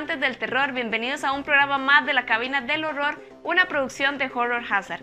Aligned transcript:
amantes 0.00 0.20
del 0.20 0.38
terror? 0.38 0.72
Bienvenidos 0.72 1.24
a 1.24 1.32
un 1.32 1.44
programa 1.44 1.76
más 1.76 2.06
de 2.06 2.14
la 2.14 2.24
cabina 2.24 2.62
del 2.62 2.86
horror, 2.86 3.22
una 3.42 3.66
producción 3.66 4.16
de 4.16 4.30
Horror 4.32 4.62
Hazard. 4.66 5.02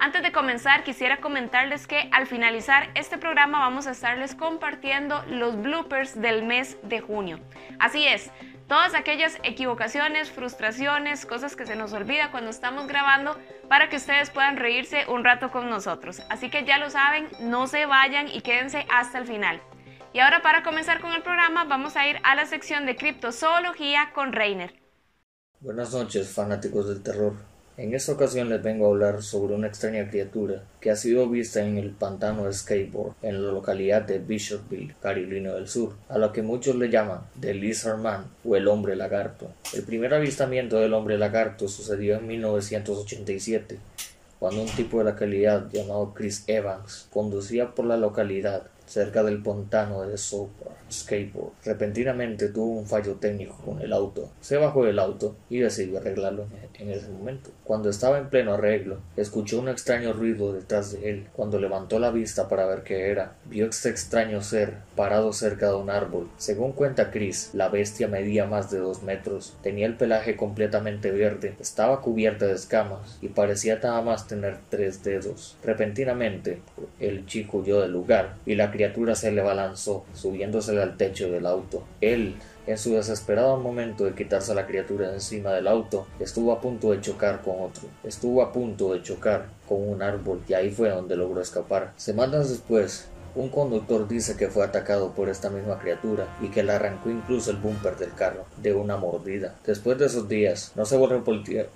Antes 0.00 0.22
de 0.22 0.32
comenzar, 0.32 0.84
quisiera 0.84 1.18
comentarles 1.18 1.86
que 1.86 2.08
al 2.12 2.26
finalizar 2.26 2.88
este 2.94 3.18
programa 3.18 3.58
vamos 3.58 3.86
a 3.86 3.90
estarles 3.90 4.34
compartiendo 4.34 5.22
los 5.28 5.60
bloopers 5.60 6.18
del 6.18 6.44
mes 6.44 6.78
de 6.82 7.02
junio. 7.02 7.40
Así 7.78 8.06
es, 8.06 8.30
todas 8.68 8.94
aquellas 8.94 9.38
equivocaciones, 9.42 10.30
frustraciones, 10.30 11.26
cosas 11.26 11.54
que 11.54 11.66
se 11.66 11.76
nos 11.76 11.92
olvida 11.92 12.30
cuando 12.30 12.48
estamos 12.48 12.86
grabando 12.86 13.38
para 13.68 13.90
que 13.90 13.96
ustedes 13.96 14.30
puedan 14.30 14.56
reírse 14.56 15.04
un 15.08 15.24
rato 15.24 15.50
con 15.50 15.68
nosotros. 15.68 16.22
Así 16.30 16.48
que 16.48 16.64
ya 16.64 16.78
lo 16.78 16.88
saben, 16.88 17.28
no 17.40 17.66
se 17.66 17.84
vayan 17.84 18.28
y 18.28 18.40
quédense 18.40 18.86
hasta 18.88 19.18
el 19.18 19.26
final. 19.26 19.60
Y 20.18 20.20
ahora 20.20 20.42
para 20.42 20.64
comenzar 20.64 21.00
con 21.00 21.12
el 21.12 21.22
programa 21.22 21.62
vamos 21.62 21.94
a 21.94 22.08
ir 22.08 22.16
a 22.24 22.34
la 22.34 22.44
sección 22.44 22.86
de 22.86 22.96
criptozoología 22.96 24.10
con 24.12 24.32
Reiner. 24.32 24.74
Buenas 25.60 25.92
noches 25.92 26.28
fanáticos 26.28 26.88
del 26.88 27.04
terror. 27.04 27.34
En 27.76 27.94
esta 27.94 28.14
ocasión 28.14 28.48
les 28.48 28.60
vengo 28.60 28.86
a 28.86 28.88
hablar 28.88 29.22
sobre 29.22 29.54
una 29.54 29.68
extraña 29.68 30.10
criatura 30.10 30.64
que 30.80 30.90
ha 30.90 30.96
sido 30.96 31.28
vista 31.28 31.62
en 31.62 31.78
el 31.78 31.92
pantano 31.92 32.46
de 32.46 32.52
Skateboard 32.52 33.14
en 33.22 33.46
la 33.46 33.52
localidad 33.52 34.02
de 34.02 34.18
Bishopville, 34.18 34.96
Carolina 35.00 35.52
del 35.52 35.68
Sur, 35.68 35.94
a 36.08 36.18
lo 36.18 36.32
que 36.32 36.42
muchos 36.42 36.74
le 36.74 36.90
llaman 36.90 37.20
The 37.38 37.54
Lizard 37.54 37.98
Man 37.98 38.24
o 38.44 38.56
el 38.56 38.66
hombre 38.66 38.96
lagarto. 38.96 39.52
El 39.72 39.84
primer 39.84 40.14
avistamiento 40.14 40.80
del 40.80 40.94
hombre 40.94 41.16
lagarto 41.16 41.68
sucedió 41.68 42.16
en 42.16 42.26
1987, 42.26 43.78
cuando 44.40 44.62
un 44.62 44.70
tipo 44.70 44.98
de 44.98 45.04
la 45.04 45.10
localidad 45.12 45.70
llamado 45.70 46.12
Chris 46.12 46.42
Evans 46.48 47.06
conducía 47.12 47.72
por 47.72 47.84
la 47.84 47.96
localidad 47.96 48.64
cerca 48.88 49.22
del 49.22 49.42
pantano 49.42 50.02
de 50.02 50.16
Sopa 50.16 50.70
Skateboard. 50.90 51.52
Repentinamente 51.64 52.48
tuvo 52.48 52.78
un 52.78 52.86
fallo 52.86 53.16
técnico 53.16 53.56
con 53.64 53.80
el 53.80 53.92
auto. 53.92 54.30
Se 54.40 54.56
bajó 54.56 54.84
del 54.84 54.98
auto 54.98 55.36
y 55.50 55.58
decidió 55.58 55.98
arreglarlo 55.98 56.46
en 56.78 56.90
ese 56.90 57.08
momento. 57.08 57.50
Cuando 57.64 57.90
estaba 57.90 58.18
en 58.18 58.30
pleno 58.30 58.54
arreglo, 58.54 58.98
escuchó 59.16 59.60
un 59.60 59.68
extraño 59.68 60.12
ruido 60.12 60.52
detrás 60.52 60.92
de 60.92 61.10
él. 61.10 61.26
Cuando 61.34 61.58
levantó 61.58 61.98
la 61.98 62.10
vista 62.10 62.48
para 62.48 62.66
ver 62.66 62.82
qué 62.82 63.10
era, 63.10 63.34
vio 63.44 63.66
este 63.66 63.90
extraño 63.90 64.40
ser 64.42 64.74
parado 64.96 65.32
cerca 65.32 65.68
de 65.68 65.74
un 65.74 65.90
árbol. 65.90 66.28
Según 66.38 66.72
cuenta 66.72 67.10
Chris, 67.10 67.50
la 67.52 67.68
bestia 67.68 68.08
medía 68.08 68.46
más 68.46 68.70
de 68.70 68.78
dos 68.78 69.02
metros, 69.02 69.56
tenía 69.62 69.86
el 69.86 69.96
pelaje 69.96 70.36
completamente 70.36 71.10
verde, 71.10 71.54
estaba 71.60 72.00
cubierta 72.00 72.46
de 72.46 72.54
escamas 72.54 73.18
y 73.20 73.28
parecía 73.28 73.78
nada 73.82 74.00
más 74.02 74.26
tener 74.26 74.58
tres 74.70 75.02
dedos. 75.04 75.56
Repentinamente, 75.62 76.60
el 77.00 77.26
chico 77.26 77.58
huyó 77.58 77.80
del 77.80 77.92
lugar 77.92 78.36
y 78.46 78.54
la 78.54 78.70
criatura 78.78 79.16
se 79.16 79.32
le 79.32 79.42
balanzó, 79.42 80.04
subiéndose 80.14 80.80
al 80.80 80.96
techo 80.96 81.32
del 81.32 81.46
auto. 81.46 81.82
Él, 82.00 82.36
en 82.64 82.78
su 82.78 82.94
desesperado 82.94 83.56
momento 83.56 84.04
de 84.04 84.14
quitarse 84.14 84.52
a 84.52 84.54
la 84.54 84.68
criatura 84.68 85.08
de 85.08 85.14
encima 85.14 85.50
del 85.50 85.66
auto, 85.66 86.06
estuvo 86.20 86.52
a 86.52 86.60
punto 86.60 86.92
de 86.92 87.00
chocar 87.00 87.42
con 87.42 87.56
otro. 87.60 87.88
Estuvo 88.04 88.40
a 88.40 88.52
punto 88.52 88.92
de 88.92 89.02
chocar 89.02 89.46
con 89.68 89.88
un 89.88 90.00
árbol 90.00 90.42
y 90.46 90.54
ahí 90.54 90.70
fue 90.70 90.90
donde 90.90 91.16
logró 91.16 91.40
escapar. 91.40 91.92
Semanas 91.96 92.50
después, 92.50 93.08
un 93.34 93.48
conductor 93.48 94.08
dice 94.08 94.36
que 94.36 94.48
fue 94.48 94.64
atacado 94.64 95.12
por 95.12 95.28
esta 95.28 95.50
misma 95.50 95.78
criatura 95.78 96.26
y 96.40 96.48
que 96.48 96.62
le 96.62 96.72
arrancó 96.72 97.10
incluso 97.10 97.50
el 97.50 97.56
bumper 97.56 97.96
del 97.96 98.14
carro 98.14 98.46
de 98.56 98.72
una 98.72 98.96
mordida. 98.96 99.54
Después 99.66 99.98
de 99.98 100.06
esos 100.06 100.28
días, 100.28 100.72
no 100.74 100.84
se, 100.84 100.98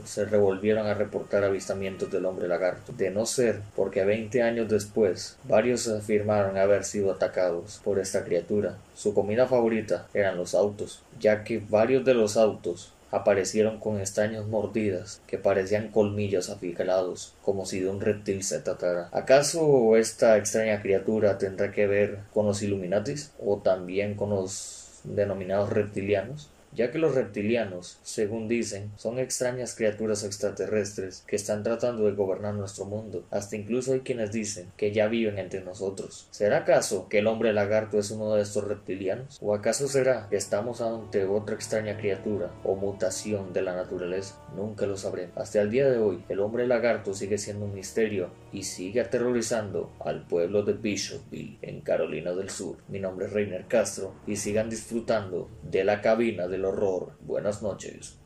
se 0.05 0.25
revolvieron 0.25 0.87
a 0.87 0.95
reportar 0.95 1.45
avistamientos 1.45 2.11
del 2.11 2.27
hombre 2.27 2.49
lagarto, 2.49 2.93
de 2.93 3.11
no 3.11 3.27
ser 3.27 3.61
porque 3.77 4.05
20 4.05 4.43
años 4.43 4.69
después 4.69 5.37
varios 5.45 5.89
afirmaron 5.89 6.57
haber 6.57 6.85
sido 6.85 7.13
atacados 7.13 7.81
por 7.85 7.99
esta 7.99 8.25
criatura. 8.25 8.77
Su 8.95 9.15
comida 9.15 9.47
favorita 9.47 10.07
eran 10.15 10.37
los 10.37 10.55
autos, 10.55 11.03
ya 11.21 11.45
que 11.45 11.63
varios 11.69 12.05
de 12.05 12.15
los 12.15 12.37
autos 12.37 12.93
aparecieron 13.13 13.79
con 13.79 14.01
extrañas 14.01 14.47
mordidas 14.47 15.21
que 15.29 15.39
parecían 15.39 15.89
colmillos 15.89 16.51
afilados, 16.51 17.35
como 17.45 17.67
si 17.67 17.79
de 17.79 17.89
un 17.89 18.01
reptil 18.01 18.43
se 18.43 18.59
tratara. 18.59 19.09
¿Acaso 19.13 19.97
esta 19.97 20.37
extraña 20.39 20.83
criatura 20.83 21.39
tendrá 21.39 21.71
que 21.71 21.87
ver 21.87 22.19
con 22.33 22.47
los 22.47 22.63
Illuminatis 22.63 23.33
o 23.39 23.59
también 23.59 24.15
con 24.15 24.31
los 24.31 25.01
denominados 25.05 25.71
reptilianos? 25.71 26.49
Ya 26.75 26.91
que 26.91 26.99
los 26.99 27.15
reptilianos, 27.15 27.99
según 28.03 28.49
dicen, 28.49 28.91
son 28.97 29.19
extrañas 29.19 29.75
criaturas 29.75 30.25
extraterrestres 30.25 31.25
que 31.27 31.37
están 31.37 31.63
tratando 31.63 32.05
de 32.05 32.13
gobernar 32.13 32.55
nuestro 32.55 32.85
mundo. 32.85 33.25
Hasta 33.31 33.57
incluso 33.57 33.93
hay 33.93 34.01
quienes 34.01 34.33
dicen 34.33 34.71
que 34.77 34.93
ya 34.93 35.09
viven 35.09 35.39
entre 35.39 35.61
nosotros. 35.61 36.29
¿Será 36.31 36.59
acaso 36.59 37.09
que 37.09 37.19
el 37.19 37.27
hombre 37.27 37.53
lagarto 37.53 37.99
es 37.99 38.11
uno 38.11 38.35
de 38.35 38.43
estos 38.43 38.65
reptilianos? 38.65 39.39
¿O 39.41 39.55
acaso 39.55 39.89
será 39.89 40.29
que 40.29 40.37
estamos 40.37 40.81
ante 40.81 41.25
otra 41.25 41.55
extraña 41.55 41.97
criatura 41.97 42.51
o 42.65 42.75
mutación 42.77 43.53
de 43.53 43.63
la 43.63 43.75
naturaleza? 43.75 44.39
Nunca 44.57 44.87
lo 44.87 44.97
sabremos. 44.97 45.37
Hasta 45.37 45.61
el 45.61 45.71
día 45.71 45.89
de 45.89 45.99
hoy, 45.99 46.25
el 46.29 46.41
hombre 46.41 46.67
lagarto 46.67 47.15
sigue 47.15 47.39
siendo 47.39 47.67
un 47.67 47.75
misterio 47.75 48.31
y 48.53 48.63
sigue 48.63 49.01
aterrorizando 49.01 49.91
al 50.05 50.27
pueblo 50.27 50.63
de 50.63 50.75
Bishopville, 50.75 51.59
en 51.63 51.81
Carolina 51.81 52.33
del 52.33 52.51
Sur. 52.51 52.77
Mi 52.89 53.01
nombre 53.01 53.27
es 53.27 53.33
Reiner 53.33 53.67
Castro 53.67 54.15
y 54.27 54.37
sigan 54.37 54.69
disfrutando 54.69 55.49
de 55.63 55.85
la 55.85 56.01
cabina 56.01 56.47
del 56.49 56.65
horror. 56.65 57.13
Buenas 57.21 57.63
noches. 57.63 58.19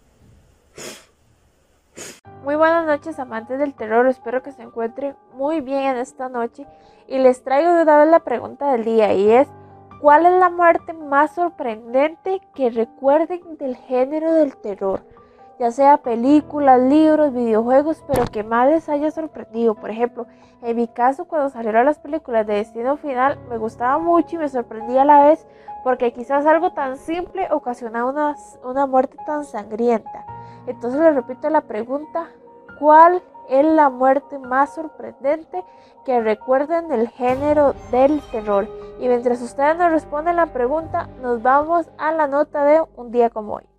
Muy 2.42 2.54
buenas 2.54 2.86
noches 2.86 3.18
amantes 3.18 3.58
del 3.58 3.74
terror, 3.74 4.06
espero 4.06 4.42
que 4.42 4.52
se 4.52 4.62
encuentren 4.62 5.16
muy 5.34 5.60
bien 5.60 5.82
en 5.82 5.96
esta 5.96 6.28
noche 6.28 6.66
y 7.08 7.18
les 7.18 7.42
traigo 7.42 7.72
de 7.72 7.82
una 7.82 7.98
vez 7.98 8.08
la 8.08 8.20
pregunta 8.20 8.70
del 8.72 8.84
día 8.84 9.12
y 9.14 9.30
es 9.32 9.48
¿cuál 10.00 10.26
es 10.26 10.38
la 10.38 10.50
muerte 10.50 10.92
más 10.92 11.34
sorprendente 11.34 12.40
que 12.54 12.70
recuerden 12.70 13.56
del 13.58 13.76
género 13.76 14.32
del 14.32 14.56
terror? 14.56 15.02
Ya 15.58 15.70
sea 15.70 15.98
películas, 15.98 16.80
libros, 16.80 17.32
videojuegos, 17.32 18.04
pero 18.06 18.24
que 18.26 18.44
más 18.44 18.68
les 18.68 18.88
haya 18.88 19.10
sorprendido. 19.10 19.74
Por 19.74 19.90
ejemplo, 19.90 20.26
en 20.62 20.76
mi 20.76 20.88
caso, 20.88 21.26
cuando 21.26 21.48
salieron 21.48 21.86
las 21.86 21.98
películas 21.98 22.46
de 22.46 22.54
Destino 22.54 22.96
Final, 22.96 23.38
me 23.48 23.58
gustaba 23.58 23.98
mucho 23.98 24.36
y 24.36 24.38
me 24.38 24.48
sorprendía 24.48 25.02
a 25.02 25.06
la 25.06 25.22
vez 25.24 25.46
porque 25.82 26.12
quizás 26.12 26.44
algo 26.46 26.72
tan 26.72 26.96
simple 26.96 27.48
ocasionaba 27.50 28.10
una, 28.10 28.36
una 28.64 28.86
muerte 28.86 29.16
tan 29.24 29.44
sangrienta. 29.44 30.26
Entonces 30.66 31.00
les 31.00 31.14
repito 31.14 31.48
la 31.48 31.60
pregunta, 31.60 32.26
¿cuál 32.78 33.22
es 33.48 33.64
la 33.64 33.88
muerte 33.88 34.38
más 34.38 34.74
sorprendente 34.74 35.62
que 36.04 36.20
recuerden 36.20 36.88
del 36.88 37.08
género 37.08 37.74
del 37.92 38.20
terror? 38.32 38.68
Y 38.98 39.08
mientras 39.08 39.40
ustedes 39.40 39.76
nos 39.76 39.92
responden 39.92 40.36
la 40.36 40.46
pregunta, 40.46 41.08
nos 41.22 41.42
vamos 41.42 41.88
a 41.98 42.12
la 42.12 42.26
nota 42.26 42.64
de 42.64 42.82
un 42.96 43.12
día 43.12 43.30
como 43.30 43.54
hoy. 43.54 43.75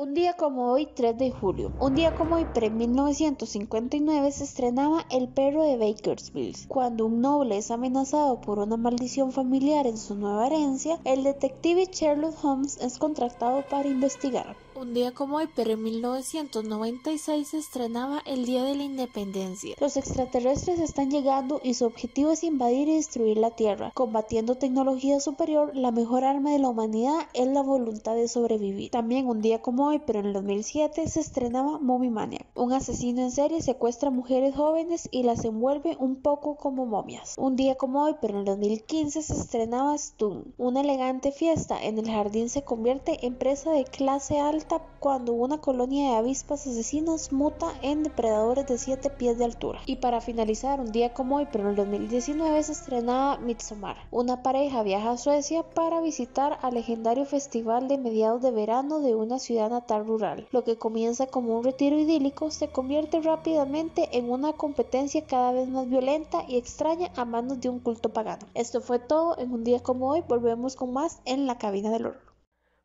Un 0.00 0.14
día 0.14 0.32
como 0.32 0.72
hoy, 0.72 0.88
3 0.94 1.18
de 1.18 1.30
julio. 1.30 1.72
Un 1.78 1.94
día 1.94 2.14
como 2.14 2.36
hoy, 2.36 2.46
pre-1959, 2.46 4.30
se 4.30 4.44
estrenaba 4.44 5.04
El 5.10 5.28
perro 5.28 5.62
de 5.62 5.76
Bakersfield. 5.76 6.68
Cuando 6.68 7.04
un 7.04 7.20
noble 7.20 7.58
es 7.58 7.70
amenazado 7.70 8.40
por 8.40 8.60
una 8.60 8.78
maldición 8.78 9.30
familiar 9.30 9.86
en 9.86 9.98
su 9.98 10.14
nueva 10.14 10.46
herencia, 10.46 10.98
el 11.04 11.22
detective 11.22 11.84
Sherlock 11.92 12.42
Holmes 12.42 12.78
es 12.80 12.96
contratado 12.96 13.62
para 13.68 13.90
investigar. 13.90 14.56
Un 14.80 14.94
día 14.94 15.12
como 15.12 15.36
hoy, 15.36 15.46
pero 15.54 15.72
en 15.72 15.82
1996 15.82 17.48
se 17.48 17.58
estrenaba 17.58 18.22
el 18.24 18.46
Día 18.46 18.64
de 18.64 18.74
la 18.74 18.82
Independencia. 18.82 19.76
Los 19.78 19.98
extraterrestres 19.98 20.80
están 20.80 21.10
llegando 21.10 21.60
y 21.62 21.74
su 21.74 21.84
objetivo 21.84 22.30
es 22.30 22.42
invadir 22.44 22.88
y 22.88 22.94
destruir 22.94 23.36
la 23.36 23.50
Tierra. 23.50 23.92
Combatiendo 23.92 24.54
tecnología 24.54 25.20
superior, 25.20 25.76
la 25.76 25.90
mejor 25.90 26.24
arma 26.24 26.52
de 26.52 26.60
la 26.60 26.70
humanidad 26.70 27.28
es 27.34 27.46
la 27.48 27.60
voluntad 27.60 28.14
de 28.14 28.26
sobrevivir. 28.26 28.90
También 28.90 29.26
un 29.26 29.42
día 29.42 29.60
como 29.60 29.88
hoy, 29.88 30.00
pero 30.06 30.20
en 30.20 30.24
el 30.24 30.32
2007 30.32 31.06
se 31.08 31.20
estrenaba 31.20 31.78
Mommy 31.78 32.08
Maniac. 32.08 32.46
Un 32.54 32.72
asesino 32.72 33.20
en 33.20 33.32
serie 33.32 33.60
secuestra 33.60 34.08
mujeres 34.08 34.54
jóvenes 34.54 35.10
y 35.12 35.24
las 35.24 35.44
envuelve 35.44 35.98
un 36.00 36.22
poco 36.22 36.56
como 36.56 36.86
momias. 36.86 37.34
Un 37.36 37.54
día 37.54 37.74
como 37.74 38.04
hoy, 38.04 38.14
pero 38.22 38.32
en 38.32 38.38
el 38.40 38.44
2015 38.46 39.20
se 39.20 39.34
estrenaba 39.34 39.98
Stun. 39.98 40.54
Una 40.56 40.80
elegante 40.80 41.32
fiesta 41.32 41.78
en 41.84 41.98
el 41.98 42.10
jardín 42.10 42.48
se 42.48 42.62
convierte 42.62 43.26
en 43.26 43.36
presa 43.36 43.72
de 43.72 43.84
clase 43.84 44.40
alta 44.40 44.69
cuando 44.78 45.32
una 45.32 45.58
colonia 45.58 46.10
de 46.10 46.16
avispas 46.18 46.66
asesinas 46.66 47.32
muta 47.32 47.72
en 47.82 48.02
depredadores 48.02 48.66
de 48.66 48.78
7 48.78 49.10
pies 49.10 49.38
de 49.38 49.44
altura. 49.44 49.80
Y 49.86 49.96
para 49.96 50.20
finalizar, 50.20 50.80
un 50.80 50.92
día 50.92 51.12
como 51.12 51.36
hoy, 51.36 51.48
pero 51.50 51.64
en 51.64 51.70
el 51.70 51.76
2019 51.76 52.62
se 52.62 52.72
estrenaba 52.72 53.38
Midsommar. 53.38 53.96
Una 54.10 54.42
pareja 54.42 54.82
viaja 54.82 55.12
a 55.12 55.16
Suecia 55.16 55.62
para 55.62 56.00
visitar 56.00 56.58
al 56.62 56.74
legendario 56.74 57.24
festival 57.24 57.88
de 57.88 57.98
mediados 57.98 58.42
de 58.42 58.50
verano 58.50 59.00
de 59.00 59.14
una 59.14 59.38
ciudad 59.38 59.70
natal 59.70 60.06
rural. 60.06 60.46
Lo 60.52 60.64
que 60.64 60.78
comienza 60.78 61.26
como 61.26 61.58
un 61.58 61.64
retiro 61.64 61.98
idílico 61.98 62.50
se 62.50 62.68
convierte 62.68 63.20
rápidamente 63.20 64.16
en 64.16 64.30
una 64.30 64.52
competencia 64.52 65.26
cada 65.26 65.52
vez 65.52 65.68
más 65.68 65.88
violenta 65.88 66.44
y 66.46 66.56
extraña 66.56 67.10
a 67.16 67.24
manos 67.24 67.60
de 67.60 67.68
un 67.68 67.80
culto 67.80 68.10
pagano. 68.10 68.46
Esto 68.54 68.80
fue 68.80 68.98
todo 68.98 69.38
en 69.38 69.52
un 69.52 69.64
día 69.64 69.82
como 69.82 70.10
hoy. 70.10 70.22
Volvemos 70.28 70.76
con 70.76 70.92
más 70.92 71.20
en 71.24 71.46
la 71.46 71.58
cabina 71.58 71.90
del 71.90 72.06
horror. 72.06 72.29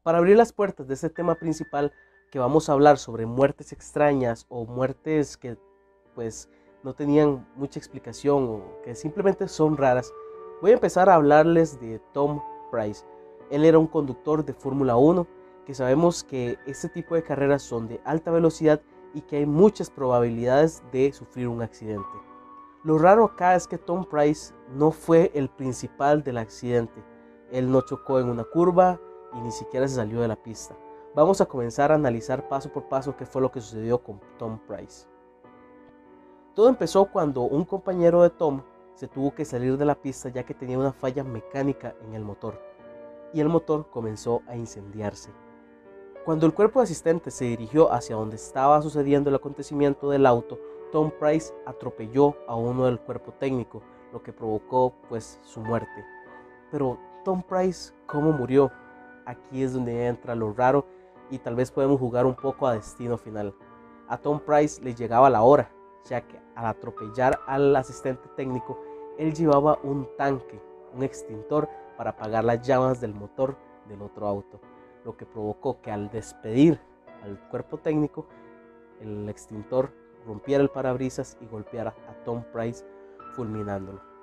Para 0.05 0.19
abrir 0.19 0.37
las 0.37 0.53
puertas 0.53 0.87
de 0.87 0.93
este 0.93 1.09
tema 1.09 1.33
principal 1.33 1.91
que 2.29 2.37
vamos 2.37 2.69
a 2.69 2.73
hablar 2.73 2.99
sobre 2.99 3.25
muertes 3.25 3.73
extrañas 3.73 4.45
o 4.49 4.63
muertes 4.63 5.35
que 5.35 5.57
pues 6.13 6.47
no 6.83 6.93
tenían 6.93 7.47
mucha 7.55 7.79
explicación 7.79 8.43
o 8.43 8.81
que 8.83 8.93
simplemente 8.93 9.47
son 9.47 9.75
raras, 9.77 10.13
voy 10.61 10.69
a 10.69 10.73
empezar 10.75 11.09
a 11.09 11.15
hablarles 11.15 11.79
de 11.79 11.99
Tom 12.13 12.39
Price. 12.71 13.03
Él 13.49 13.65
era 13.65 13.79
un 13.79 13.87
conductor 13.87 14.45
de 14.45 14.53
Fórmula 14.53 14.95
1 14.95 15.25
que 15.65 15.73
sabemos 15.73 16.23
que 16.23 16.59
este 16.67 16.87
tipo 16.87 17.15
de 17.15 17.23
carreras 17.23 17.63
son 17.63 17.87
de 17.87 17.99
alta 18.05 18.29
velocidad 18.29 18.79
y 19.15 19.21
que 19.21 19.37
hay 19.37 19.47
muchas 19.47 19.89
probabilidades 19.89 20.83
de 20.91 21.11
sufrir 21.13 21.47
un 21.47 21.63
accidente. 21.63 22.05
Lo 22.83 22.99
raro 22.99 23.25
acá 23.25 23.55
es 23.55 23.67
que 23.67 23.79
Tom 23.79 24.05
Price 24.07 24.53
no 24.69 24.91
fue 24.91 25.31
el 25.33 25.49
principal 25.49 26.21
del 26.23 26.37
accidente. 26.37 27.03
Él 27.51 27.71
no 27.71 27.81
chocó 27.81 28.19
en 28.19 28.29
una 28.29 28.43
curva 28.43 29.01
y 29.35 29.41
ni 29.41 29.51
siquiera 29.51 29.87
se 29.87 29.95
salió 29.95 30.21
de 30.21 30.27
la 30.27 30.35
pista. 30.35 30.75
Vamos 31.13 31.39
a 31.41 31.45
comenzar 31.45 31.91
a 31.91 31.95
analizar 31.95 32.47
paso 32.47 32.71
por 32.71 32.89
paso 32.89 33.15
qué 33.15 33.25
fue 33.25 33.41
lo 33.41 33.51
que 33.51 33.61
sucedió 33.61 33.99
con 34.03 34.19
Tom 34.37 34.59
Price. 34.67 35.07
Todo 36.53 36.69
empezó 36.69 37.05
cuando 37.05 37.41
un 37.41 37.65
compañero 37.65 38.23
de 38.23 38.29
Tom 38.29 38.61
se 38.95 39.07
tuvo 39.07 39.33
que 39.35 39.45
salir 39.45 39.77
de 39.77 39.85
la 39.85 39.95
pista 39.95 40.29
ya 40.29 40.43
que 40.43 40.53
tenía 40.53 40.79
una 40.79 40.93
falla 40.93 41.23
mecánica 41.23 41.95
en 42.01 42.13
el 42.13 42.23
motor 42.23 42.61
y 43.33 43.41
el 43.41 43.49
motor 43.49 43.89
comenzó 43.89 44.41
a 44.47 44.55
incendiarse. 44.55 45.31
Cuando 46.23 46.45
el 46.45 46.53
cuerpo 46.53 46.79
de 46.79 46.85
asistente 46.85 47.29
se 47.29 47.45
dirigió 47.45 47.91
hacia 47.91 48.15
donde 48.15 48.37
estaba 48.37 48.81
sucediendo 48.81 49.29
el 49.29 49.35
acontecimiento 49.35 50.09
del 50.09 50.25
auto, 50.25 50.57
Tom 50.91 51.11
Price 51.19 51.53
atropelló 51.65 52.35
a 52.47 52.55
uno 52.55 52.85
del 52.85 52.99
cuerpo 52.99 53.33
técnico, 53.33 53.83
lo 54.13 54.23
que 54.23 54.31
provocó 54.33 54.93
pues 55.09 55.39
su 55.43 55.59
muerte. 55.59 56.05
Pero 56.71 56.97
Tom 57.23 57.43
Price, 57.43 57.93
¿cómo 58.07 58.31
murió? 58.31 58.71
Aquí 59.25 59.63
es 59.63 59.73
donde 59.73 60.07
entra 60.07 60.35
lo 60.35 60.53
raro 60.53 60.85
y 61.29 61.39
tal 61.39 61.55
vez 61.55 61.71
podemos 61.71 61.99
jugar 61.99 62.25
un 62.25 62.35
poco 62.35 62.67
a 62.67 62.73
destino 62.73 63.17
final. 63.17 63.53
A 64.07 64.17
Tom 64.17 64.39
Price 64.39 64.81
le 64.83 64.93
llegaba 64.93 65.29
la 65.29 65.41
hora, 65.41 65.71
ya 66.05 66.21
que 66.21 66.39
al 66.55 66.67
atropellar 66.67 67.39
al 67.47 67.75
asistente 67.75 68.27
técnico, 68.35 68.79
él 69.17 69.33
llevaba 69.33 69.79
un 69.83 70.07
tanque, 70.17 70.61
un 70.93 71.03
extintor 71.03 71.67
para 71.97 72.11
apagar 72.11 72.43
las 72.43 72.65
llamas 72.65 73.01
del 73.01 73.13
motor 73.13 73.57
del 73.87 74.01
otro 74.01 74.27
auto, 74.27 74.59
lo 75.03 75.15
que 75.17 75.25
provocó 75.25 75.81
que 75.81 75.91
al 75.91 76.09
despedir 76.09 76.79
al 77.23 77.39
cuerpo 77.49 77.77
técnico, 77.77 78.27
el 79.01 79.27
extintor 79.29 79.91
rompiera 80.25 80.61
el 80.63 80.69
parabrisas 80.69 81.37
y 81.41 81.47
golpeara 81.47 81.95
a 82.09 82.23
Tom 82.23 82.43
Price 82.53 82.85
fulminándolo. 83.35 84.14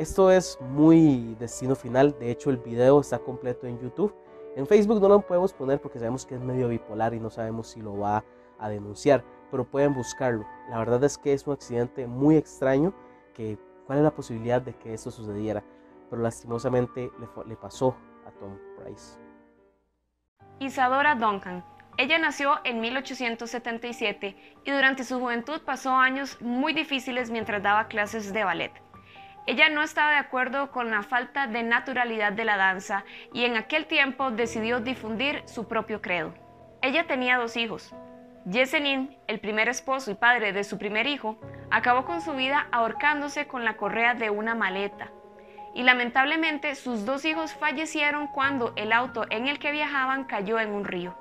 Esto 0.00 0.30
es 0.30 0.58
muy 0.62 1.36
destino 1.38 1.76
final, 1.76 2.18
de 2.18 2.30
hecho 2.30 2.48
el 2.48 2.56
video 2.56 3.00
está 3.00 3.18
completo 3.18 3.66
en 3.66 3.78
YouTube. 3.78 4.14
En 4.56 4.66
Facebook 4.66 4.98
no 4.98 5.10
lo 5.10 5.20
podemos 5.20 5.52
poner 5.52 5.78
porque 5.78 5.98
sabemos 5.98 6.24
que 6.24 6.36
es 6.36 6.40
medio 6.40 6.68
bipolar 6.68 7.12
y 7.12 7.20
no 7.20 7.28
sabemos 7.28 7.68
si 7.68 7.82
lo 7.82 7.98
va 7.98 8.24
a 8.58 8.70
denunciar, 8.70 9.22
pero 9.50 9.62
pueden 9.62 9.92
buscarlo. 9.92 10.46
La 10.70 10.78
verdad 10.78 11.04
es 11.04 11.18
que 11.18 11.34
es 11.34 11.46
un 11.46 11.52
accidente 11.52 12.06
muy 12.06 12.36
extraño, 12.36 12.94
que 13.34 13.58
cuál 13.86 13.98
es 13.98 14.04
la 14.04 14.10
posibilidad 14.10 14.62
de 14.62 14.72
que 14.72 14.94
esto 14.94 15.10
sucediera, 15.10 15.62
pero 16.08 16.22
lastimosamente 16.22 17.10
le, 17.20 17.28
le 17.46 17.56
pasó 17.56 17.94
a 18.26 18.30
Tom 18.30 18.56
Price. 18.78 19.18
Isadora 20.60 21.14
Duncan. 21.14 21.62
Ella 21.98 22.18
nació 22.18 22.54
en 22.64 22.80
1877 22.80 24.34
y 24.64 24.70
durante 24.70 25.04
su 25.04 25.20
juventud 25.20 25.60
pasó 25.66 25.90
años 25.90 26.40
muy 26.40 26.72
difíciles 26.72 27.30
mientras 27.30 27.62
daba 27.62 27.88
clases 27.88 28.32
de 28.32 28.44
ballet. 28.44 28.72
Ella 29.46 29.68
no 29.68 29.82
estaba 29.82 30.10
de 30.10 30.18
acuerdo 30.18 30.70
con 30.70 30.90
la 30.90 31.02
falta 31.02 31.46
de 31.46 31.62
naturalidad 31.62 32.32
de 32.32 32.44
la 32.44 32.56
danza 32.56 33.04
y 33.32 33.44
en 33.44 33.56
aquel 33.56 33.86
tiempo 33.86 34.30
decidió 34.30 34.80
difundir 34.80 35.42
su 35.46 35.66
propio 35.66 36.02
credo. 36.02 36.34
Ella 36.82 37.06
tenía 37.06 37.38
dos 37.38 37.56
hijos. 37.56 37.94
Yesenin, 38.44 39.16
el 39.26 39.40
primer 39.40 39.68
esposo 39.68 40.10
y 40.10 40.14
padre 40.14 40.52
de 40.52 40.64
su 40.64 40.78
primer 40.78 41.06
hijo, 41.06 41.38
acabó 41.70 42.04
con 42.04 42.20
su 42.20 42.34
vida 42.34 42.68
ahorcándose 42.70 43.46
con 43.46 43.64
la 43.64 43.76
correa 43.76 44.14
de 44.14 44.30
una 44.30 44.54
maleta. 44.54 45.10
Y 45.74 45.82
lamentablemente 45.84 46.74
sus 46.74 47.04
dos 47.04 47.24
hijos 47.24 47.54
fallecieron 47.54 48.28
cuando 48.28 48.72
el 48.76 48.92
auto 48.92 49.26
en 49.30 49.46
el 49.46 49.58
que 49.58 49.72
viajaban 49.72 50.24
cayó 50.24 50.58
en 50.58 50.70
un 50.70 50.84
río. 50.84 51.16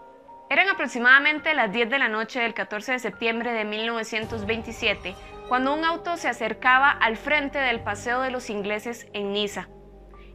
Eran 0.50 0.70
aproximadamente 0.70 1.54
las 1.54 1.72
10 1.72 1.90
de 1.90 2.00
la 2.00 2.08
noche 2.08 2.40
del 2.40 2.54
14 2.54 2.94
de 2.94 3.00
septiembre 3.00 3.54
de 3.54 3.66
1927 3.66 5.16
cuando 5.50 5.74
un 5.74 5.84
auto 5.84 6.16
se 6.16 6.28
acercaba 6.30 6.92
al 6.92 7.18
frente 7.18 7.58
del 7.58 7.80
Paseo 7.80 8.22
de 8.22 8.30
los 8.30 8.52
Ingleses 8.52 9.08
en 9.14 9.34
Niza. 9.34 9.68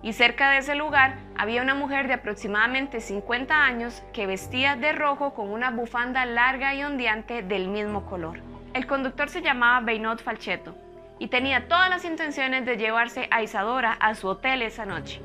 Y 0.02 0.12
cerca 0.12 0.50
de 0.50 0.58
ese 0.58 0.74
lugar 0.74 1.18
había 1.38 1.62
una 1.62 1.76
mujer 1.76 2.08
de 2.08 2.14
aproximadamente 2.14 3.00
50 3.00 3.54
años 3.64 4.02
que 4.12 4.26
vestía 4.26 4.74
de 4.74 4.92
rojo 4.92 5.32
con 5.32 5.50
una 5.50 5.70
bufanda 5.70 6.26
larga 6.26 6.74
y 6.74 6.82
ondeante 6.82 7.42
del 7.42 7.68
mismo 7.68 8.04
color. 8.06 8.40
El 8.74 8.88
conductor 8.88 9.30
se 9.30 9.40
llamaba 9.40 9.86
Beinot 9.86 10.20
Falchetto 10.20 10.74
y 11.20 11.28
tenía 11.28 11.68
todas 11.68 11.88
las 11.88 12.04
intenciones 12.04 12.66
de 12.66 12.76
llevarse 12.76 13.28
a 13.30 13.40
Isadora 13.40 13.92
a 13.92 14.16
su 14.16 14.26
hotel 14.26 14.62
esa 14.62 14.84
noche. 14.84 15.22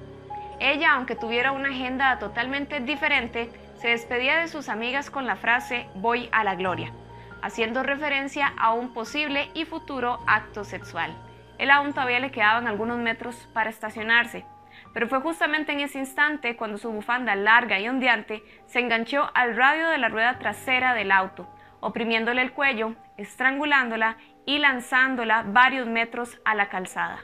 Ella, 0.60 0.94
aunque 0.94 1.16
tuviera 1.16 1.52
una 1.52 1.70
agenda 1.70 2.20
totalmente 2.20 2.80
diferente, 2.80 3.50
se 3.78 3.88
despedía 3.88 4.38
de 4.38 4.50
sus 4.50 4.70
amigas 4.70 5.10
con 5.10 5.26
la 5.26 5.36
frase 5.36 5.88
voy 5.96 6.30
a 6.32 6.44
la 6.44 6.54
gloria 6.54 6.94
haciendo 7.42 7.84
referencia 7.84 8.54
a 8.58 8.74
un 8.74 8.94
posible 8.94 9.50
y 9.54 9.66
futuro 9.66 10.20
acto 10.28 10.64
sexual. 10.64 11.16
Él 11.58 11.72
aún 11.72 11.94
todavía 11.94 12.20
le 12.20 12.32
quedaban 12.32 12.68
algunos 12.68 12.98
metros 13.00 13.36
para 13.54 13.70
estacionarse, 13.70 14.46
pero 14.94 15.08
fue 15.08 15.20
justamente 15.22 15.72
en 15.72 15.82
ese 15.82 16.00
instante 16.00 16.56
cuando 16.56 16.78
su 16.78 16.90
bufanda 16.92 17.36
larga 17.36 17.80
y 17.80 17.88
ondeante 17.88 18.44
se 18.66 18.80
enganchó 18.80 19.30
al 19.34 19.56
radio 19.56 19.90
de 19.90 19.98
la 19.98 20.10
rueda 20.10 20.40
trasera 20.40 20.94
del 20.94 21.12
auto, 21.12 21.48
oprimiéndole 21.80 22.42
el 22.42 22.54
cuello, 22.54 22.96
estrangulándola 23.18 24.18
y 24.46 24.58
lanzándola 24.58 25.44
varios 25.48 25.88
metros 25.88 26.40
a 26.46 26.56
la 26.56 26.70
calzada. 26.70 27.20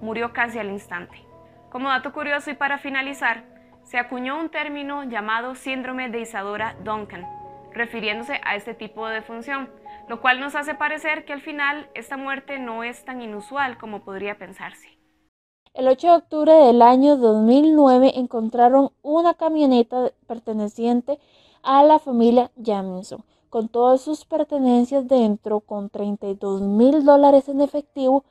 Murió 0.00 0.32
casi 0.32 0.58
al 0.58 0.70
instante. 0.70 1.24
Como 1.70 1.88
dato 1.88 2.12
curioso 2.12 2.50
y 2.50 2.54
para 2.54 2.78
finalizar, 2.78 3.44
se 3.82 3.98
acuñó 3.98 4.38
un 4.38 4.48
término 4.48 5.04
llamado 5.04 5.54
síndrome 5.54 6.08
de 6.08 6.20
Isadora 6.20 6.76
Duncan, 6.82 7.26
refiriéndose 7.74 8.40
a 8.44 8.56
este 8.56 8.74
tipo 8.74 9.06
de 9.06 9.14
defunción, 9.14 9.70
lo 10.08 10.20
cual 10.20 10.40
nos 10.40 10.54
hace 10.54 10.74
parecer 10.74 11.24
que 11.24 11.32
al 11.32 11.40
final 11.40 11.88
esta 11.94 12.16
muerte 12.16 12.58
no 12.58 12.84
es 12.84 13.04
tan 13.04 13.22
inusual 13.22 13.78
como 13.78 14.04
podría 14.04 14.38
pensarse. 14.38 14.88
El 15.74 15.88
8 15.88 16.06
de 16.06 16.14
octubre 16.14 16.52
del 16.52 16.82
año 16.82 17.16
2009 17.16 18.12
encontraron 18.16 18.90
una 19.00 19.34
camioneta 19.34 20.12
perteneciente 20.26 21.18
a 21.62 21.82
la 21.82 21.98
familia 21.98 22.50
Jamison, 22.62 23.24
con 23.48 23.68
todas 23.68 24.02
sus 24.02 24.24
pertenencias 24.26 25.08
dentro, 25.08 25.60
con 25.60 25.88
32 25.88 26.60
mil 26.60 27.04
dólares 27.04 27.48
en 27.48 27.62
efectivo 27.62 28.24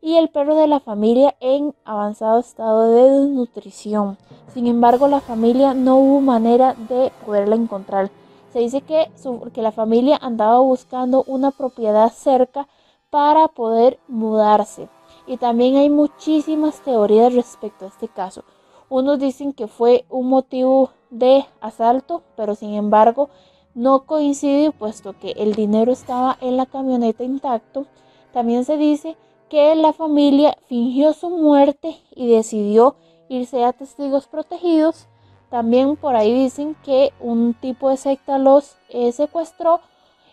y 0.00 0.16
el 0.16 0.28
perro 0.28 0.54
de 0.54 0.68
la 0.68 0.80
familia 0.80 1.34
en 1.40 1.74
avanzado 1.84 2.38
estado 2.38 2.92
de 2.92 3.10
desnutrición. 3.10 4.16
Sin 4.54 4.66
embargo, 4.66 5.08
la 5.08 5.20
familia 5.20 5.74
no 5.74 5.96
hubo 5.96 6.20
manera 6.20 6.74
de 6.88 7.12
poderla 7.24 7.56
encontrar. 7.56 8.10
Se 8.56 8.62
dice 8.62 8.80
que, 8.80 9.10
que 9.52 9.60
la 9.60 9.70
familia 9.70 10.18
andaba 10.18 10.60
buscando 10.60 11.24
una 11.26 11.50
propiedad 11.50 12.10
cerca 12.10 12.66
para 13.10 13.48
poder 13.48 13.98
mudarse. 14.08 14.88
Y 15.26 15.36
también 15.36 15.76
hay 15.76 15.90
muchísimas 15.90 16.80
teorías 16.80 17.34
respecto 17.34 17.84
a 17.84 17.88
este 17.88 18.08
caso. 18.08 18.44
Unos 18.88 19.18
dicen 19.18 19.52
que 19.52 19.66
fue 19.66 20.06
un 20.08 20.30
motivo 20.30 20.88
de 21.10 21.44
asalto, 21.60 22.22
pero 22.34 22.54
sin 22.54 22.72
embargo 22.72 23.28
no 23.74 24.06
coincide 24.06 24.72
puesto 24.72 25.12
que 25.18 25.32
el 25.32 25.52
dinero 25.52 25.92
estaba 25.92 26.38
en 26.40 26.56
la 26.56 26.64
camioneta 26.64 27.24
intacto. 27.24 27.84
También 28.32 28.64
se 28.64 28.78
dice 28.78 29.18
que 29.50 29.74
la 29.74 29.92
familia 29.92 30.56
fingió 30.66 31.12
su 31.12 31.28
muerte 31.28 31.94
y 32.14 32.26
decidió 32.26 32.96
irse 33.28 33.62
a 33.66 33.74
testigos 33.74 34.28
protegidos 34.28 35.08
también 35.50 35.96
por 35.96 36.16
ahí 36.16 36.32
dicen 36.32 36.76
que 36.84 37.12
un 37.20 37.54
tipo 37.54 37.90
de 37.90 37.96
secta 37.96 38.38
los 38.38 38.76
eh, 38.88 39.12
secuestró 39.12 39.80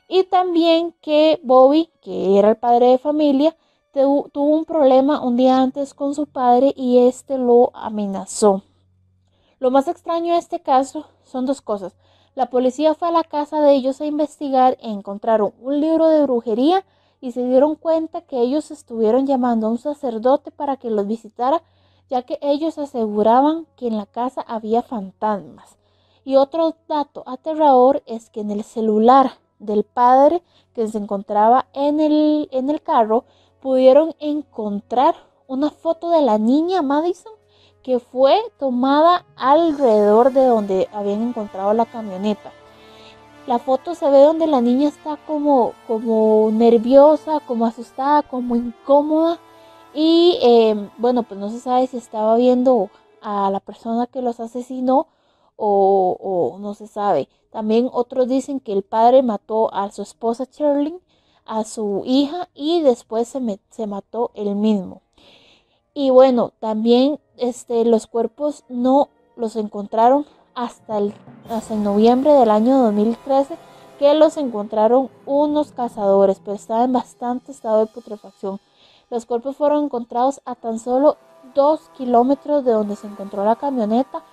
y 0.08 0.24
también 0.24 0.94
que 1.02 1.40
Bobby, 1.44 1.90
que 2.02 2.38
era 2.38 2.50
el 2.50 2.58
padre 2.58 2.88
de 2.88 2.98
familia, 2.98 3.56
tuvo 3.94 4.30
un 4.34 4.66
problema 4.66 5.22
un 5.22 5.38
día 5.38 5.62
antes 5.62 5.94
con 5.94 6.16
su 6.16 6.26
padre 6.26 6.74
y 6.76 7.00
este 7.00 7.38
lo 7.38 7.72
amenazó. 7.76 8.64
Lo 9.60 9.72
más 9.72 9.88
extraño 9.88 10.34
de 10.34 10.40
este 10.40 10.62
caso 10.62 11.06
son 11.24 11.46
dos 11.46 11.62
cosas. 11.62 11.96
La 12.36 12.50
policía 12.50 12.96
fue 12.96 13.10
a 13.10 13.12
la 13.12 13.24
casa 13.24 13.62
de 13.62 13.74
ellos 13.74 14.02
a 14.02 14.06
investigar 14.06 14.78
e 14.82 14.90
encontraron 14.90 15.54
un 15.62 15.80
libro 15.80 16.08
de 16.08 16.24
brujería 16.24 16.84
y 17.22 17.32
se 17.32 17.46
dieron 17.48 17.76
cuenta 17.76 18.22
que 18.22 18.42
ellos 18.42 18.72
estuvieron 18.72 19.28
llamando 19.28 19.68
a 19.68 19.70
un 19.70 19.78
sacerdote 19.78 20.52
para 20.52 20.78
que 20.78 20.90
los 20.90 21.08
visitara 21.08 21.62
ya 22.14 22.22
que 22.22 22.38
ellos 22.42 22.78
aseguraban 22.78 23.66
que 23.76 23.88
en 23.88 23.98
la 23.98 24.06
casa 24.06 24.46
había 24.48 24.84
fantasmas. 24.84 25.80
Y 26.24 26.36
otro 26.36 26.76
dato 26.88 27.24
aterrador 27.26 28.04
es 28.06 28.30
que 28.30 28.42
en 28.42 28.52
el 28.52 28.64
celular 28.64 29.32
del 29.58 29.84
padre 29.84 30.44
que 30.76 30.88
se 30.88 31.00
encontraba 31.00 31.66
en 31.74 32.00
el, 32.00 32.50
en 32.52 32.70
el 32.70 32.84
carro 32.84 33.26
pudieron 33.64 34.14
encontrar 34.20 35.16
una 35.48 35.72
foto 35.72 36.12
de 36.12 36.22
la 36.22 36.38
niña 36.38 36.84
Madison 36.84 37.34
que 37.82 37.98
fue 37.98 38.40
tomada 38.60 39.26
alrededor 39.36 40.34
de 40.34 40.46
donde 40.46 40.90
habían 40.94 41.30
encontrado 41.30 41.74
la 41.74 41.88
camioneta. 41.88 42.52
La 43.48 43.58
foto 43.58 43.96
se 43.96 44.08
ve 44.12 44.20
donde 44.22 44.46
la 44.46 44.62
niña 44.62 44.90
está 44.90 45.18
como, 45.26 45.74
como 45.88 46.52
nerviosa, 46.52 47.40
como 47.40 47.66
asustada, 47.66 48.22
como 48.22 48.56
incómoda 48.56 49.40
y 49.94 50.38
em, 50.42 50.90
bueno, 50.98 51.24
pues 51.24 51.40
no 51.40 51.50
se 51.50 51.60
sabe 51.60 51.88
si 51.88 51.98
estaba 51.98 52.36
viendo 52.36 52.90
a 53.22 53.50
la 53.52 53.60
persona 53.60 54.08
que 54.08 54.22
los 54.22 54.40
asesinó 54.40 55.08
o, 55.56 56.58
no 56.60 56.74
se 56.74 56.88
sabe. 56.88 57.30
También 57.52 57.90
otros 57.92 58.28
dicen 58.28 58.60
que 58.60 58.74
el 58.74 58.84
padre 58.84 59.22
mató 59.22 59.74
a 59.74 59.92
su 59.92 60.02
esposa 60.02 60.46
Shirley, 60.52 61.00
a 61.46 61.64
su 61.64 62.04
hija 62.06 62.50
y 62.54 62.82
después 62.82 63.28
se, 63.28 63.60
se 63.70 63.88
mató 63.88 64.32
él 64.34 64.56
mismo. 64.56 65.02
Y 65.94 66.10
bueno, 66.10 66.52
también 66.60 67.20
este, 67.38 67.86
los 67.86 68.08
cuerpos 68.08 68.64
no 68.70 69.10
los 69.36 69.56
encontraron 69.56 70.26
hasta 70.56 70.98
el, 70.98 71.14
hasta 71.50 71.76
el 71.76 71.84
noviembre 71.84 72.32
del 72.32 72.50
año 72.50 72.78
2013 72.84 73.58
que 74.00 74.14
los 74.16 74.38
encontraron 74.38 75.10
unos 75.26 75.72
cazadores, 75.72 76.40
pero 76.40 76.56
estaba 76.56 76.84
en 76.84 76.94
bastante 76.94 77.52
estado 77.52 77.86
de 77.86 77.92
putrefacción. 77.92 78.60
Los 79.14 79.28
cuerpos 79.28 79.58
fueron 79.58 79.84
encontrados 79.84 80.42
a 80.44 80.56
tan 80.56 80.80
solo 80.80 81.18
dos 81.54 81.92
kilómetros 81.96 82.66
de 82.66 82.72
donde 82.72 82.96
se 82.96 83.06
encontró 83.06 83.46
la 83.46 83.58
camioneta, 83.58 84.24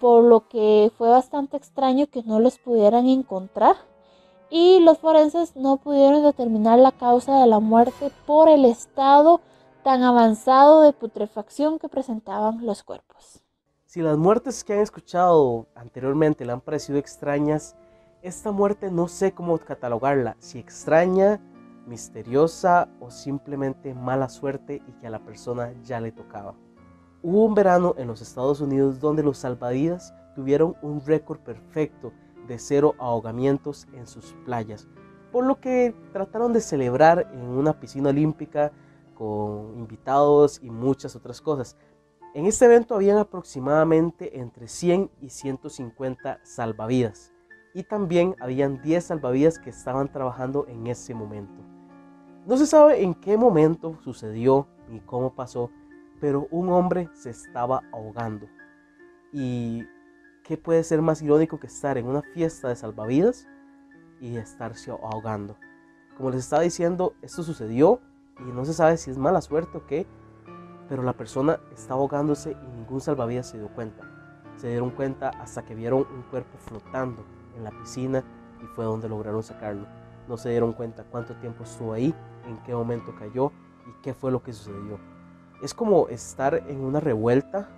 por 0.00 0.24
lo 0.24 0.48
que 0.48 0.90
fue 0.96 1.10
bastante 1.10 1.58
extraño 1.58 2.06
que 2.06 2.22
no 2.22 2.40
los 2.40 2.56
pudieran 2.56 3.08
encontrar. 3.08 3.76
Y 4.48 4.80
los 4.80 4.96
forenses 4.96 5.54
no 5.54 5.76
pudieron 5.76 6.22
determinar 6.22 6.78
la 6.78 6.92
causa 6.92 7.40
de 7.40 7.46
la 7.46 7.60
muerte 7.60 8.10
por 8.26 8.48
el 8.48 8.64
estado 8.64 9.42
tan 9.84 10.02
avanzado 10.02 10.80
de 10.80 10.94
putrefacción 10.94 11.78
que 11.78 11.90
presentaban 11.90 12.64
los 12.64 12.82
cuerpos. 12.82 13.42
Si 13.84 14.00
las 14.00 14.16
muertes 14.16 14.64
que 14.64 14.72
han 14.72 14.80
escuchado 14.80 15.66
anteriormente 15.74 16.46
le 16.46 16.52
han 16.52 16.62
parecido 16.62 16.98
extrañas, 16.98 17.76
esta 18.22 18.50
muerte 18.50 18.90
no 18.90 19.08
sé 19.08 19.32
cómo 19.32 19.58
catalogarla, 19.58 20.36
si 20.38 20.58
extraña, 20.58 21.38
misteriosa 21.86 22.88
o 23.00 23.10
simplemente 23.10 23.94
mala 23.94 24.28
suerte 24.28 24.82
y 24.86 24.92
que 24.92 25.06
a 25.06 25.10
la 25.10 25.24
persona 25.24 25.72
ya 25.82 26.00
le 26.00 26.12
tocaba. 26.12 26.54
Hubo 27.22 27.44
un 27.44 27.54
verano 27.54 27.94
en 27.98 28.08
los 28.08 28.20
Estados 28.20 28.60
Unidos 28.60 29.00
donde 29.00 29.22
los 29.22 29.38
salvavidas 29.38 30.14
tuvieron 30.34 30.74
un 30.82 31.00
récord 31.04 31.38
perfecto 31.40 32.12
de 32.48 32.58
cero 32.58 32.94
ahogamientos 32.98 33.86
en 33.92 34.06
sus 34.06 34.34
playas, 34.44 34.88
por 35.30 35.44
lo 35.44 35.60
que 35.60 35.94
trataron 36.12 36.52
de 36.52 36.60
celebrar 36.60 37.30
en 37.32 37.42
una 37.42 37.78
piscina 37.78 38.10
olímpica 38.10 38.72
con 39.14 39.78
invitados 39.78 40.58
y 40.62 40.70
muchas 40.70 41.14
otras 41.14 41.40
cosas. 41.40 41.76
En 42.34 42.46
este 42.46 42.64
evento 42.64 42.94
habían 42.94 43.18
aproximadamente 43.18 44.40
entre 44.40 44.66
100 44.66 45.10
y 45.20 45.28
150 45.28 46.40
salvavidas 46.42 47.32
y 47.74 47.84
también 47.84 48.34
habían 48.40 48.82
10 48.82 49.04
salvavidas 49.04 49.58
que 49.58 49.70
estaban 49.70 50.10
trabajando 50.10 50.66
en 50.66 50.86
ese 50.86 51.14
momento. 51.14 51.71
No 52.44 52.56
se 52.56 52.66
sabe 52.66 53.04
en 53.04 53.14
qué 53.14 53.36
momento 53.36 54.00
sucedió 54.02 54.66
ni 54.88 54.98
cómo 54.98 55.32
pasó, 55.32 55.70
pero 56.20 56.48
un 56.50 56.70
hombre 56.70 57.08
se 57.14 57.30
estaba 57.30 57.82
ahogando. 57.92 58.48
¿Y 59.32 59.84
qué 60.42 60.56
puede 60.56 60.82
ser 60.82 61.02
más 61.02 61.22
irónico 61.22 61.60
que 61.60 61.68
estar 61.68 61.98
en 61.98 62.08
una 62.08 62.22
fiesta 62.34 62.68
de 62.68 62.74
salvavidas 62.74 63.46
y 64.20 64.36
estarse 64.38 64.90
ahogando? 64.90 65.56
Como 66.16 66.30
les 66.30 66.40
estaba 66.40 66.62
diciendo, 66.62 67.14
esto 67.22 67.44
sucedió 67.44 68.00
y 68.40 68.50
no 68.50 68.64
se 68.64 68.74
sabe 68.74 68.96
si 68.96 69.12
es 69.12 69.18
mala 69.18 69.40
suerte 69.40 69.78
o 69.78 69.86
qué, 69.86 70.08
pero 70.88 71.04
la 71.04 71.16
persona 71.16 71.60
está 71.72 71.94
ahogándose 71.94 72.56
y 72.60 72.76
ningún 72.76 73.00
salvavidas 73.00 73.50
se 73.50 73.58
dio 73.58 73.68
cuenta. 73.68 74.02
Se 74.56 74.68
dieron 74.68 74.90
cuenta 74.90 75.28
hasta 75.28 75.64
que 75.64 75.76
vieron 75.76 76.08
un 76.12 76.22
cuerpo 76.22 76.58
flotando 76.58 77.24
en 77.56 77.62
la 77.62 77.70
piscina 77.70 78.24
y 78.60 78.66
fue 78.66 78.84
donde 78.84 79.08
lograron 79.08 79.44
sacarlo. 79.44 79.86
No 80.26 80.36
se 80.36 80.50
dieron 80.50 80.72
cuenta 80.72 81.04
cuánto 81.04 81.36
tiempo 81.36 81.64
estuvo 81.64 81.92
ahí, 81.92 82.14
en 82.46 82.62
qué 82.64 82.74
momento 82.74 83.14
cayó 83.18 83.52
y 83.86 84.02
qué 84.02 84.14
fue 84.14 84.30
lo 84.30 84.42
que 84.42 84.52
sucedió. 84.52 84.98
Es 85.62 85.74
como 85.74 86.08
estar 86.08 86.54
en 86.54 86.80
una 86.80 87.00
revuelta 87.00 87.68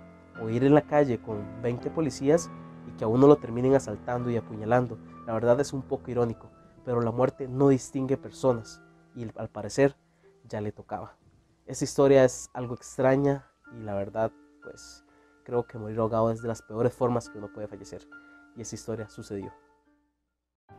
o 0.41 0.49
ir 0.49 0.63
en 0.63 0.73
la 0.73 0.81
calle 0.81 1.21
con 1.21 1.61
20 1.61 1.89
policías 1.91 2.49
y 2.87 2.91
que 2.97 3.03
a 3.03 3.07
uno 3.07 3.27
lo 3.27 3.37
terminen 3.37 3.75
asaltando 3.75 4.29
y 4.29 4.37
apuñalando. 4.37 4.97
La 5.25 5.33
verdad 5.33 5.59
es 5.59 5.73
un 5.73 5.81
poco 5.81 6.11
irónico, 6.11 6.49
pero 6.83 7.01
la 7.01 7.11
muerte 7.11 7.47
no 7.47 7.69
distingue 7.69 8.17
personas 8.17 8.81
y 9.15 9.27
al 9.37 9.49
parecer 9.49 9.95
ya 10.43 10.61
le 10.61 10.71
tocaba. 10.71 11.17
Esta 11.65 11.83
historia 11.83 12.25
es 12.25 12.49
algo 12.53 12.75
extraña 12.75 13.49
y 13.73 13.81
la 13.81 13.95
verdad, 13.95 14.31
pues 14.61 15.03
creo 15.43 15.65
que 15.65 15.77
morir 15.77 15.99
ahogado 15.99 16.31
es 16.31 16.41
de 16.41 16.47
las 16.47 16.61
peores 16.61 16.93
formas 16.93 17.29
que 17.29 17.37
uno 17.37 17.51
puede 17.51 17.67
fallecer. 17.67 18.07
Y 18.55 18.61
esa 18.61 18.75
historia 18.75 19.09
sucedió. 19.09 19.53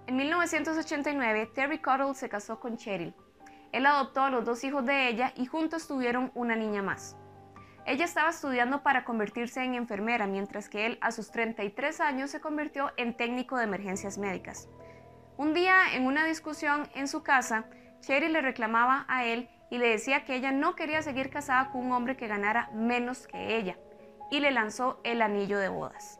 En 0.06 0.16
1989, 0.16 1.50
Terry 1.54 1.80
Cottle 1.80 2.14
se 2.14 2.28
casó 2.28 2.60
con 2.60 2.76
Cheryl. 2.76 3.14
Él 3.76 3.84
adoptó 3.84 4.22
a 4.22 4.30
los 4.30 4.46
dos 4.46 4.64
hijos 4.64 4.86
de 4.86 5.06
ella 5.06 5.34
y 5.36 5.44
juntos 5.44 5.86
tuvieron 5.86 6.32
una 6.34 6.56
niña 6.56 6.80
más. 6.80 7.14
Ella 7.84 8.06
estaba 8.06 8.30
estudiando 8.30 8.82
para 8.82 9.04
convertirse 9.04 9.62
en 9.62 9.74
enfermera, 9.74 10.26
mientras 10.26 10.70
que 10.70 10.86
él 10.86 10.98
a 11.02 11.12
sus 11.12 11.30
33 11.30 12.00
años 12.00 12.30
se 12.30 12.40
convirtió 12.40 12.90
en 12.96 13.14
técnico 13.14 13.58
de 13.58 13.64
emergencias 13.64 14.16
médicas. 14.16 14.70
Un 15.36 15.52
día, 15.52 15.92
en 15.92 16.06
una 16.06 16.24
discusión 16.24 16.88
en 16.94 17.06
su 17.06 17.22
casa, 17.22 17.66
Cheryl 18.00 18.32
le 18.32 18.40
reclamaba 18.40 19.04
a 19.08 19.26
él 19.26 19.50
y 19.70 19.76
le 19.76 19.88
decía 19.88 20.24
que 20.24 20.36
ella 20.36 20.52
no 20.52 20.74
quería 20.74 21.02
seguir 21.02 21.28
casada 21.28 21.68
con 21.70 21.84
un 21.84 21.92
hombre 21.92 22.16
que 22.16 22.28
ganara 22.28 22.70
menos 22.72 23.26
que 23.26 23.58
ella, 23.58 23.76
y 24.30 24.40
le 24.40 24.52
lanzó 24.52 25.02
el 25.04 25.20
anillo 25.20 25.58
de 25.58 25.68
bodas. 25.68 26.18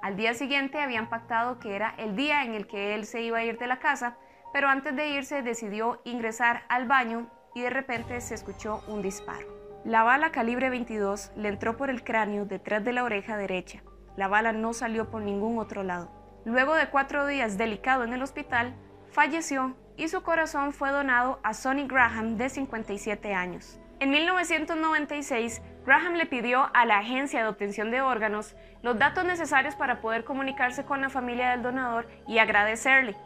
Al 0.00 0.16
día 0.16 0.32
siguiente 0.32 0.80
habían 0.80 1.08
pactado 1.08 1.58
que 1.58 1.74
era 1.74 1.96
el 1.98 2.14
día 2.14 2.44
en 2.44 2.54
el 2.54 2.68
que 2.68 2.94
él 2.94 3.04
se 3.04 3.22
iba 3.22 3.38
a 3.38 3.44
ir 3.44 3.58
de 3.58 3.66
la 3.66 3.80
casa, 3.80 4.16
pero 4.52 4.68
antes 4.68 4.94
de 4.94 5.08
irse 5.08 5.42
decidió 5.42 6.00
ingresar 6.04 6.64
al 6.68 6.86
baño 6.86 7.26
y 7.54 7.62
de 7.62 7.70
repente 7.70 8.20
se 8.20 8.34
escuchó 8.34 8.82
un 8.88 9.02
disparo. 9.02 9.46
La 9.84 10.02
bala 10.02 10.30
calibre 10.32 10.70
22 10.70 11.32
le 11.36 11.48
entró 11.48 11.76
por 11.76 11.90
el 11.90 12.04
cráneo 12.04 12.44
detrás 12.44 12.84
de 12.84 12.92
la 12.92 13.04
oreja 13.04 13.36
derecha. 13.36 13.82
La 14.16 14.28
bala 14.28 14.52
no 14.52 14.72
salió 14.72 15.10
por 15.10 15.22
ningún 15.22 15.58
otro 15.58 15.82
lado. 15.82 16.10
Luego 16.44 16.74
de 16.74 16.88
cuatro 16.88 17.26
días 17.26 17.58
delicado 17.58 18.04
en 18.04 18.12
el 18.12 18.22
hospital, 18.22 18.74
falleció 19.10 19.76
y 19.96 20.08
su 20.08 20.22
corazón 20.22 20.72
fue 20.72 20.90
donado 20.90 21.40
a 21.42 21.54
Sonny 21.54 21.86
Graham 21.86 22.36
de 22.36 22.48
57 22.48 23.34
años. 23.34 23.80
En 24.00 24.10
1996, 24.10 25.60
Graham 25.84 26.14
le 26.14 26.26
pidió 26.26 26.70
a 26.72 26.86
la 26.86 26.98
agencia 26.98 27.42
de 27.42 27.48
obtención 27.48 27.90
de 27.90 28.00
órganos 28.00 28.54
los 28.82 28.98
datos 28.98 29.24
necesarios 29.24 29.74
para 29.74 30.00
poder 30.00 30.24
comunicarse 30.24 30.84
con 30.84 31.00
la 31.00 31.08
familia 31.10 31.50
del 31.50 31.62
donador 31.62 32.06
y 32.28 32.38
agradecerle. 32.38 33.16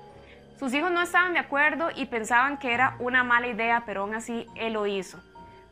Sus 0.59 0.73
hijos 0.75 0.91
no 0.91 1.03
estaban 1.03 1.33
de 1.33 1.41
acuerdo 1.41 1.91
y 1.95 2.07
pensaban 2.07 2.59
que 2.59 2.73
era 2.73 2.97
una 2.99 3.25
mala 3.25 3.49
idea, 3.49 3.83
pero 3.85 4.03
aún 4.03 4.15
así 4.15 4.47
él 4.55 4.75
lo 4.75 4.87
hizo, 4.87 5.21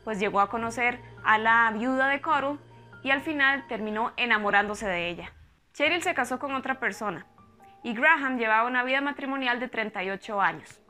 pues 0.03 0.19
llegó 0.19 0.41
a 0.41 0.49
conocer 0.49 0.99
a 1.23 1.37
la 1.37 1.71
viuda 1.73 2.07
de 2.07 2.21
Coral 2.21 2.59
y 3.03 3.11
al 3.11 3.21
final 3.21 3.65
terminó 3.67 4.11
enamorándose 4.17 4.87
de 4.87 5.09
ella. 5.09 5.33
Cheryl 5.73 6.03
se 6.03 6.13
casó 6.13 6.39
con 6.39 6.53
otra 6.53 6.79
persona 6.79 7.25
y 7.83 7.93
Graham 7.93 8.37
llevaba 8.37 8.67
una 8.67 8.83
vida 8.83 9.01
matrimonial 9.01 9.59
de 9.59 9.69
38 9.69 10.41
años 10.41 10.81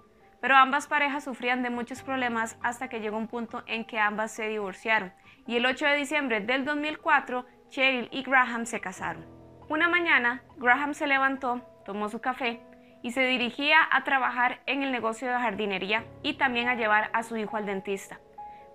pero 0.41 0.55
ambas 0.55 0.87
parejas 0.87 1.23
sufrían 1.23 1.61
de 1.61 1.69
muchos 1.69 2.01
problemas 2.01 2.57
hasta 2.63 2.89
que 2.89 2.99
llegó 2.99 3.17
un 3.17 3.27
punto 3.27 3.63
en 3.67 3.85
que 3.85 3.99
ambas 3.99 4.31
se 4.31 4.47
divorciaron 4.47 5.13
y 5.47 5.55
el 5.55 5.65
8 5.65 5.85
de 5.85 5.95
diciembre 5.95 6.41
del 6.41 6.65
2004 6.65 7.45
Cheryl 7.69 8.09
y 8.11 8.23
Graham 8.23 8.65
se 8.65 8.81
casaron. 8.81 9.25
Una 9.69 9.87
mañana 9.87 10.43
Graham 10.57 10.93
se 10.93 11.07
levantó, 11.07 11.61
tomó 11.85 12.09
su 12.09 12.19
café 12.19 12.59
y 13.01 13.11
se 13.11 13.25
dirigía 13.25 13.77
a 13.91 14.03
trabajar 14.03 14.61
en 14.65 14.83
el 14.83 14.91
negocio 14.91 15.29
de 15.29 15.37
jardinería 15.37 16.05
y 16.23 16.33
también 16.33 16.67
a 16.67 16.75
llevar 16.75 17.09
a 17.13 17.23
su 17.23 17.37
hijo 17.37 17.57
al 17.57 17.65
dentista. 17.65 18.19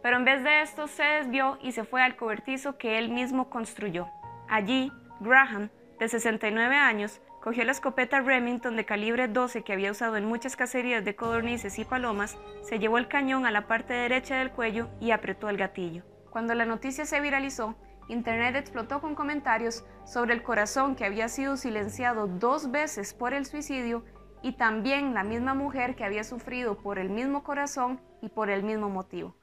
Pero 0.02 0.16
en 0.16 0.24
vez 0.24 0.42
de 0.42 0.62
esto 0.62 0.88
se 0.88 1.02
desvió 1.02 1.58
y 1.60 1.72
se 1.72 1.84
fue 1.84 2.02
al 2.02 2.16
cobertizo 2.16 2.78
que 2.78 2.98
él 2.98 3.08
mismo 3.10 3.50
construyó. 3.50 4.08
Allí, 4.48 4.92
Graham, 5.20 5.70
de 5.98 6.08
69 6.08 6.76
años, 6.76 7.20
Cogió 7.46 7.62
la 7.62 7.70
escopeta 7.70 8.18
Remington 8.18 8.74
de 8.74 8.84
calibre 8.84 9.28
12 9.28 9.62
que 9.62 9.72
había 9.72 9.92
usado 9.92 10.16
en 10.16 10.24
muchas 10.24 10.56
cacerías 10.56 11.04
de 11.04 11.14
codornices 11.14 11.78
y 11.78 11.84
palomas, 11.84 12.36
se 12.62 12.80
llevó 12.80 12.98
el 12.98 13.06
cañón 13.06 13.46
a 13.46 13.52
la 13.52 13.68
parte 13.68 13.94
derecha 13.94 14.34
del 14.34 14.50
cuello 14.50 14.88
y 15.00 15.12
apretó 15.12 15.48
el 15.48 15.56
gatillo. 15.56 16.02
Cuando 16.30 16.54
la 16.56 16.66
noticia 16.66 17.06
se 17.06 17.20
viralizó, 17.20 17.76
Internet 18.08 18.56
explotó 18.56 19.00
con 19.00 19.14
comentarios 19.14 19.84
sobre 20.04 20.34
el 20.34 20.42
corazón 20.42 20.96
que 20.96 21.04
había 21.04 21.28
sido 21.28 21.56
silenciado 21.56 22.26
dos 22.26 22.72
veces 22.72 23.14
por 23.14 23.32
el 23.32 23.46
suicidio 23.46 24.04
y 24.42 24.52
también 24.52 25.14
la 25.14 25.24
misma 25.24 25.54
mujer 25.54 25.96
que 25.96 26.04
había 26.04 26.24
sufrido 26.24 26.76
por 26.76 26.98
el 26.98 27.10
mismo 27.10 27.42
corazón 27.42 28.00
y 28.22 28.28
por 28.28 28.50
el 28.50 28.62
mismo 28.62 28.88
motivo. 28.88 29.34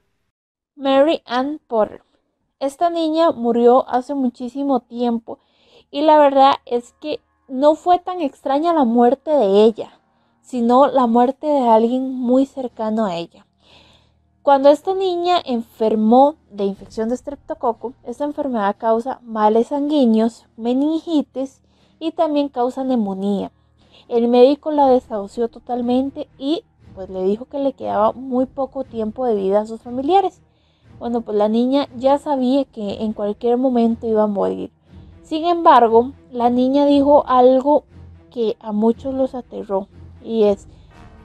Mary 0.76 1.22
Ann 1.26 1.60
Porter. 1.68 2.04
Esta 2.60 2.90
niña 2.90 3.32
murió 3.32 3.88
hace 3.90 4.14
muchísimo 4.14 4.80
tiempo 4.80 5.40
y 5.92 6.02
la 6.02 6.18
verdad 6.18 6.54
es 6.66 6.94
que 6.94 7.20
no 7.48 7.76
fue 7.76 8.00
tan 8.00 8.22
extraña 8.22 8.74
la 8.74 8.86
muerte 8.86 9.32
de 9.32 9.64
ella, 9.64 10.00
sino 10.42 10.88
la 10.88 11.08
muerte 11.08 11.46
de 11.46 11.68
alguien 11.68 12.14
muy 12.14 12.46
cercano 12.46 13.06
a 13.06 13.16
ella. 13.16 13.46
Cuando 14.42 14.70
esta 14.70 14.94
niña 14.94 15.38
enfermó 15.46 16.36
de 16.52 16.66
infección 16.66 17.10
de 17.10 17.16
estreptococo, 17.16 17.94
esta 18.04 18.26
enfermedad 18.26 18.76
causa 18.78 19.20
males 19.24 19.68
sanguíneos, 19.68 20.48
meningitis 20.58 21.62
y 22.00 22.12
también 22.12 22.50
causa 22.50 22.84
neumonía. 22.84 23.52
El 24.08 24.28
médico 24.28 24.72
la 24.72 24.88
desahució 24.88 25.48
totalmente 25.48 26.28
y 26.38 26.64
pues 26.96 27.10
le 27.10 27.24
dijo 27.24 27.46
que 27.46 27.60
le 27.60 27.74
quedaba 27.74 28.12
muy 28.12 28.46
poco 28.46 28.84
tiempo 28.84 29.26
de 29.26 29.36
vida 29.36 29.62
a 29.62 29.66
sus 29.66 29.82
familiares. 29.82 30.42
Bueno, 31.00 31.22
pues 31.22 31.38
la 31.38 31.50
niña 31.50 31.88
ya 31.98 32.18
sabía 32.18 32.66
que 32.66 33.04
en 33.04 33.14
cualquier 33.14 33.58
momento 33.58 34.08
iba 34.08 34.24
a 34.24 34.28
morir. 34.28 34.72
Sin 35.24 35.46
embargo, 35.46 36.12
la 36.32 36.50
niña 36.50 36.86
dijo 36.86 37.26
algo 37.28 37.86
que 38.30 38.58
a 38.60 38.72
muchos 38.72 39.14
los 39.14 39.36
aterró 39.36 39.88
y 40.24 40.44
es, 40.44 40.68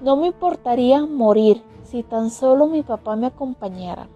no 0.03 0.17
me 0.17 0.29
importaría 0.29 1.05
morir 1.05 1.63
si 1.85 2.03
tan 2.03 2.31
solo 2.31 2.67
mi 2.67 2.83
papá 2.83 3.17
me 3.17 3.27
acompañara. 3.27 4.09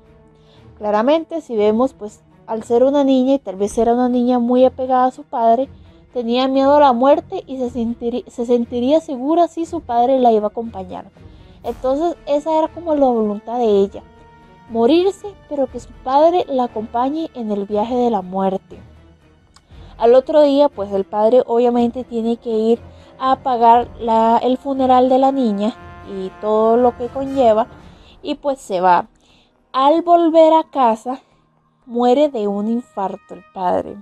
Claramente, 0.78 1.40
si 1.40 1.56
vemos, 1.56 1.94
pues 1.94 2.22
al 2.46 2.62
ser 2.62 2.84
una 2.84 3.04
niña 3.04 3.34
y 3.34 3.38
tal 3.38 3.56
vez 3.56 3.76
era 3.78 3.94
una 3.94 4.08
niña 4.08 4.38
muy 4.38 4.64
apegada 4.64 5.06
a 5.06 5.10
su 5.10 5.22
padre, 5.22 5.68
tenía 6.12 6.48
miedo 6.48 6.76
a 6.76 6.80
la 6.80 6.92
muerte 6.92 7.42
y 7.46 7.58
se 7.58 7.70
sentiría, 7.70 8.22
se 8.28 8.46
sentiría 8.46 9.00
segura 9.00 9.48
si 9.48 9.66
su 9.66 9.80
padre 9.80 10.18
la 10.20 10.32
iba 10.32 10.46
a 10.46 10.50
acompañar. 10.50 11.06
Entonces 11.64 12.16
esa 12.26 12.58
era 12.58 12.68
como 12.68 12.94
la 12.94 13.06
voluntad 13.06 13.58
de 13.58 13.80
ella, 13.80 14.02
morirse, 14.70 15.28
pero 15.48 15.66
que 15.66 15.80
su 15.80 15.90
padre 16.04 16.44
la 16.48 16.64
acompañe 16.64 17.30
en 17.34 17.52
el 17.52 17.66
viaje 17.66 17.94
de 17.94 18.10
la 18.10 18.22
muerte. 18.22 18.78
Al 19.98 20.14
otro 20.14 20.42
día, 20.42 20.68
pues 20.68 20.92
el 20.92 21.04
padre 21.04 21.42
obviamente 21.46 22.02
tiene 22.02 22.36
que 22.36 22.50
ir 22.50 22.80
a 23.20 23.36
pagar 23.36 23.88
el 24.42 24.58
funeral 24.58 25.08
de 25.08 25.18
la 25.18 25.30
niña 25.30 25.76
y 26.10 26.30
todo 26.40 26.76
lo 26.76 26.96
que 26.96 27.06
conlleva 27.06 27.68
y 28.20 28.34
pues 28.34 28.60
se 28.60 28.80
va. 28.80 29.06
Al 29.72 30.02
volver 30.02 30.52
a 30.54 30.64
casa, 30.64 31.20
muere 31.86 32.28
de 32.28 32.48
un 32.48 32.68
infarto 32.68 33.34
el 33.34 33.44
padre. 33.54 33.96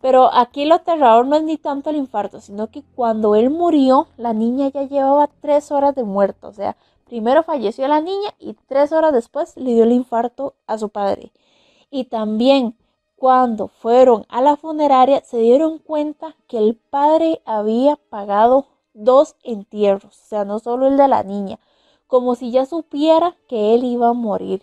Pero 0.00 0.32
aquí 0.32 0.64
lo 0.64 0.76
aterrador 0.76 1.26
no 1.26 1.36
es 1.36 1.42
ni 1.42 1.56
tanto 1.56 1.90
el 1.90 1.96
infarto, 1.96 2.40
sino 2.40 2.68
que 2.68 2.82
cuando 2.94 3.34
él 3.34 3.50
murió, 3.50 4.06
la 4.16 4.32
niña 4.32 4.68
ya 4.68 4.84
llevaba 4.84 5.28
tres 5.40 5.72
horas 5.72 5.94
de 5.94 6.04
muerto. 6.04 6.48
O 6.48 6.52
sea, 6.52 6.76
primero 7.04 7.42
falleció 7.42 7.88
la 7.88 8.00
niña 8.00 8.34
y 8.38 8.54
tres 8.66 8.92
horas 8.92 9.12
después 9.12 9.56
le 9.56 9.74
dio 9.74 9.84
el 9.84 9.92
infarto 9.92 10.54
a 10.66 10.78
su 10.78 10.88
padre. 10.88 11.32
Y 11.90 12.04
también 12.04 12.76
cuando 13.16 13.66
fueron 13.66 14.24
a 14.28 14.40
la 14.40 14.56
funeraria 14.56 15.22
se 15.24 15.38
dieron 15.38 15.78
cuenta 15.78 16.36
que 16.46 16.58
el 16.58 16.76
padre 16.76 17.42
había 17.44 17.96
pagado 17.96 18.66
dos 18.94 19.34
entierros, 19.42 20.16
o 20.22 20.26
sea, 20.28 20.44
no 20.44 20.60
solo 20.60 20.86
el 20.86 20.96
de 20.96 21.08
la 21.08 21.24
niña, 21.24 21.58
como 22.06 22.36
si 22.36 22.52
ya 22.52 22.66
supiera 22.66 23.36
que 23.48 23.74
él 23.74 23.84
iba 23.84 24.08
a 24.08 24.12
morir 24.12 24.62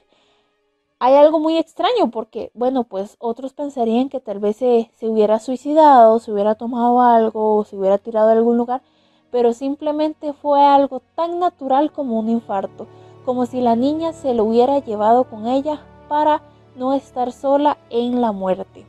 hay 1.06 1.14
algo 1.14 1.40
muy 1.40 1.60
extraño 1.60 2.10
porque, 2.10 2.50
bueno, 2.56 2.84
pues 2.84 3.16
otros 3.20 3.54
pensarían 3.54 4.10
que 4.10 4.20
tal 4.20 4.40
vez 4.40 4.56
se, 4.56 4.90
hubiera 5.04 5.38
suicidado, 5.38 6.18
se 6.18 6.32
hubiera 6.32 6.56
tomado 6.56 7.00
algo, 7.00 7.58
o 7.58 7.64
se 7.64 7.78
hubiera 7.78 8.00
tirado 8.00 8.30
a 8.30 8.32
algún 8.32 8.58
lugar, 8.58 8.82
pero 9.30 9.54
simplemente 9.54 10.34
fue 10.34 10.64
algo 10.64 11.04
tan 11.14 11.38
natural 11.38 11.92
como 11.92 12.18
un 12.20 12.30
infarto, 12.30 12.88
como 13.24 13.46
si 13.46 13.62
la 13.62 13.76
niña 13.76 14.14
se 14.14 14.34
lo 14.34 14.46
hubiera 14.46 14.80
llevado 14.80 15.26
con 15.26 15.46
ella 15.46 15.80
para 16.10 16.42
no 16.76 16.96
estar 16.96 17.32
sola 17.32 17.78
en 17.92 18.20
la 18.20 18.32
muerte. 18.32 18.88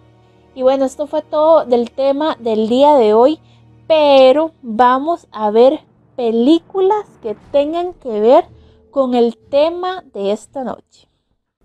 Y 0.54 0.62
bueno, 0.62 0.86
esto 0.86 1.06
fue 1.06 1.20
todo 1.20 1.66
del 1.66 1.90
tema 1.90 2.34
del 2.40 2.70
día 2.70 2.94
de 2.94 3.12
hoy, 3.12 3.40
pero 3.86 4.52
vamos 4.62 5.28
a 5.32 5.50
ver 5.50 5.80
películas 6.16 7.04
que 7.20 7.36
tengan 7.52 7.92
que 7.92 8.20
ver 8.20 8.46
con 8.90 9.12
el 9.12 9.36
tema 9.36 10.02
de 10.14 10.32
esta 10.32 10.64
noche. 10.64 11.05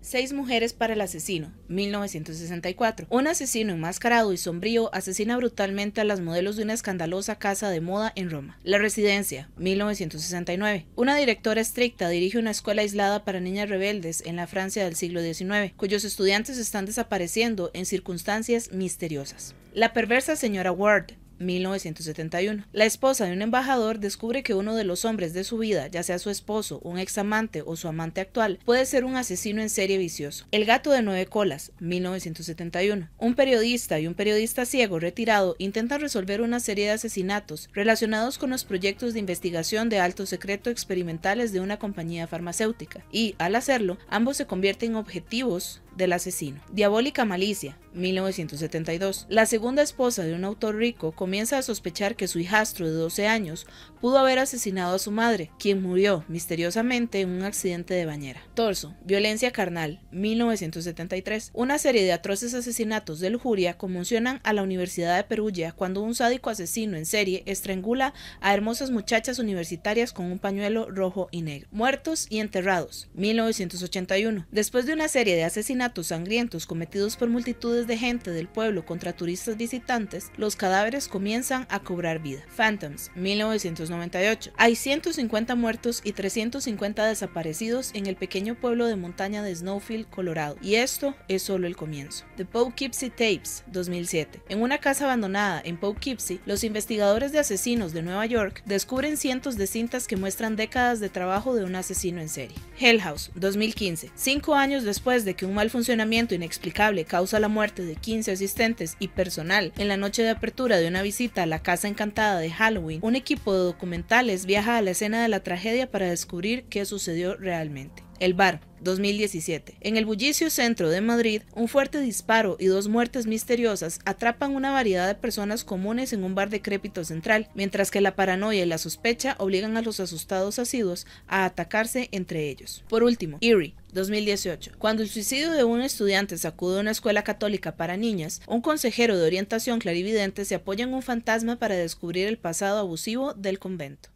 Seis 0.02 0.32
mujeres 0.32 0.72
para 0.72 0.94
el 0.94 1.00
asesino, 1.00 1.52
1964. 1.68 3.06
Un 3.08 3.28
asesino 3.28 3.72
enmascarado 3.72 4.32
y 4.32 4.36
sombrío 4.36 4.92
asesina 4.92 5.36
brutalmente 5.36 6.00
a 6.00 6.04
las 6.04 6.20
modelos 6.20 6.56
de 6.56 6.64
una 6.64 6.72
escandalosa 6.72 7.38
casa 7.38 7.70
de 7.70 7.80
moda 7.80 8.12
en 8.16 8.28
Roma. 8.28 8.58
La 8.64 8.78
Residencia, 8.78 9.48
1969. 9.58 10.86
Una 10.96 11.16
directora 11.16 11.60
estricta 11.60 12.08
dirige 12.08 12.38
una 12.38 12.50
escuela 12.50 12.82
aislada 12.82 13.24
para 13.24 13.38
niñas 13.38 13.68
rebeldes 13.68 14.24
en 14.26 14.34
la 14.34 14.48
Francia 14.48 14.84
del 14.84 14.96
siglo 14.96 15.22
XIX, 15.22 15.72
cuyos 15.76 16.02
estudiantes 16.02 16.58
están 16.58 16.84
desapareciendo 16.84 17.70
en 17.72 17.86
circunstancias 17.86 18.72
misteriosas. 18.72 19.54
La 19.72 19.92
perversa 19.92 20.34
señora 20.34 20.72
Ward, 20.72 21.12
1971. 21.42 22.64
La 22.72 22.84
esposa 22.84 23.26
de 23.26 23.32
un 23.32 23.42
embajador 23.42 23.98
descubre 23.98 24.42
que 24.42 24.54
uno 24.54 24.74
de 24.74 24.84
los 24.84 25.04
hombres 25.04 25.34
de 25.34 25.44
su 25.44 25.58
vida, 25.58 25.88
ya 25.88 26.02
sea 26.02 26.18
su 26.18 26.30
esposo, 26.30 26.80
un 26.82 26.98
examante 26.98 27.62
o 27.66 27.76
su 27.76 27.88
amante 27.88 28.20
actual, 28.20 28.58
puede 28.64 28.86
ser 28.86 29.04
un 29.04 29.16
asesino 29.16 29.60
en 29.60 29.68
serie 29.68 29.98
vicioso. 29.98 30.46
El 30.50 30.64
gato 30.64 30.90
de 30.90 31.02
nueve 31.02 31.26
colas, 31.26 31.72
1971. 31.80 33.08
Un 33.18 33.34
periodista 33.34 34.00
y 34.00 34.06
un 34.06 34.14
periodista 34.14 34.64
ciego 34.64 34.98
retirado 34.98 35.56
intentan 35.58 36.00
resolver 36.00 36.40
una 36.40 36.60
serie 36.60 36.86
de 36.86 36.92
asesinatos 36.92 37.68
relacionados 37.72 38.38
con 38.38 38.50
los 38.50 38.64
proyectos 38.64 39.12
de 39.12 39.20
investigación 39.20 39.88
de 39.88 39.98
alto 39.98 40.24
secreto 40.26 40.70
experimentales 40.70 41.52
de 41.52 41.60
una 41.60 41.78
compañía 41.78 42.26
farmacéutica, 42.26 43.04
y, 43.12 43.34
al 43.38 43.56
hacerlo, 43.56 43.98
ambos 44.08 44.36
se 44.36 44.46
convierten 44.46 44.92
en 44.92 44.96
objetivos 44.96 45.81
del 45.96 46.12
asesino. 46.12 46.60
Diabólica 46.72 47.24
Malicia, 47.24 47.78
1972. 47.94 49.26
La 49.28 49.46
segunda 49.46 49.82
esposa 49.82 50.24
de 50.24 50.34
un 50.34 50.44
autor 50.44 50.76
rico 50.76 51.12
comienza 51.12 51.58
a 51.58 51.62
sospechar 51.62 52.16
que 52.16 52.28
su 52.28 52.38
hijastro 52.38 52.86
de 52.86 52.92
12 52.92 53.26
años 53.26 53.66
pudo 54.00 54.18
haber 54.18 54.38
asesinado 54.38 54.94
a 54.94 54.98
su 54.98 55.10
madre, 55.10 55.50
quien 55.58 55.82
murió 55.82 56.24
misteriosamente 56.28 57.20
en 57.20 57.30
un 57.30 57.42
accidente 57.42 57.94
de 57.94 58.06
bañera. 58.06 58.42
Torso, 58.54 58.94
Violencia 59.04 59.50
Carnal, 59.52 60.00
1973. 60.10 61.50
Una 61.54 61.78
serie 61.78 62.02
de 62.04 62.12
atroces 62.12 62.54
asesinatos 62.54 63.20
de 63.20 63.30
lujuria 63.30 63.76
conmocionan 63.76 64.40
a 64.44 64.52
la 64.52 64.62
Universidad 64.62 65.16
de 65.16 65.24
Perugia 65.24 65.72
cuando 65.72 66.02
un 66.02 66.14
sádico 66.14 66.50
asesino 66.50 66.96
en 66.96 67.06
serie 67.06 67.42
estrangula 67.46 68.14
a 68.40 68.54
hermosas 68.54 68.90
muchachas 68.90 69.38
universitarias 69.38 70.12
con 70.12 70.26
un 70.26 70.38
pañuelo 70.38 70.90
rojo 70.90 71.28
y 71.30 71.42
negro. 71.42 71.68
Muertos 71.70 72.26
y 72.30 72.40
enterrados, 72.40 73.08
1981. 73.14 74.46
Después 74.50 74.86
de 74.86 74.94
una 74.94 75.08
serie 75.08 75.36
de 75.36 75.44
asesinatos 75.44 75.81
sangrientos 76.02 76.66
cometidos 76.66 77.16
por 77.16 77.28
multitudes 77.28 77.86
de 77.86 77.98
gente 77.98 78.30
del 78.30 78.48
pueblo 78.48 78.84
contra 78.84 79.12
turistas 79.12 79.56
visitantes, 79.56 80.30
los 80.36 80.54
cadáveres 80.54 81.08
comienzan 81.08 81.66
a 81.70 81.80
cobrar 81.80 82.20
vida. 82.20 82.42
Phantoms, 82.56 83.10
1998. 83.16 84.52
Hay 84.56 84.76
150 84.76 85.54
muertos 85.56 86.00
y 86.04 86.12
350 86.12 87.06
desaparecidos 87.06 87.90
en 87.94 88.06
el 88.06 88.16
pequeño 88.16 88.54
pueblo 88.54 88.86
de 88.86 88.96
montaña 88.96 89.42
de 89.42 89.54
Snowfield, 89.54 90.08
Colorado, 90.08 90.56
y 90.62 90.76
esto 90.76 91.14
es 91.28 91.42
solo 91.42 91.66
el 91.66 91.76
comienzo. 91.76 92.24
The 92.36 92.44
Poughkeepsie 92.44 93.10
Tapes, 93.10 93.64
2007. 93.66 94.42
En 94.48 94.62
una 94.62 94.78
casa 94.78 95.04
abandonada 95.04 95.60
en 95.64 95.76
Poughkeepsie, 95.76 96.40
los 96.46 96.62
investigadores 96.62 97.32
de 97.32 97.40
asesinos 97.40 97.92
de 97.92 98.02
Nueva 98.02 98.26
York 98.26 98.62
descubren 98.66 99.16
cientos 99.16 99.56
de 99.56 99.66
cintas 99.66 100.06
que 100.06 100.16
muestran 100.16 100.56
décadas 100.56 101.00
de 101.00 101.08
trabajo 101.08 101.54
de 101.54 101.64
un 101.64 101.74
asesino 101.74 102.20
en 102.20 102.28
serie. 102.28 102.56
Hell 102.78 103.00
House, 103.00 103.30
2015. 103.34 104.10
Cinco 104.14 104.54
años 104.54 104.84
después 104.84 105.24
de 105.24 105.34
que 105.34 105.46
un 105.46 105.54
mal 105.54 105.70
funcionamiento 105.72 106.34
inexplicable 106.34 107.04
causa 107.04 107.40
la 107.40 107.48
muerte 107.48 107.82
de 107.84 107.96
15 107.96 108.30
asistentes 108.30 108.96
y 109.00 109.08
personal 109.08 109.72
en 109.78 109.88
la 109.88 109.96
noche 109.96 110.22
de 110.22 110.30
apertura 110.30 110.76
de 110.76 110.86
una 110.86 111.02
visita 111.02 111.42
a 111.42 111.46
la 111.46 111.62
Casa 111.62 111.88
Encantada 111.88 112.38
de 112.38 112.50
Halloween, 112.50 113.00
un 113.02 113.16
equipo 113.16 113.52
de 113.52 113.64
documentales 113.64 114.46
viaja 114.46 114.76
a 114.76 114.82
la 114.82 114.90
escena 114.92 115.22
de 115.22 115.28
la 115.28 115.42
tragedia 115.42 115.90
para 115.90 116.10
descubrir 116.10 116.64
qué 116.64 116.84
sucedió 116.84 117.36
realmente. 117.36 118.04
El 118.22 118.34
bar, 118.34 118.60
2017. 118.82 119.78
En 119.80 119.96
el 119.96 120.06
bullicio 120.06 120.48
centro 120.48 120.90
de 120.90 121.00
Madrid, 121.00 121.42
un 121.56 121.66
fuerte 121.66 121.98
disparo 121.98 122.56
y 122.60 122.66
dos 122.66 122.86
muertes 122.86 123.26
misteriosas 123.26 123.98
atrapan 124.04 124.54
una 124.54 124.70
variedad 124.70 125.08
de 125.08 125.16
personas 125.16 125.64
comunes 125.64 126.12
en 126.12 126.22
un 126.22 126.36
bar 126.36 126.48
decrépito 126.48 127.04
central, 127.04 127.48
mientras 127.56 127.90
que 127.90 128.00
la 128.00 128.14
paranoia 128.14 128.62
y 128.62 128.66
la 128.66 128.78
sospecha 128.78 129.34
obligan 129.40 129.76
a 129.76 129.82
los 129.82 129.98
asustados 129.98 130.60
asiduos 130.60 131.04
a 131.26 131.44
atacarse 131.44 132.10
entre 132.12 132.48
ellos. 132.48 132.84
Por 132.88 133.02
último, 133.02 133.38
Erie, 133.40 133.74
2018. 133.92 134.74
Cuando 134.78 135.02
el 135.02 135.08
suicidio 135.08 135.50
de 135.50 135.64
un 135.64 135.80
estudiante 135.80 136.38
sacude 136.38 136.78
una 136.78 136.92
escuela 136.92 137.24
católica 137.24 137.74
para 137.74 137.96
niñas, 137.96 138.40
un 138.46 138.60
consejero 138.60 139.18
de 139.18 139.26
orientación 139.26 139.80
clarividente 139.80 140.44
se 140.44 140.54
apoya 140.54 140.84
en 140.84 140.94
un 140.94 141.02
fantasma 141.02 141.56
para 141.56 141.74
descubrir 141.74 142.28
el 142.28 142.38
pasado 142.38 142.78
abusivo 142.78 143.34
del 143.34 143.58
convento. 143.58 144.10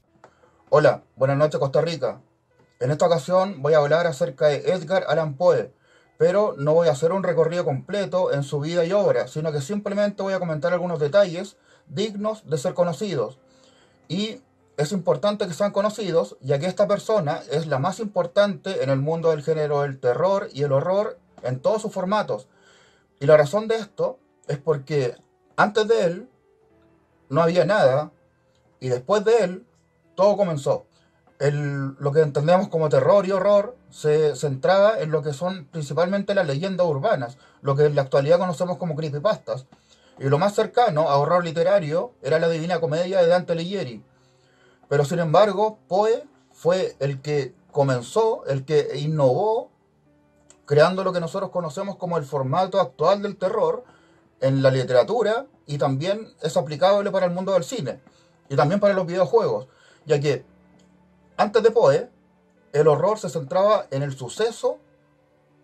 Hola, 0.69 1.03
buenas 1.17 1.39
noches 1.39 1.59
Costa 1.59 1.81
Rica. 1.81 2.21
En 2.79 2.91
esta 2.91 3.07
ocasión 3.07 3.63
voy 3.63 3.73
a 3.73 3.79
hablar 3.79 4.07
acerca 4.07 4.49
de 4.49 4.71
Edgar 4.71 5.07
Allan 5.09 5.35
Poe, 5.35 5.73
pero 6.19 6.55
no 6.59 6.75
voy 6.75 6.89
a 6.89 6.93
hacer 6.93 7.11
un 7.13 7.23
recorrido 7.23 7.65
completo 7.65 8.35
en 8.35 8.43
su 8.43 8.61
vida 8.61 8.85
y 8.85 8.93
obra, 8.93 9.29
sino 9.29 9.51
que 9.51 9.63
simplemente 9.63 10.23
voy 10.23 10.35
a 10.35 10.39
comentar 10.39 10.75
algunos 10.75 11.01
detalles 11.01 11.57
dignos 11.89 12.49
de 12.49 12.59
ser 12.59 12.75
conocidos. 12.75 13.39
Y 14.09 14.43
es 14.77 14.93
importante 14.93 15.47
que 15.47 15.55
sean 15.55 15.73
conocidos, 15.73 16.37
ya 16.43 16.59
que 16.59 16.67
esta 16.67 16.87
persona 16.87 17.41
es 17.51 17.67
la 17.67 17.79
más 17.79 17.99
importante 17.99 18.83
en 18.85 18.91
el 18.91 18.99
mundo 18.99 19.31
del 19.31 19.43
género 19.43 19.81
del 19.81 19.99
terror 19.99 20.51
y 20.53 20.63
el 20.63 20.73
horror 20.73 21.19
en 21.45 21.61
todos 21.61 21.81
sus 21.81 21.93
formatos. 21.93 22.47
Y 23.21 23.27
la 23.27 23.39
razón 23.39 23.69
de 23.69 23.77
esto 23.77 24.19
es 24.49 24.59
porque 24.59 25.17
antes 25.57 25.89
de 25.89 26.05
él 26.05 26.29
no 27.31 27.41
había 27.41 27.65
nada 27.65 28.13
y 28.81 28.89
después 28.89 29.25
de 29.25 29.39
él 29.39 29.67
todo 30.15 30.37
comenzó 30.37 30.87
lo 31.39 32.13
que 32.13 32.21
entendemos 32.21 32.69
como 32.69 32.89
terror 32.89 33.27
y 33.27 33.33
horror 33.33 33.77
se 33.91 34.35
centraba 34.37 34.99
en 35.01 35.11
lo 35.11 35.23
que 35.23 35.33
son 35.33 35.67
principalmente 35.67 36.35
las 36.35 36.47
leyendas 36.47 36.87
urbanas, 36.87 37.37
lo 37.61 37.77
que 37.77 37.85
en 37.85 37.95
la 37.95 38.03
actualidad 38.03 38.39
conocemos 38.39 38.79
como 38.79 38.97
creepypastas. 38.97 39.67
Y 40.19 40.25
lo 40.25 40.39
más 40.39 40.55
cercano 40.55 41.09
a 41.09 41.19
horror 41.19 41.45
literario 41.45 42.13
era 42.23 42.39
la 42.39 42.49
Divina 42.49 42.81
Comedia 42.81 43.21
de 43.21 43.29
Dante 43.29 43.53
Alighieri. 43.53 44.03
Pero 44.89 45.05
sin 45.05 45.19
embargo, 45.19 45.79
Poe 45.89 46.25
fue 46.53 46.97
el 47.01 47.21
que 47.21 47.55
comenzó, 47.71 48.47
el 48.47 48.65
que 48.65 48.97
innovó, 48.97 49.71
creando 50.65 51.05
lo 51.05 51.13
que 51.13 51.21
nosotros 51.21 51.51
conocemos 51.51 51.97
como 51.97 52.17
el 52.17 52.25
formato 52.25 52.81
actual 52.81 53.21
del 53.21 53.37
terror, 53.37 53.85
en 54.41 54.63
la 54.63 54.71
literatura 54.71 55.47
y 55.67 55.79
también 55.79 56.29
es 56.43 56.57
aplicable 56.57 57.11
para 57.11 57.27
el 57.27 57.33
mundo 57.33 57.53
del 57.53 57.65
cine 57.65 58.01
y 58.49 58.57
también 58.57 58.81
para 58.81 58.95
los 58.95 59.07
videojuegos, 59.07 59.69
ya 60.05 60.21
que 60.21 60.45
antes 61.37 61.63
de 61.63 61.71
Poe, 61.71 62.11
el 62.73 62.89
horror 62.89 63.19
se 63.19 63.29
centraba 63.29 63.87
en 63.91 64.03
el 64.03 64.17
suceso 64.17 64.79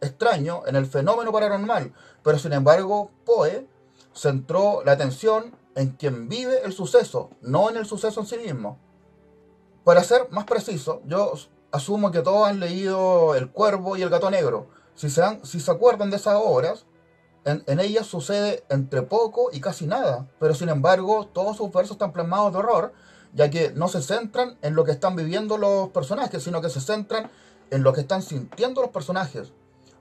extraño, 0.00 0.62
en 0.66 0.76
el 0.76 0.86
fenómeno 0.86 1.32
paranormal, 1.32 1.92
pero 2.22 2.38
sin 2.38 2.52
embargo 2.52 3.10
Poe 3.24 3.66
centró 4.14 4.82
la 4.84 4.92
atención 4.92 5.56
en 5.74 5.90
quien 5.90 6.28
vive 6.28 6.62
el 6.64 6.72
suceso, 6.72 7.30
no 7.40 7.70
en 7.70 7.76
el 7.76 7.86
suceso 7.86 8.20
en 8.20 8.26
sí 8.26 8.36
mismo. 8.38 8.78
Para 9.84 10.04
ser 10.04 10.28
más 10.30 10.44
preciso, 10.44 11.02
yo 11.06 11.32
asumo 11.70 12.10
que 12.10 12.20
todos 12.20 12.48
han 12.48 12.60
leído 12.60 13.34
El 13.34 13.50
Cuervo 13.50 13.96
y 13.96 14.02
El 14.02 14.10
Gato 14.10 14.30
Negro. 14.30 14.68
Si 14.94 15.08
se, 15.08 15.22
si 15.44 15.60
se 15.60 15.70
acuerdan 15.70 16.10
de 16.10 16.16
esas 16.16 16.36
obras, 16.36 16.86
en, 17.44 17.64
en, 17.66 17.80
ellas 17.80 18.06
sucede 18.06 18.64
entre 18.68 19.02
poco 19.02 19.48
y 19.52 19.60
casi 19.60 19.86
nada, 19.86 20.28
pero 20.38 20.54
sin 20.54 20.68
embargo 20.68 21.26
todos 21.32 21.56
sus 21.56 21.72
versos 21.72 21.92
están 21.92 22.12
plasmados 22.12 22.52
de 22.52 22.58
horror, 22.58 22.92
ya 23.32 23.50
que 23.50 23.72
no 23.72 23.88
se 23.88 24.02
centran 24.02 24.56
en 24.62 24.74
lo 24.74 24.84
que 24.84 24.92
están 24.92 25.16
viviendo 25.16 25.58
los 25.58 25.88
personajes, 25.88 26.42
sino 26.42 26.60
que 26.60 26.70
se 26.70 26.80
centran 26.80 27.30
en 27.70 27.82
lo 27.82 27.92
que 27.92 28.02
están 28.02 28.22
sintiendo 28.22 28.82
los 28.82 28.90
personajes. 28.90 29.52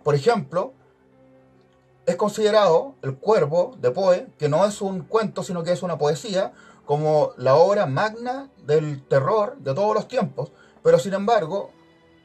Por 0.04 0.16
ejemplo, 0.16 0.74
es 2.06 2.16
considerado 2.16 2.96
El 3.02 3.16
Cuervo 3.18 3.78
de 3.80 3.92
Poe, 3.92 4.28
que 4.38 4.50
no 4.50 4.66
es 4.66 4.82
un 4.82 5.02
cuento, 5.02 5.44
sino 5.44 5.64
que 5.64 5.72
es 5.72 5.84
una 5.84 5.98
poesía, 5.98 6.52
como 6.86 7.32
la 7.38 7.56
obra 7.56 7.86
magna 7.86 8.50
del 8.66 9.02
terror 9.08 9.58
de 9.60 9.74
todos 9.74 9.94
los 9.96 10.08
tiempos, 10.08 10.52
pero 10.84 11.00
sin 11.00 11.14
embargo, 11.14 11.72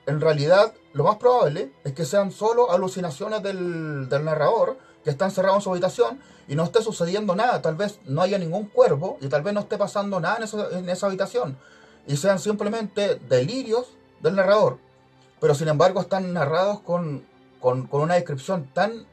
en 0.06 0.20
realidad 0.20 0.72
lo 0.92 1.04
más 1.04 1.16
probable 1.16 1.72
es 1.84 1.92
que 1.92 2.04
sean 2.04 2.32
solo 2.32 2.70
alucinaciones 2.70 3.42
del, 3.42 4.08
narrador 4.08 4.78
que 5.06 5.10
está 5.10 5.26
encerrado 5.26 5.54
en 5.54 5.62
su 5.62 5.70
habitación 5.70 6.18
y 6.48 6.56
no 6.56 6.64
esté 6.64 6.82
sucediendo 6.82 7.36
nada, 7.36 7.62
tal 7.62 7.76
vez 7.76 8.00
no 8.06 8.22
haya 8.22 8.38
ningún 8.38 8.66
cuervo 8.66 9.18
y 9.20 9.28
tal 9.28 9.42
vez 9.42 9.54
no 9.54 9.60
esté 9.60 9.78
pasando 9.78 10.18
nada 10.18 10.38
en 10.72 10.88
esa, 10.88 11.06
habitación 11.06 11.56
y 12.08 12.16
sean 12.16 12.40
simplemente 12.40 13.14
delirios 13.28 13.96
del 14.20 14.34
narrador, 14.34 14.78
pero 15.40 15.54
sin 15.54 15.68
embargo 15.68 16.00
están 16.00 16.32
narrados 16.32 16.80
con, 16.80 17.24
una 17.62 18.14
descripción 18.14 18.68
tan 18.74 19.06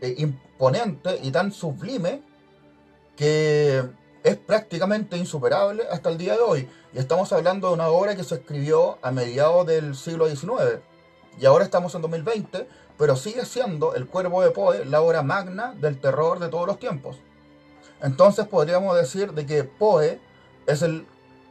eh, 0.00 0.14
imponente 0.16 1.20
y 1.22 1.30
tan 1.30 1.52
sublime 1.52 2.22
que 3.14 3.84
es 4.22 4.36
prácticamente 4.38 5.18
insuperable 5.18 5.84
hasta 5.90 6.08
el 6.08 6.16
día 6.16 6.32
de 6.32 6.40
hoy. 6.40 6.70
Y 6.94 6.98
estamos 6.98 7.30
hablando 7.34 7.68
de 7.68 7.74
una 7.74 7.88
obra 7.88 8.16
que 8.16 8.24
se 8.24 8.36
escribió 8.36 8.98
a 9.02 9.10
mediados 9.10 9.66
del 9.66 9.94
siglo 9.94 10.26
XIX. 10.26 10.80
Y 11.38 11.44
ahora 11.44 11.64
estamos 11.64 11.94
en 11.94 12.00
2020, 12.00 12.66
pero 12.98 13.16
sigue 13.16 13.44
siendo 13.44 13.94
El 13.94 14.06
Cuervo 14.06 14.42
de 14.42 14.50
Poe 14.50 14.84
la 14.84 15.00
obra 15.00 15.22
magna 15.22 15.74
del 15.80 16.00
terror 16.00 16.38
de 16.38 16.48
todos 16.48 16.66
los 16.66 16.78
tiempos. 16.78 17.16
Entonces 18.00 18.46
podríamos 18.46 18.96
decir 18.96 19.32
de 19.32 19.46
que 19.46 19.64
Poe 19.64 20.20
es 20.66 20.82
el 20.82 21.06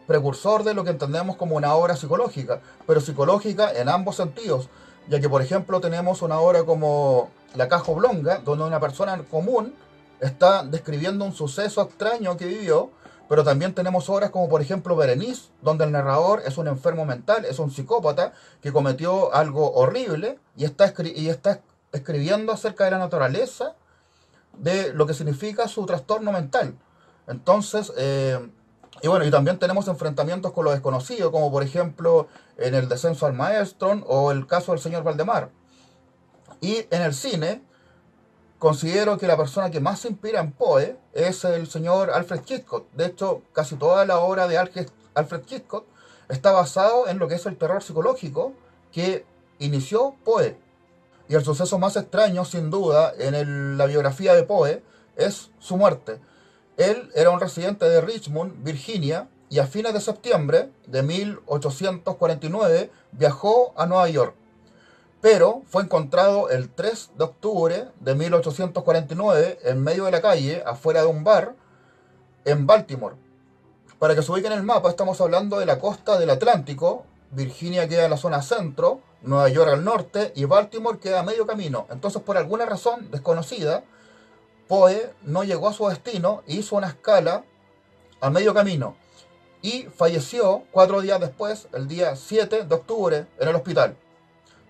precursor 0.08 0.63
de 0.63 0.73
lo 0.73 0.84
que 0.84 0.91
entendemos 0.91 1.36
como 1.36 1.56
una 1.56 1.73
obra 1.75 1.95
psicológica, 1.95 2.62
pero 2.86 3.01
psicológica 3.01 3.71
en 3.73 3.89
ambos 3.89 4.17
sentidos, 4.17 4.69
ya 5.08 5.19
que 5.19 5.29
por 5.29 5.41
ejemplo 5.41 5.79
tenemos 5.82 6.21
una 6.21 6.39
obra 6.39 6.63
como 6.63 7.29
La 7.56 7.67
Caja 7.67 7.91
Oblonga, 7.91 8.39
donde 8.39 8.65
una 8.65 8.79
persona 8.79 9.17
común 9.29 9.73
está 10.19 10.63
describiendo 10.63 11.25
un 11.25 11.34
suceso 11.34 11.82
extraño 11.82 12.38
que 12.38 12.45
vivió, 12.45 12.91
pero 13.34 13.43
también 13.43 13.74
tenemos 13.74 14.12
obras 14.12 14.30
como 14.30 14.48
por 14.48 14.62
ejemplo 14.62 14.96
Berenice, 14.96 15.50
donde 15.63 15.86
el 15.86 15.91
narrador 15.91 16.43
es 16.46 16.60
un 16.60 16.67
enfermo 16.67 17.04
mental, 17.04 17.46
es 17.46 17.58
un 17.58 17.72
psicópata 17.72 18.34
que 18.62 18.72
cometió 18.72 19.34
algo 19.34 19.74
horrible 19.74 20.38
y 20.56 20.65
está, 20.65 20.93
y 21.04 21.30
está 21.30 21.62
escribiendo 21.91 22.54
acerca 22.54 22.86
de 22.86 22.91
la 22.91 23.00
naturaleza 23.00 23.74
de 24.60 24.93
lo 24.93 25.08
que 25.08 25.15
significa 25.15 25.67
su 25.67 25.84
trastorno 25.88 26.32
mental. 26.32 26.78
Entonces, 27.26 27.91
eh, 27.98 28.38
y 29.02 29.08
bueno, 29.08 29.26
y 29.26 29.32
también 29.32 29.58
tenemos 29.58 29.88
enfrentamientos 29.88 30.52
con 30.52 30.65
lo 30.65 30.72
desconocido, 30.72 31.32
como 31.32 31.52
por 31.52 31.63
ejemplo 31.63 32.28
en 32.60 32.76
el 32.76 32.88
descenso 32.88 33.26
al 33.26 33.34
maestro 33.34 33.93
o 34.06 34.32
el 34.32 34.46
caso 34.46 34.74
del 34.74 34.80
señor 34.80 35.02
Valdemar. 35.02 35.50
Y 36.62 36.86
en 36.91 37.02
el 37.02 37.15
cine, 37.15 37.63
considero 38.63 39.17
que 39.17 39.28
la 39.28 39.36
persona 39.36 39.69
que 39.69 39.82
más 39.82 39.99
se 39.99 40.08
inspira 40.08 40.39
en 40.39 40.54
Poe 40.54 40.95
es 41.12 41.43
el 41.43 41.67
señor 41.67 42.12
Alfred 42.12 42.43
Hitchcock. 42.47 42.89
De 42.93 43.08
hecho, 43.08 43.41
casi 43.52 43.76
toda 43.76 44.06
la 44.06 44.19
obra 44.19 44.47
de 44.47 44.58
Alfred 44.58 45.41
Hitchcock 45.49 45.84
está 46.30 46.54
basado 46.54 47.10
en 47.10 47.19
lo 47.19 47.28
que 47.28 47.36
es 47.36 47.45
el 47.45 47.58
terror 47.58 47.84
psicológico 47.84 48.54
que 48.93 49.26
inició 49.60 50.15
Poe. 50.23 50.56
Y 51.28 51.36
el 51.36 51.43
suceso 51.43 51.78
más 51.78 51.97
extraño, 51.97 52.45
sin 52.45 52.69
duda, 52.69 53.12
en 53.19 53.78
la 53.78 53.86
biografía 53.86 54.34
de 54.34 54.43
Poe 54.43 54.82
es 55.17 55.52
su 55.60 55.76
muerte. 55.76 56.21
Él 56.78 57.12
era 57.15 57.32
un 57.32 57.41
residente 57.41 57.84
de 57.89 57.99
Richmond, 57.99 58.63
Virginia, 58.63 59.28
y 59.49 59.60
a 59.60 59.67
fines 59.67 59.93
de 59.93 59.99
septiembre 59.99 60.69
de 60.88 61.04
1849 61.04 62.91
viajó 63.12 63.73
a 63.76 63.86
Nueva 63.88 64.08
York. 64.08 64.36
Pero 65.23 65.62
fue 65.67 65.83
encontrado 65.83 66.49
el 66.49 66.67
3 66.67 67.12
de 67.17 67.23
octubre 67.23 67.88
de 68.01 68.13
1849 68.13 69.59
en 69.63 69.81
medio 69.81 70.03
de 70.03 70.12
la 70.12 70.21
calle, 70.21 70.62
afuera 70.65 70.99
de 70.99 71.07
un 71.07 71.23
bar, 71.23 71.55
en 72.43 72.67
Baltimore. 72.67 73.15
Para 73.99 74.15
que 74.15 74.21
se 74.21 74.29
ubiquen 74.33 74.51
en 74.51 74.57
el 74.57 74.65
mapa, 74.65 74.89
estamos 74.89 75.21
hablando 75.21 75.59
de 75.59 75.65
la 75.65 75.79
costa 75.79 76.19
del 76.19 76.29
Atlántico. 76.29 77.05
Virginia 77.31 77.88
queda 77.88 78.03
en 78.03 78.12
la 78.12 78.17
zona 78.17 78.41
centro, 78.41 78.99
Nueva 79.21 79.47
York 79.47 79.71
al 79.71 79.86
norte 79.86 80.33
y 80.36 80.43
Baltimore 80.43 80.99
queda 80.99 81.21
a 81.21 81.23
medio 81.23 81.47
camino. 81.47 81.88
Entonces, 81.89 82.21
por 82.21 82.36
alguna 82.36 82.65
razón 82.65 83.09
desconocida, 83.09 83.86
Poe 84.67 85.13
no 85.21 85.45
llegó 85.45 85.69
a 85.69 85.73
su 85.73 85.88
destino 85.88 86.43
e 86.47 86.55
hizo 86.55 86.75
una 86.75 86.88
escala 86.88 87.45
a 88.19 88.29
medio 88.29 88.53
camino 88.53 88.97
y 89.62 89.83
falleció 89.83 90.63
cuatro 90.73 90.99
días 90.99 91.21
después, 91.21 91.69
el 91.71 91.88
día 91.88 92.17
7 92.17 92.65
de 92.65 92.75
octubre, 92.75 93.25
en 93.39 93.47
el 93.47 93.55
hospital. 93.55 93.95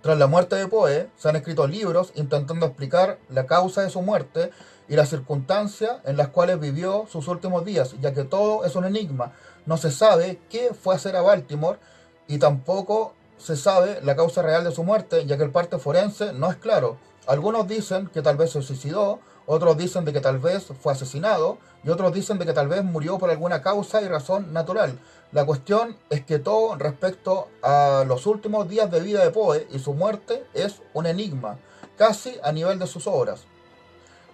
Tras 0.03 0.17
la 0.17 0.27
muerte 0.27 0.57
de 0.57 0.67
Poe, 0.67 1.09
se 1.15 1.29
han 1.29 1.37
escrito 1.37 1.65
libros 1.65 2.11
intentando 2.15 2.65
explicar 2.65 3.19
la 3.29 3.45
causa 3.45 3.83
de 3.83 3.89
su 3.89 4.01
muerte 4.01 4.51
y 4.89 4.97
las 4.97 5.07
circunstancias 5.07 6.01
en 6.03 6.17
las 6.17 6.27
cuales 6.27 6.59
vivió 6.59 7.05
sus 7.09 7.29
últimos 7.29 7.63
días, 7.63 7.95
ya 8.01 8.13
que 8.13 8.25
todo 8.25 8.65
es 8.65 8.75
un 8.75 8.83
enigma. 8.83 9.31
No 9.65 9.77
se 9.77 9.91
sabe 9.91 10.41
qué 10.49 10.73
fue 10.73 10.93
a 10.93 10.97
hacer 10.97 11.15
a 11.15 11.21
Baltimore 11.21 11.79
y 12.27 12.37
tampoco 12.37 13.13
se 13.37 13.55
sabe 13.55 14.01
la 14.01 14.17
causa 14.17 14.41
real 14.41 14.65
de 14.65 14.73
su 14.73 14.83
muerte, 14.83 15.25
ya 15.25 15.37
que 15.37 15.43
el 15.43 15.51
parte 15.51 15.79
forense 15.79 16.33
no 16.33 16.51
es 16.51 16.57
claro. 16.57 16.97
Algunos 17.25 17.65
dicen 17.65 18.07
que 18.07 18.21
tal 18.21 18.35
vez 18.35 18.51
se 18.51 18.61
suicidó, 18.61 19.21
otros 19.45 19.77
dicen 19.77 20.03
de 20.03 20.11
que 20.11 20.19
tal 20.19 20.37
vez 20.37 20.65
fue 20.81 20.91
asesinado 20.91 21.59
y 21.81 21.89
otros 21.89 22.13
dicen 22.13 22.39
de 22.39 22.45
que 22.45 22.51
tal 22.51 22.67
vez 22.67 22.83
murió 22.83 23.17
por 23.17 23.29
alguna 23.29 23.61
causa 23.61 24.01
y 24.01 24.09
razón 24.09 24.51
natural. 24.51 24.99
La 25.33 25.47
cuestión 25.47 25.97
es 26.11 26.23
que 26.23 26.37
todo 26.37 26.75
respecto 26.75 27.47
a 27.63 28.03
los 28.07 28.27
últimos 28.27 28.69
días 28.69 28.91
de 28.91 28.99
vida 28.99 29.23
de 29.23 29.31
Poe 29.31 29.67
y 29.71 29.79
su 29.79 29.95
muerte 29.95 30.45
es 30.53 30.83
un 30.93 31.07
enigma, 31.07 31.57
casi 31.97 32.37
a 32.43 32.51
nivel 32.51 32.77
de 32.77 32.85
sus 32.85 33.07
obras. 33.07 33.45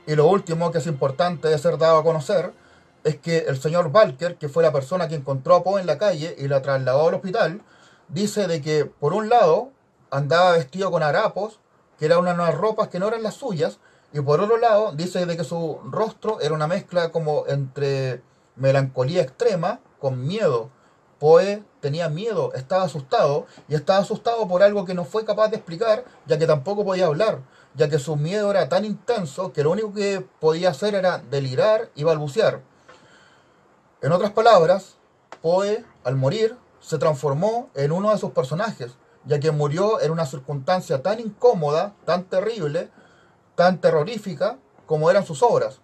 Y 0.06 0.16
lo 0.16 0.28
último 0.28 0.72
que 0.72 0.80
es 0.80 0.88
importante 0.88 1.48
de 1.48 1.58
ser 1.58 1.78
dado 1.78 2.00
a 2.00 2.04
conocer 2.04 2.52
es 3.06 3.16
que 3.16 3.46
el 3.48 3.62
señor 3.62 3.94
Balker, 3.94 4.36
que 4.36 4.50
fue 4.50 4.62
la 4.62 4.74
persona 4.74 5.08
que 5.08 5.16
encontró 5.16 5.56
a 5.56 5.64
Poe 5.64 5.80
en 5.80 5.88
la 5.88 5.98
calle 5.98 6.36
y 6.38 6.50
la 6.50 6.62
trasladó 6.62 7.08
al 7.08 7.16
hospital, 7.16 7.62
dice 8.10 8.48
de 8.48 8.62
que 8.62 8.84
por 8.84 9.14
un 9.14 9.30
lado 9.30 9.72
andaba 10.12 10.52
vestido 10.52 10.92
con 10.92 11.02
harapos, 11.02 11.62
que 11.98 12.08
eran 12.08 12.20
unas 12.20 12.56
ropas 12.56 12.90
que 12.90 13.00
no 13.00 13.08
eran 13.08 13.24
las 13.24 13.36
suyas, 13.36 13.80
y 14.12 14.20
por 14.20 14.42
otro 14.42 14.58
lado, 14.58 14.92
dice 14.92 15.26
de 15.26 15.38
que 15.38 15.46
su 15.46 15.80
rostro 15.86 16.42
era 16.42 16.54
una 16.54 16.68
mezcla 16.68 17.10
como 17.10 17.46
entre 17.48 18.22
melancolía 18.58 19.22
extrema 19.22 19.80
con 20.00 20.28
miedo. 20.28 20.72
Poe 21.20 21.64
tenía 21.82 22.10
miedo, 22.10 22.54
estaba 22.54 22.84
asustado, 22.84 23.46
y 23.68 23.76
estaba 23.76 24.00
asustado 24.00 24.48
por 24.48 24.64
algo 24.64 24.86
que 24.86 24.94
no 24.94 25.04
fue 25.04 25.26
capaz 25.26 25.50
de 25.50 25.58
explicar, 25.58 26.06
ya 26.26 26.40
que 26.40 26.48
tampoco 26.48 26.86
podía 26.86 27.08
hablar, 27.08 27.42
ya 27.76 27.90
que 27.90 28.00
su 28.00 28.16
miedo 28.16 28.50
era 28.52 28.70
tan 28.70 28.86
intenso 28.86 29.52
que 29.52 29.64
lo 29.64 29.72
único 29.72 29.94
que 29.94 30.26
podía 30.40 30.70
hacer 30.70 30.96
era 30.96 31.18
delirar 31.18 31.90
y 31.94 32.04
balbucear. 32.04 32.62
En 34.02 34.14
otras 34.14 34.32
palabras, 34.32 34.96
Poe, 35.42 35.84
al 36.04 36.16
morir, 36.16 36.58
se 36.80 36.98
transformó 36.98 37.70
en 37.76 37.92
uno 37.92 38.12
de 38.12 38.18
sus 38.18 38.32
personajes, 38.32 38.94
ya 39.26 39.40
que 39.40 39.52
murió 39.52 40.00
en 40.02 40.12
una 40.12 40.26
circunstancia 40.26 41.04
tan 41.04 41.20
incómoda, 41.20 41.94
tan 42.06 42.24
terrible, 42.24 42.90
tan 43.56 43.82
terrorífica 43.82 44.58
como 44.86 45.12
eran 45.12 45.26
sus 45.26 45.44
obras. 45.44 45.82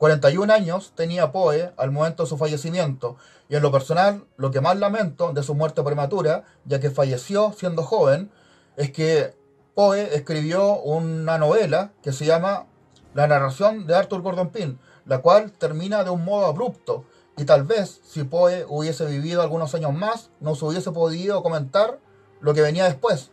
41 0.00 0.50
años 0.50 0.94
tenía 0.94 1.30
Poe 1.30 1.74
al 1.76 1.90
momento 1.90 2.22
de 2.22 2.28
su 2.30 2.38
fallecimiento, 2.38 3.16
y 3.50 3.56
en 3.56 3.60
lo 3.60 3.70
personal, 3.70 4.24
lo 4.38 4.50
que 4.50 4.62
más 4.62 4.78
lamento 4.78 5.34
de 5.34 5.42
su 5.42 5.54
muerte 5.54 5.82
prematura, 5.82 6.44
ya 6.64 6.80
que 6.80 6.90
falleció 6.90 7.52
siendo 7.52 7.82
joven, 7.82 8.30
es 8.78 8.92
que 8.92 9.34
Poe 9.74 10.14
escribió 10.14 10.80
una 10.80 11.36
novela 11.36 11.92
que 12.02 12.14
se 12.14 12.24
llama 12.24 12.64
La 13.12 13.26
narración 13.26 13.86
de 13.86 13.94
Arthur 13.94 14.22
Gordon 14.22 14.48
Pym, 14.48 14.78
la 15.04 15.18
cual 15.18 15.52
termina 15.52 16.02
de 16.02 16.08
un 16.08 16.24
modo 16.24 16.46
abrupto, 16.46 17.04
y 17.36 17.44
tal 17.44 17.64
vez 17.64 18.00
si 18.02 18.24
Poe 18.24 18.64
hubiese 18.70 19.04
vivido 19.04 19.42
algunos 19.42 19.74
años 19.74 19.92
más, 19.92 20.30
no 20.40 20.54
se 20.54 20.64
hubiese 20.64 20.92
podido 20.92 21.42
comentar 21.42 21.98
lo 22.40 22.54
que 22.54 22.62
venía 22.62 22.86
después. 22.86 23.32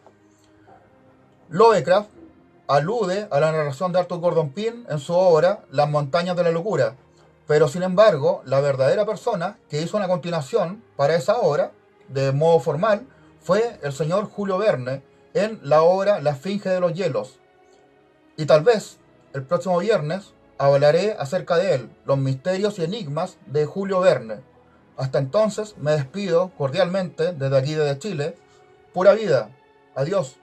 Lovecraft 1.48 2.10
alude 2.68 3.28
a 3.32 3.40
la 3.40 3.52
narración 3.52 3.92
de 3.92 4.00
Arthur 4.00 4.20
Gordon 4.20 4.52
Pym 4.52 4.86
en 4.90 5.00
su 5.00 5.14
obra 5.14 5.64
Las 5.72 5.90
montañas 5.90 6.36
de 6.36 6.44
la 6.44 6.52
locura, 6.52 6.96
pero 7.48 7.70
sin 7.70 7.84
embargo, 7.84 8.42
la 8.46 8.60
verdadera 8.60 9.06
persona 9.06 9.58
que 9.70 9.82
hizo 9.82 9.98
una 9.98 10.10
continuación 10.10 10.84
para 10.98 11.16
esa 11.16 11.38
obra, 11.38 11.72
de 12.10 12.34
modo 12.34 12.60
formal, 12.60 13.08
fue 13.42 13.80
el 13.82 13.94
señor 13.94 14.30
Julio 14.30 14.58
Verne 14.58 15.02
en 15.34 15.60
la 15.64 15.82
obra 15.82 16.20
La 16.20 16.32
Esfinge 16.32 16.70
de 16.70 16.82
los 16.82 16.94
Hielos. 16.94 17.40
Y 18.36 18.46
tal 18.46 18.64
vez 18.64 18.98
el 19.34 19.44
próximo 19.44 19.80
viernes 19.80 20.34
hablaré 20.58 21.16
acerca 21.18 21.56
de 21.58 21.76
él, 21.76 21.90
los 22.06 22.18
misterios 22.18 22.80
y 22.80 22.84
enigmas 22.84 23.38
de 23.46 23.66
Julio 23.66 24.02
Verne. 24.02 24.42
Hasta 24.98 25.20
entonces 25.20 25.76
me 25.78 25.92
despido 25.92 26.52
cordialmente 26.58 27.32
desde 27.32 27.58
aquí 27.58 27.76
desde 27.76 28.00
Chile. 28.00 28.36
Pura 28.94 29.14
vida. 29.14 29.52
Adiós. 29.96 30.38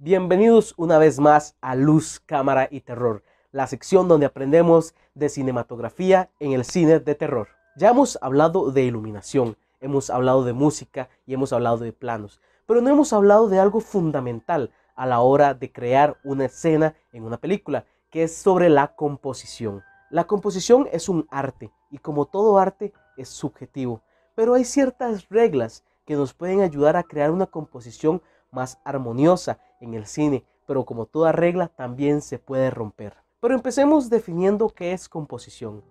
Bienvenidos 0.00 0.74
una 0.76 0.98
vez 0.98 1.18
más 1.18 1.56
a 1.60 1.74
Luz, 1.74 2.20
Cámara 2.24 2.68
y 2.70 2.82
Terror 2.82 3.24
la 3.50 3.66
sección 3.66 4.08
donde 4.08 4.26
aprendemos 4.26 4.94
de 5.14 5.28
cinematografía 5.28 6.30
en 6.38 6.52
el 6.52 6.64
cine 6.64 7.00
de 7.00 7.14
terror. 7.14 7.48
Ya 7.76 7.90
hemos 7.90 8.18
hablado 8.20 8.70
de 8.70 8.84
iluminación, 8.84 9.56
hemos 9.80 10.10
hablado 10.10 10.44
de 10.44 10.52
música 10.52 11.08
y 11.26 11.34
hemos 11.34 11.52
hablado 11.52 11.78
de 11.78 11.92
planos, 11.92 12.40
pero 12.66 12.80
no 12.80 12.90
hemos 12.90 13.12
hablado 13.12 13.48
de 13.48 13.58
algo 13.58 13.80
fundamental 13.80 14.70
a 14.94 15.06
la 15.06 15.20
hora 15.20 15.54
de 15.54 15.72
crear 15.72 16.18
una 16.24 16.44
escena 16.44 16.94
en 17.12 17.24
una 17.24 17.38
película, 17.38 17.86
que 18.10 18.24
es 18.24 18.36
sobre 18.36 18.68
la 18.68 18.94
composición. 18.94 19.82
La 20.10 20.26
composición 20.26 20.88
es 20.92 21.08
un 21.08 21.26
arte 21.30 21.70
y 21.90 21.98
como 21.98 22.26
todo 22.26 22.58
arte 22.58 22.92
es 23.16 23.28
subjetivo, 23.28 24.02
pero 24.34 24.54
hay 24.54 24.64
ciertas 24.64 25.28
reglas 25.28 25.84
que 26.04 26.16
nos 26.16 26.34
pueden 26.34 26.60
ayudar 26.60 26.96
a 26.96 27.02
crear 27.02 27.30
una 27.30 27.46
composición 27.46 28.22
más 28.50 28.78
armoniosa 28.84 29.58
en 29.80 29.94
el 29.94 30.06
cine, 30.06 30.44
pero 30.66 30.84
como 30.84 31.06
toda 31.06 31.32
regla 31.32 31.68
también 31.68 32.20
se 32.20 32.38
puede 32.38 32.70
romper. 32.70 33.16
Pero 33.40 33.54
empecemos 33.54 34.10
definiendo 34.10 34.68
qué 34.68 34.92
es 34.92 35.08
composición. 35.08 35.82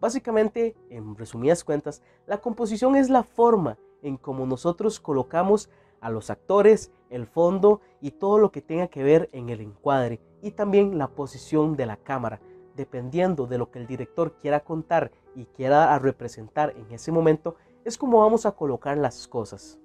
Básicamente, 0.00 0.76
en 0.90 1.16
resumidas 1.16 1.64
cuentas, 1.64 2.02
la 2.26 2.38
composición 2.38 2.96
es 2.96 3.08
la 3.08 3.22
forma 3.22 3.78
en 4.02 4.16
cómo 4.16 4.46
nosotros 4.46 5.00
colocamos 5.00 5.70
a 6.00 6.10
los 6.10 6.28
actores, 6.28 6.90
el 7.08 7.26
fondo 7.26 7.80
y 8.00 8.10
todo 8.10 8.38
lo 8.38 8.50
que 8.50 8.60
tenga 8.60 8.88
que 8.88 9.02
ver 9.02 9.30
en 9.32 9.48
el 9.48 9.60
encuadre 9.60 10.20
y 10.42 10.50
también 10.50 10.98
la 10.98 11.08
posición 11.08 11.76
de 11.76 11.86
la 11.86 11.96
cámara, 11.96 12.40
dependiendo 12.74 13.46
de 13.46 13.58
lo 13.58 13.70
que 13.70 13.78
el 13.78 13.86
director 13.86 14.32
quiera 14.32 14.60
contar 14.60 15.12
y 15.36 15.46
quiera 15.46 15.96
representar 15.98 16.74
en 16.76 16.90
ese 16.90 17.12
momento, 17.12 17.54
es 17.84 17.96
como 17.96 18.20
vamos 18.20 18.44
a 18.44 18.52
colocar 18.52 18.98
las 18.98 19.28
cosas. 19.28 19.78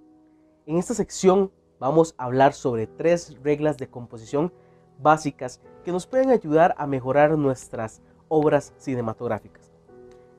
En 0.65 0.77
esta 0.77 0.93
sección 0.93 1.51
vamos 1.79 2.15
a 2.17 2.25
hablar 2.25 2.53
sobre 2.53 2.87
tres 2.87 3.35
reglas 3.43 3.77
de 3.77 3.89
composición 3.89 4.51
básicas 4.99 5.61
que 5.83 5.91
nos 5.91 6.07
pueden 6.07 6.29
ayudar 6.29 6.75
a 6.77 6.87
mejorar 6.87 7.37
nuestras 7.37 8.01
obras 8.27 8.73
cinematográficas. 8.77 9.71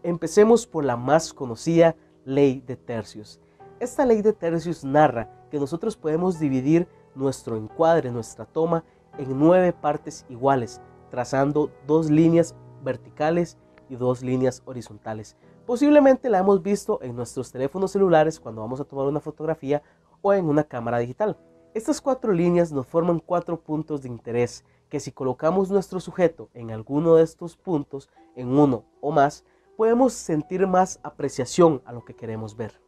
Empecemos 0.02 0.66
por 0.66 0.84
la 0.84 0.96
más 0.96 1.32
conocida 1.32 1.96
ley 2.24 2.62
de 2.66 2.76
tercios. 2.76 3.40
Esta 3.80 4.04
ley 4.04 4.22
de 4.22 4.32
tercios 4.32 4.84
narra 4.84 5.30
que 5.50 5.58
nosotros 5.58 5.96
podemos 5.96 6.38
dividir 6.38 6.88
nuestro 7.14 7.56
encuadre, 7.56 8.10
nuestra 8.10 8.44
toma, 8.44 8.84
en 9.16 9.38
nueve 9.38 9.72
partes 9.72 10.24
iguales, 10.28 10.80
trazando 11.10 11.70
dos 11.86 12.10
líneas 12.10 12.54
verticales 12.84 13.56
y 13.88 13.96
dos 13.96 14.22
líneas 14.22 14.62
horizontales. 14.66 15.36
Posiblemente 15.66 16.30
la 16.30 16.38
hemos 16.38 16.62
visto 16.62 17.00
en 17.02 17.16
nuestros 17.16 17.50
teléfonos 17.50 17.92
celulares 17.92 18.40
cuando 18.40 18.62
vamos 18.62 18.80
a 18.80 18.84
tomar 18.84 19.06
una 19.06 19.20
fotografía 19.20 19.82
o 20.22 20.32
en 20.32 20.46
una 20.46 20.64
cámara 20.64 20.98
digital. 20.98 21.38
Estas 21.74 22.00
cuatro 22.00 22.32
líneas 22.32 22.72
nos 22.72 22.86
forman 22.86 23.20
cuatro 23.20 23.60
puntos 23.60 24.02
de 24.02 24.08
interés 24.08 24.64
que 24.88 25.00
si 25.00 25.12
colocamos 25.12 25.70
nuestro 25.70 26.00
sujeto 26.00 26.48
en 26.54 26.70
alguno 26.70 27.16
de 27.16 27.22
estos 27.22 27.56
puntos, 27.56 28.08
en 28.36 28.48
uno 28.48 28.84
o 29.00 29.12
más, 29.12 29.44
podemos 29.76 30.12
sentir 30.12 30.66
más 30.66 30.98
apreciación 31.02 31.82
a 31.84 31.92
lo 31.92 32.04
que 32.04 32.14
queremos 32.14 32.56
ver. 32.56 32.80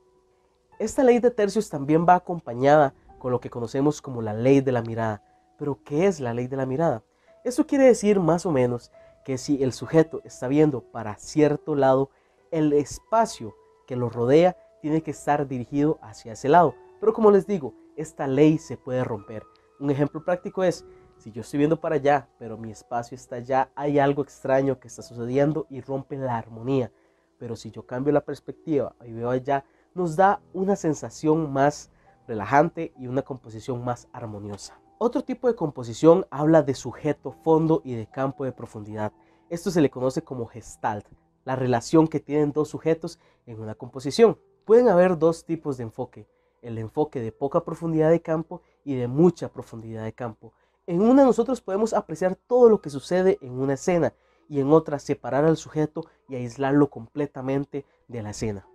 Esta 0.79 1.05
ley 1.05 1.19
de 1.19 1.31
tercios 1.31 1.69
también 1.69 2.07
va 2.09 2.15
acompañada 2.15 2.95
con 3.19 3.31
lo 3.31 3.41
que 3.41 3.51
conocemos 3.51 4.01
como 4.01 4.23
la 4.23 4.33
ley 4.33 4.61
de 4.61 4.73
la 4.73 4.83
mirada. 4.83 5.23
Pero 5.59 5.79
¿qué 5.85 6.07
es 6.07 6.21
la 6.21 6.33
ley 6.33 6.47
de 6.47 6.57
la 6.57 6.67
mirada? 6.67 7.05
Eso 7.45 7.67
quiere 7.67 7.85
decir 7.85 8.19
más 8.19 8.47
o 8.47 8.51
menos 8.51 8.91
que 9.25 9.39
si 9.39 9.63
el 9.63 9.73
sujeto 9.73 10.23
está 10.25 10.49
viendo 10.49 10.81
para 10.81 11.17
cierto 11.17 11.75
lado, 11.75 12.11
el 12.51 12.73
espacio 12.73 13.55
que 13.87 13.95
lo 13.95 14.09
rodea 14.09 14.57
tiene 14.81 15.03
que 15.03 15.11
estar 15.11 15.47
dirigido 15.47 15.99
hacia 16.03 16.33
ese 16.33 16.49
lado. 16.49 16.75
Pero 17.01 17.15
como 17.15 17.31
les 17.31 17.47
digo, 17.47 17.75
esta 17.97 18.27
ley 18.27 18.59
se 18.59 18.77
puede 18.77 19.03
romper. 19.03 19.43
Un 19.81 19.91
ejemplo 19.91 20.23
práctico 20.23 20.63
es, 20.63 20.85
si 21.17 21.33
yo 21.33 21.41
estoy 21.41 21.59
viendo 21.59 21.81
para 21.81 21.95
allá, 21.97 22.29
pero 22.39 22.59
mi 22.59 22.71
espacio 22.71 23.15
está 23.15 23.37
allá, 23.37 23.71
hay 23.75 23.99
algo 23.99 24.23
extraño 24.23 24.79
que 24.79 24.89
está 24.89 25.01
sucediendo 25.01 25.67
y 25.71 25.81
rompe 25.81 26.17
la 26.17 26.37
armonía. 26.37 26.93
Pero 27.39 27.57
si 27.57 27.71
yo 27.71 27.87
cambio 27.87 28.13
la 28.13 28.25
perspectiva 28.25 28.95
y 29.03 29.13
veo 29.13 29.31
allá, 29.31 29.65
nos 29.95 30.15
da 30.15 30.43
una 30.53 30.77
sensación 30.77 31.51
más 31.51 31.91
relajante 32.29 32.93
y 32.99 33.07
una 33.07 33.23
composición 33.23 33.83
más 33.83 34.07
armoniosa. 34.13 34.79
Otro 34.99 35.23
tipo 35.23 35.49
de 35.49 35.55
composición 35.55 36.27
habla 36.31 36.63
de 36.63 36.75
sujeto, 36.75 37.33
fondo 37.33 37.81
y 37.83 37.95
de 37.95 38.07
campo 38.07 38.45
de 38.45 38.53
profundidad. 38.53 39.13
Esto 39.49 39.71
se 39.71 39.81
le 39.81 39.91
conoce 39.91 40.23
como 40.23 40.45
gestalt, 40.47 41.07
la 41.45 41.57
relación 41.57 42.07
que 42.07 42.21
tienen 42.21 42.53
dos 42.53 42.69
sujetos 42.69 43.19
en 43.47 43.59
una 43.59 43.75
composición. 43.75 44.39
Pueden 44.67 44.89
haber 44.89 45.19
dos 45.19 45.47
tipos 45.47 45.79
de 45.79 45.85
enfoque 45.85 46.29
el 46.63 46.79
enfoque 46.79 47.21
de 47.21 47.33
poca 47.33 47.65
profundidad 47.65 48.11
de 48.11 48.23
campo 48.23 48.63
y 48.85 48.95
de 48.95 49.09
mucha 49.09 49.49
profundidad 49.49 50.05
de 50.05 50.13
campo. 50.13 50.53
En 50.87 51.03
una 51.03 51.25
nosotros 51.25 51.61
podemos 51.61 51.93
apreciar 51.93 52.35
todo 52.35 52.69
lo 52.69 52.81
que 52.81 52.91
sucede 52.91 53.39
en 53.43 53.53
una 53.53 53.75
escena 53.75 54.15
y 54.49 54.61
en 54.61 54.73
otra 54.73 54.99
separar 54.99 55.45
al 55.45 55.57
sujeto 55.57 56.05
y 56.29 56.35
aislarlo 56.35 56.91
completamente 56.91 57.87
de 58.09 58.23
la 58.23 58.31
escena. 58.31 58.67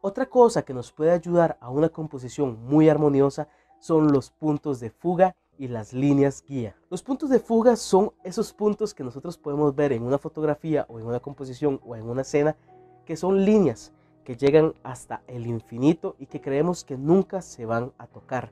Otra 0.00 0.26
cosa 0.26 0.62
que 0.62 0.74
nos 0.74 0.90
puede 0.90 1.12
ayudar 1.12 1.58
a 1.60 1.70
una 1.70 1.88
composición 1.88 2.58
muy 2.64 2.88
armoniosa 2.88 3.48
son 3.78 4.12
los 4.12 4.30
puntos 4.30 4.80
de 4.80 4.90
fuga 4.90 5.36
y 5.56 5.68
las 5.68 5.92
líneas 5.92 6.42
guía. 6.44 6.74
Los 6.90 7.04
puntos 7.04 7.30
de 7.30 7.38
fuga 7.38 7.76
son 7.76 8.12
esos 8.24 8.52
puntos 8.52 8.94
que 8.94 9.04
nosotros 9.04 9.38
podemos 9.38 9.76
ver 9.76 9.92
en 9.92 10.02
una 10.02 10.18
fotografía 10.18 10.86
o 10.88 10.98
en 10.98 11.06
una 11.06 11.20
composición 11.20 11.80
o 11.84 11.94
en 11.94 12.08
una 12.08 12.22
escena 12.22 12.56
que 13.04 13.16
son 13.16 13.44
líneas 13.44 13.92
que 14.24 14.36
llegan 14.36 14.74
hasta 14.82 15.22
el 15.26 15.46
infinito 15.46 16.16
y 16.18 16.26
que 16.26 16.40
creemos 16.40 16.84
que 16.84 16.96
nunca 16.96 17.42
se 17.42 17.66
van 17.66 17.92
a 17.98 18.06
tocar. 18.06 18.50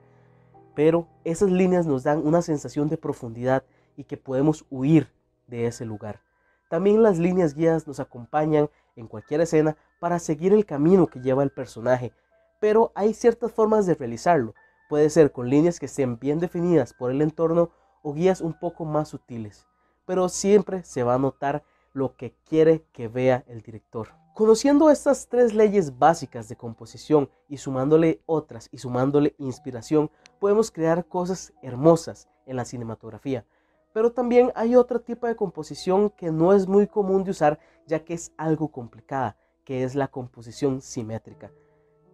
Pero 0.74 1.06
esas 1.24 1.50
líneas 1.50 1.86
nos 1.86 2.04
dan 2.04 2.26
una 2.26 2.42
sensación 2.42 2.88
de 2.88 2.96
profundidad 2.96 3.64
y 3.96 4.04
que 4.04 4.16
podemos 4.16 4.64
huir 4.70 5.12
de 5.46 5.66
ese 5.66 5.84
lugar. 5.84 6.20
También 6.68 7.02
las 7.02 7.18
líneas 7.18 7.54
guías 7.54 7.86
nos 7.86 8.00
acompañan 8.00 8.70
en 8.96 9.08
cualquier 9.08 9.40
escena 9.40 9.76
para 9.98 10.18
seguir 10.18 10.52
el 10.52 10.64
camino 10.64 11.08
que 11.08 11.20
lleva 11.20 11.42
el 11.42 11.50
personaje, 11.50 12.12
pero 12.60 12.92
hay 12.94 13.14
ciertas 13.14 13.52
formas 13.52 13.86
de 13.86 13.94
realizarlo. 13.94 14.54
Puede 14.88 15.10
ser 15.10 15.32
con 15.32 15.48
líneas 15.48 15.80
que 15.80 15.86
estén 15.86 16.18
bien 16.18 16.38
definidas 16.38 16.94
por 16.94 17.10
el 17.10 17.22
entorno 17.22 17.70
o 18.02 18.14
guías 18.14 18.40
un 18.40 18.54
poco 18.54 18.84
más 18.84 19.08
sutiles, 19.08 19.66
pero 20.06 20.28
siempre 20.28 20.84
se 20.84 21.02
va 21.02 21.14
a 21.14 21.18
notar 21.18 21.64
lo 21.92 22.16
que 22.16 22.34
quiere 22.44 22.84
que 22.92 23.08
vea 23.08 23.44
el 23.48 23.62
director. 23.62 24.08
Conociendo 24.40 24.88
estas 24.88 25.28
tres 25.28 25.52
leyes 25.52 25.98
básicas 25.98 26.48
de 26.48 26.56
composición 26.56 27.28
y 27.46 27.58
sumándole 27.58 28.22
otras 28.24 28.70
y 28.72 28.78
sumándole 28.78 29.34
inspiración, 29.36 30.10
podemos 30.38 30.70
crear 30.70 31.04
cosas 31.04 31.52
hermosas 31.60 32.26
en 32.46 32.56
la 32.56 32.64
cinematografía. 32.64 33.44
Pero 33.92 34.12
también 34.12 34.50
hay 34.54 34.76
otro 34.76 35.02
tipo 35.02 35.26
de 35.26 35.36
composición 35.36 36.08
que 36.08 36.30
no 36.30 36.54
es 36.54 36.66
muy 36.66 36.86
común 36.86 37.22
de 37.22 37.32
usar 37.32 37.58
ya 37.86 38.02
que 38.02 38.14
es 38.14 38.32
algo 38.38 38.68
complicada, 38.68 39.36
que 39.62 39.84
es 39.84 39.94
la 39.94 40.08
composición 40.08 40.80
simétrica. 40.80 41.52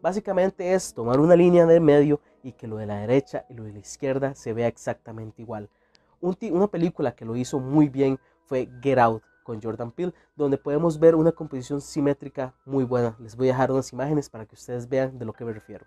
Básicamente 0.03 0.75
es 0.75 0.95
tomar 0.95 1.21
una 1.21 1.37
línea 1.37 1.65
de 1.65 1.79
medio 1.79 2.21
y 2.43 2.55
que 2.55 2.67
lo 2.67 2.79
de 2.79 2.87
la 2.87 2.99
derecha 2.99 3.47
y 3.49 3.55
lo 3.55 3.63
de 3.63 3.73
la 3.73 3.79
izquierda 3.79 4.35
se 4.35 4.53
vea 4.53 4.67
exactamente 4.67 5.43
igual. 5.43 5.71
una 6.21 6.67
película 6.67 7.15
que 7.15 7.25
lo 7.25 7.37
hizo 7.37 7.61
muy 7.61 7.89
bien 7.89 8.19
fue 8.47 8.69
Get 8.83 8.99
Out 8.99 9.23
con 9.47 9.63
Jordan 9.63 9.93
Peele, 9.93 10.13
donde 10.35 10.59
podemos 10.59 10.99
ver 10.99 11.15
una 11.15 11.31
composición 11.31 11.81
simétrica 11.81 12.53
muy 12.65 12.83
buena. 12.83 13.17
Les 13.21 13.37
voy 13.37 13.49
a 13.49 13.53
dejar 13.53 13.71
unas 13.71 13.93
imágenes 13.93 14.29
para 14.29 14.45
que 14.45 14.57
ustedes 14.57 14.89
vean 14.89 15.21
de 15.21 15.25
lo 15.25 15.33
que 15.33 15.45
me 15.45 15.53
refiero. 15.53 15.87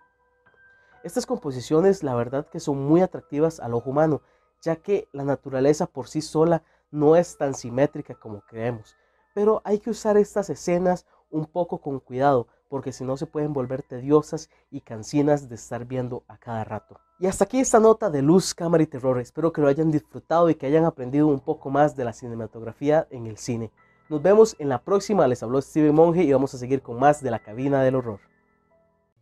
Estas 1.04 1.26
composiciones, 1.26 2.02
la 2.02 2.16
verdad 2.16 2.48
que 2.48 2.62
son 2.62 2.78
muy 2.78 3.02
atractivas 3.02 3.60
al 3.60 3.74
ojo 3.74 3.90
humano, 3.90 4.22
ya 4.62 4.78
que 4.78 5.10
la 5.12 5.26
naturaleza 5.26 5.88
por 5.88 6.08
sí 6.08 6.22
sola 6.22 6.64
no 6.90 7.18
es 7.18 7.38
tan 7.38 7.54
simétrica 7.54 8.16
como 8.16 8.42
creemos. 8.42 8.96
Pero 9.36 9.62
hay 9.66 9.80
que 9.80 9.90
usar 9.90 10.16
estas 10.16 10.50
escenas 10.50 11.06
un 11.30 11.46
poco 11.46 11.80
con 11.80 12.00
cuidado, 12.00 12.48
porque 12.70 12.94
si 12.94 13.04
no 13.04 13.18
se 13.18 13.28
pueden 13.28 13.52
volver 13.52 13.84
tediosas 13.84 14.50
y 14.72 14.82
cansinas 14.82 15.50
de 15.50 15.56
estar 15.56 15.84
viendo 15.84 16.24
a 16.30 16.38
cada 16.38 16.64
rato. 16.64 17.00
Y 17.20 17.28
hasta 17.28 17.44
aquí 17.44 17.60
esta 17.60 17.82
nota 17.82 18.10
de 18.10 18.22
luz, 18.22 18.54
cámara 18.54 18.82
y 18.82 18.88
terror. 18.88 19.20
Espero 19.20 19.52
que 19.52 19.60
lo 19.60 19.68
hayan 19.68 19.92
disfrutado 19.92 20.50
y 20.50 20.56
que 20.56 20.68
hayan 20.68 20.86
aprendido 20.86 21.28
un 21.28 21.42
poco 21.42 21.70
más 21.70 21.98
de 21.98 22.06
la 22.06 22.14
cinematografía 22.14 23.08
en 23.12 23.28
el 23.28 23.38
cine. 23.38 23.72
Nos 24.08 24.22
vemos 24.22 24.56
en 24.58 24.70
la 24.70 24.82
próxima. 24.82 25.28
Les 25.28 25.44
habló 25.44 25.62
Steven 25.62 25.94
Monge 25.94 26.24
y 26.24 26.32
vamos 26.32 26.54
a 26.54 26.58
seguir 26.58 26.82
con 26.82 26.98
más 26.98 27.22
de 27.22 27.30
la 27.30 27.40
cabina 27.40 27.84
del 27.84 27.96
horror. 27.96 28.22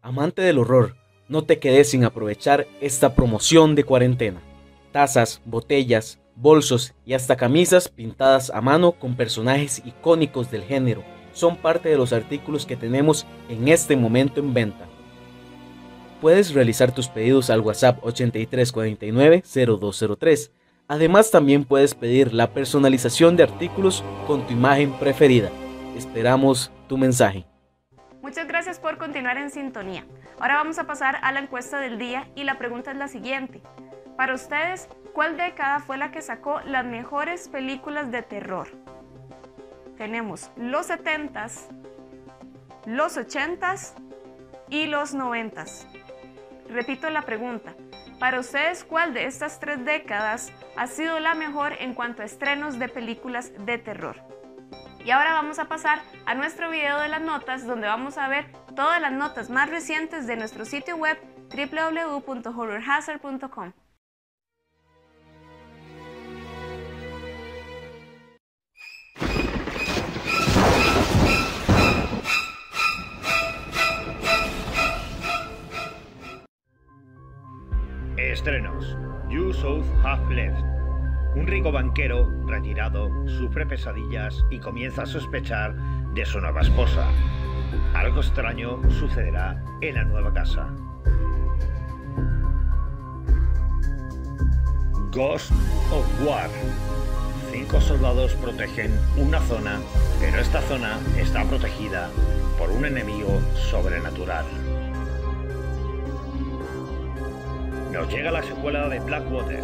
Amante 0.04 0.44
del 0.44 0.60
horror, 0.60 0.96
no 1.28 1.46
te 1.46 1.58
quedes 1.60 1.90
sin 1.90 2.06
aprovechar 2.06 2.68
esta 2.82 3.16
promoción 3.16 3.74
de 3.74 3.84
cuarentena. 3.84 4.42
Tazas, 4.92 5.42
botellas, 5.44 6.20
bolsos 6.36 6.94
y 7.04 7.16
hasta 7.16 7.36
camisas 7.36 7.90
pintadas 7.90 8.52
a 8.52 8.62
mano 8.62 8.92
con 8.92 9.18
personajes 9.18 9.82
icónicos 9.84 10.52
del 10.52 10.64
género 10.64 11.04
son 11.34 11.58
parte 11.58 11.90
de 11.90 11.98
los 11.98 12.14
artículos 12.14 12.66
que 12.66 12.78
tenemos 12.78 13.26
en 13.50 13.68
este 13.68 13.96
momento 13.96 14.40
en 14.40 14.54
venta. 14.54 14.88
Puedes 16.22 16.54
realizar 16.54 16.92
tus 16.92 17.10
pedidos 17.10 17.50
al 17.52 17.62
WhatsApp 17.62 18.04
8349-0203. 18.04 20.52
Además 20.88 21.30
también 21.30 21.64
puedes 21.64 21.94
pedir 21.94 22.34
la 22.34 22.54
personalización 22.54 23.38
de 23.38 23.44
artículos 23.44 24.04
con 24.26 24.48
tu 24.48 24.54
imagen 24.54 24.94
preferida. 24.94 25.52
Esperamos 25.96 26.72
tu 26.88 26.98
mensaje. 26.98 27.46
Muchas 28.22 28.48
gracias 28.48 28.80
por 28.80 28.98
continuar 28.98 29.38
en 29.38 29.52
sintonía. 29.52 30.08
Ahora 30.40 30.56
vamos 30.56 30.80
a 30.80 30.88
pasar 30.88 31.18
a 31.22 31.32
la 31.32 31.40
encuesta 31.40 31.80
del 31.80 32.00
día 32.00 32.28
y 32.36 32.46
la 32.46 32.58
pregunta 32.58 32.90
es 32.92 32.98
la 32.98 33.08
siguiente. 33.08 33.62
Para 34.16 34.34
ustedes, 34.34 34.90
¿cuál 35.14 35.38
década 35.38 35.82
fue 35.82 35.98
la 35.98 36.10
que 36.12 36.24
sacó 36.24 36.62
las 36.62 36.84
mejores 36.84 37.48
películas 37.48 38.12
de 38.12 38.24
terror? 38.24 38.70
Tenemos 39.98 40.50
los 40.56 40.90
70s, 40.90 41.68
los 42.86 43.18
80s 43.18 43.94
y 44.70 44.88
los 44.88 45.14
90s. 45.14 45.97
Repito 46.70 47.10
la 47.10 47.24
pregunta. 47.24 47.76
Para 48.20 48.40
ustedes, 48.40 48.84
¿cuál 48.84 49.14
de 49.14 49.26
estas 49.26 49.60
tres 49.60 49.84
décadas 49.86 50.52
ha 50.76 50.88
sido 50.88 51.20
la 51.20 51.36
mejor 51.36 51.74
en 51.80 51.94
cuanto 51.94 52.24
a 52.24 52.26
estrenos 52.26 52.80
de 52.80 52.90
películas 52.90 53.54
de 53.66 53.78
terror? 53.78 54.18
Y 55.06 55.12
ahora 55.12 55.34
vamos 55.34 55.60
a 55.60 55.70
pasar 55.70 56.02
a 56.26 56.34
nuestro 56.36 56.70
video 56.70 57.00
de 57.00 57.08
las 57.08 57.22
notas 57.22 57.66
donde 57.66 57.88
vamos 57.88 58.18
a 58.18 58.28
ver 58.28 58.52
todas 58.76 59.02
las 59.02 59.14
notas 59.14 59.50
más 59.50 59.70
recientes 59.70 60.28
de 60.28 60.36
nuestro 60.36 60.66
sitio 60.66 60.98
web 60.98 61.18
www.horrorhazard.com. 61.50 63.72
Estrenos. 78.38 78.96
You 79.32 79.52
South 79.52 79.88
Have 80.04 80.32
Left. 80.32 80.62
Un 81.36 81.48
rico 81.48 81.72
banquero 81.72 82.32
retirado 82.46 83.10
sufre 83.28 83.66
pesadillas 83.66 84.46
y 84.52 84.60
comienza 84.60 85.02
a 85.02 85.06
sospechar 85.08 85.74
de 86.14 86.24
su 86.24 86.40
nueva 86.40 86.62
esposa. 86.62 87.08
Algo 87.96 88.22
extraño 88.22 88.80
sucederá 88.92 89.60
en 89.82 89.96
la 89.96 90.04
nueva 90.04 90.32
casa. 90.32 90.68
Ghost 95.12 95.52
of 95.92 96.24
War. 96.24 96.48
Cinco 97.52 97.82
soldados 97.82 98.36
protegen 98.36 98.92
una 99.18 99.40
zona, 99.42 99.80
pero 100.20 100.40
esta 100.40 100.62
zona 100.62 101.00
está 101.18 101.44
protegida 101.46 102.12
por 102.60 102.70
un 102.70 102.86
enemigo 102.86 103.42
sobrenatural. 103.56 104.46
Nos 107.92 108.10
llega 108.10 108.32
la 108.32 108.44
secuela 108.44 108.90
de 108.90 109.00
Blackwater. 109.00 109.64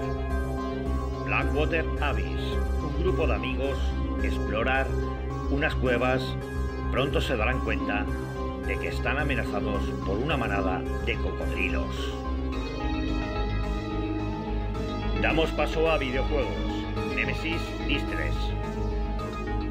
Blackwater 1.25 1.85
Abyss. 2.01 2.41
Un 2.81 3.03
grupo 3.03 3.27
de 3.27 3.35
amigos 3.35 3.77
explorar 4.23 4.87
unas 5.51 5.75
cuevas. 5.75 6.21
Pronto 6.91 7.21
se 7.21 7.35
darán 7.35 7.59
cuenta 7.59 8.05
de 8.67 8.77
que 8.79 8.87
están 8.87 9.17
amenazados 9.17 9.83
por 10.05 10.17
una 10.17 10.37
manada 10.37 10.81
de 11.05 11.15
cocodrilos. 11.15 12.13
Damos 15.21 15.51
paso 15.51 15.89
a 15.91 15.97
videojuegos. 15.97 16.53
Nemesis 17.15 17.61
Distress. 17.87 18.35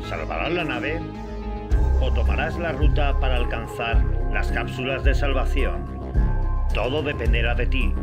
¿Salvarás 0.09 0.53
la 0.53 0.65
nave? 0.65 1.01
¿O 2.01 2.12
tomarás 2.12 2.59
la 2.59 2.73
ruta 2.73 3.19
para 3.19 3.37
alcanzar 3.37 4.03
las 4.33 4.51
cápsulas 4.53 5.05
de 5.05 5.15
salvación? 5.15 5.85
Todo 6.75 7.03
dependerá 7.03 7.55
de 7.55 7.67
ti. 7.67 7.95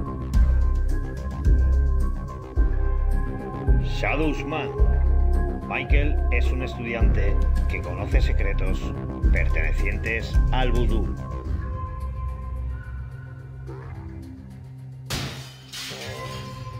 Shadows 3.83 4.43
Man. 4.45 4.69
Michael 5.67 6.17
es 6.31 6.51
un 6.51 6.63
estudiante 6.63 7.35
que 7.69 7.81
conoce 7.81 8.21
secretos 8.21 8.79
pertenecientes 9.31 10.33
al 10.51 10.71
vudú. 10.71 11.15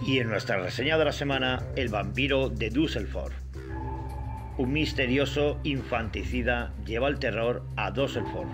Y 0.05 0.19
en 0.19 0.29
nuestra 0.29 0.57
reseña 0.57 0.97
de 0.97 1.05
la 1.05 1.11
semana, 1.11 1.61
El 1.75 1.89
vampiro 1.89 2.49
de 2.49 2.69
Düsseldorf. 2.69 3.35
Un 4.57 4.73
misterioso 4.73 5.59
infanticida 5.63 6.73
lleva 6.85 7.07
el 7.07 7.19
terror 7.19 7.63
a 7.75 7.91
Düsseldorf. 7.91 8.49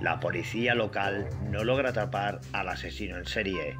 La 0.00 0.20
policía 0.20 0.74
local 0.74 1.28
no 1.50 1.64
logra 1.64 1.90
atrapar 1.90 2.40
al 2.52 2.68
asesino 2.68 3.16
en 3.16 3.26
serie. 3.26 3.76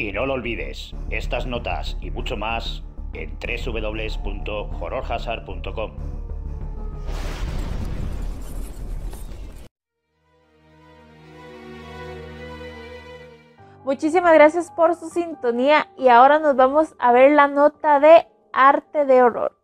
Y 0.00 0.12
no 0.12 0.24
lo 0.24 0.32
olvides, 0.32 0.94
estas 1.10 1.46
notas 1.46 1.98
y 2.00 2.10
mucho 2.10 2.38
más 2.38 2.82
en 3.12 3.36
www.horrorhazard.com. 3.38 5.92
Muchísimas 13.84 14.32
gracias 14.32 14.70
por 14.70 14.94
su 14.94 15.10
sintonía 15.10 15.90
y 15.98 16.08
ahora 16.08 16.38
nos 16.38 16.56
vamos 16.56 16.94
a 16.98 17.12
ver 17.12 17.32
la 17.32 17.48
nota 17.48 18.00
de 18.00 18.26
arte 18.54 19.04
de 19.04 19.22
horror. 19.22 19.54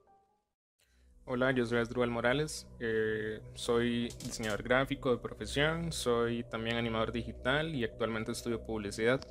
Hola, 1.25 1.53
yo 1.53 1.65
soy 1.65 1.79
Asdrúbal 1.79 2.11
Morales, 2.11 2.69
eh, 2.79 3.41
soy 3.55 4.11
diseñador 4.23 4.63
gráfico 4.63 5.13
de 5.13 5.17
profesión, 5.17 5.93
soy 5.93 6.45
también 6.45 6.77
animador 6.77 7.11
digital 7.11 7.75
y 7.75 7.85
actualmente 7.85 8.33
estudio 8.33 8.67
publicidad. 8.67 9.23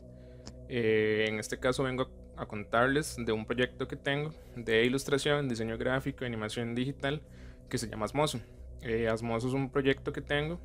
Eh, 0.69 1.25
en 1.27 1.39
este 1.39 1.59
caso 1.59 1.83
vengo 1.83 2.09
a 2.37 2.45
contarles 2.45 3.15
de 3.17 3.31
un 3.31 3.45
proyecto 3.45 3.87
que 3.87 3.95
tengo 3.95 4.33
de 4.55 4.85
ilustración, 4.85 5.47
diseño 5.47 5.77
gráfico 5.77 6.25
animación 6.25 6.75
digital 6.75 7.21
que 7.69 7.77
se 7.77 7.87
llama 7.87 8.05
Asmoso. 8.05 8.39
Eh, 8.81 9.07
Asmoso 9.07 9.47
es 9.47 9.53
un 9.53 9.69
proyecto 9.69 10.11
que 10.13 10.21
tengo 10.21 10.59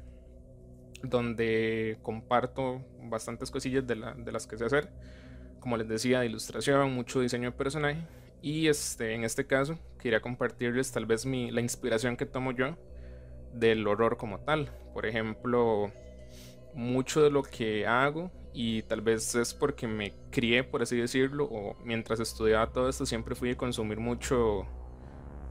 donde 1.03 1.99
comparto 2.03 2.85
bastantes 3.05 3.51
cosillas 3.51 3.87
de, 3.87 3.97
las 3.97 4.47
que 4.47 4.59
sé 4.59 4.65
hacer. 4.65 4.91
Como 5.61 5.77
les 5.77 5.89
decía, 5.89 6.21
de 6.21 6.27
ilustración, 6.27 6.93
mucho 6.93 7.21
diseño 7.21 7.51
de 7.51 7.57
personaje. 7.57 8.01
Y 8.43 8.69
este, 8.69 9.15
en 9.15 9.25
este 9.25 9.47
caso 9.47 9.79
quería 9.99 10.21
compartirles 10.21 10.93
tal 10.93 11.07
vez 11.07 11.27
mi, 11.27 11.51
la 11.51 11.61
inspiración 11.61 12.17
que 12.17 12.27
tomo 12.27 12.53
yo 12.53 12.77
del 13.55 13.87
horror 13.87 14.17
como 14.17 14.41
tal. 14.41 14.71
Por 14.95 15.07
ejemplo, 15.07 15.93
mucho 16.75 17.23
de 17.23 17.31
lo 17.31 17.43
que 17.43 17.87
hago 17.87 18.31
y 18.53 18.83
tal 18.83 19.01
vez 19.01 19.35
es 19.35 19.55
porque 19.55 19.87
me 19.87 20.13
crié, 20.31 20.65
por 20.65 20.83
así 20.83 20.97
decirlo, 20.97 21.45
o 21.45 21.77
mientras 21.85 22.21
estudiaba 22.21 22.73
todo 22.73 22.89
esto 22.89 23.07
siempre 23.07 23.35
fui 23.35 23.51
a 23.51 23.57
consumir 23.57 23.99
mucho 23.99 24.67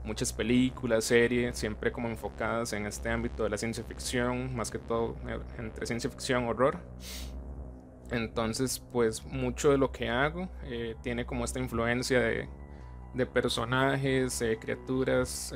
muchas 0.03 0.33
películas, 0.33 1.05
series, 1.05 1.57
siempre 1.57 1.91
como 1.91 2.07
enfocadas 2.07 2.73
en 2.73 2.85
este 2.85 3.09
ámbito 3.09 3.43
de 3.43 3.49
la 3.49 3.57
ciencia 3.57 3.83
ficción, 3.83 4.55
más 4.55 4.71
que 4.71 4.79
todo 4.79 5.15
eh, 5.27 5.39
entre 5.57 5.85
ciencia 5.85 6.09
ficción, 6.09 6.45
horror. 6.47 6.79
Entonces, 8.11 8.79
pues 8.91 9.23
mucho 9.25 9.71
de 9.71 9.77
lo 9.77 9.91
que 9.91 10.09
hago 10.09 10.49
eh, 10.63 10.95
tiene 11.03 11.25
como 11.25 11.45
esta 11.45 11.59
influencia 11.59 12.19
de, 12.19 12.49
de 13.13 13.25
personajes, 13.25 14.41
eh, 14.41 14.57
criaturas, 14.59 15.53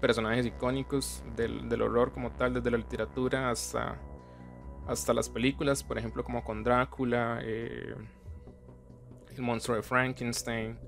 personajes 0.00 0.46
icónicos 0.46 1.22
del, 1.36 1.82
horror 1.82 2.12
como 2.12 2.32
tal, 2.32 2.54
desde 2.54 2.70
la 2.70 2.78
literatura 2.78 3.50
hasta, 3.50 3.98
hasta 4.86 5.12
las 5.14 5.28
películas, 5.28 5.82
por 5.84 5.98
ejemplo 5.98 6.24
como 6.24 6.42
con 6.42 6.64
Drácula, 6.64 7.40
El 7.42 7.96
monstruo 9.38 9.76
de 9.76 9.82
Frankenstein, 9.82 10.78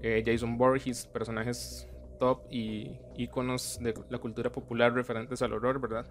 eh, 0.00 0.22
Jason 0.24 0.58
Borges, 0.58 1.06
personajes 1.06 1.88
top 2.18 2.42
y 2.50 2.98
íconos 3.16 3.78
de 3.80 3.94
la 4.08 4.18
cultura 4.18 4.50
popular 4.50 4.92
referentes 4.92 5.42
al 5.42 5.52
horror, 5.52 5.80
¿verdad? 5.80 6.06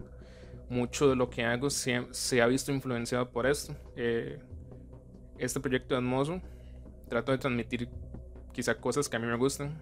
Mucho 0.70 1.10
de 1.10 1.16
lo 1.16 1.30
que 1.30 1.44
hago 1.44 1.70
se, 1.70 2.42
ha 2.42 2.48
visto 2.48 2.72
influenciado 2.72 3.30
por 3.30 3.46
esto. 3.46 3.76
Eh, 3.96 4.40
este 5.38 5.60
proyecto 5.60 5.96
de 5.96 6.00
Atmoso 6.00 6.42
trato 7.10 7.32
de 7.32 7.38
transmitir 7.38 7.90
quizá 8.52 8.76
cosas 8.76 9.10
que 9.10 9.16
a 9.16 9.20
mí 9.20 9.28
me 9.28 9.38
gustan 9.38 9.82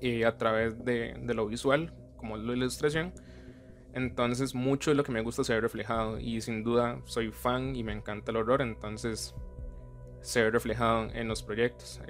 eh, 0.00 0.24
a 0.24 0.36
través 0.36 0.84
de, 0.84 1.14
de, 1.20 1.34
lo 1.34 1.46
visual, 1.46 1.92
como 2.16 2.36
la 2.36 2.52
ilustración. 2.54 3.12
Entonces 3.92 4.54
mucho 4.54 4.90
de 4.90 4.96
lo 4.96 5.04
que 5.04 5.12
me 5.12 5.22
gusta 5.22 5.42
se 5.42 5.54
ve 5.54 5.60
reflejado 5.60 6.20
y 6.20 6.40
sin 6.40 6.62
duda 6.62 7.00
soy 7.04 7.30
fan 7.30 7.74
y 7.74 7.82
me 7.82 7.92
encanta 7.92 8.30
el 8.30 8.36
horror, 8.36 8.60
entonces 8.60 9.34
se 10.20 10.42
ve 10.42 10.50
reflejado 10.50 11.08
en 11.14 11.28
los 11.28 11.42
proyectos 11.42 12.00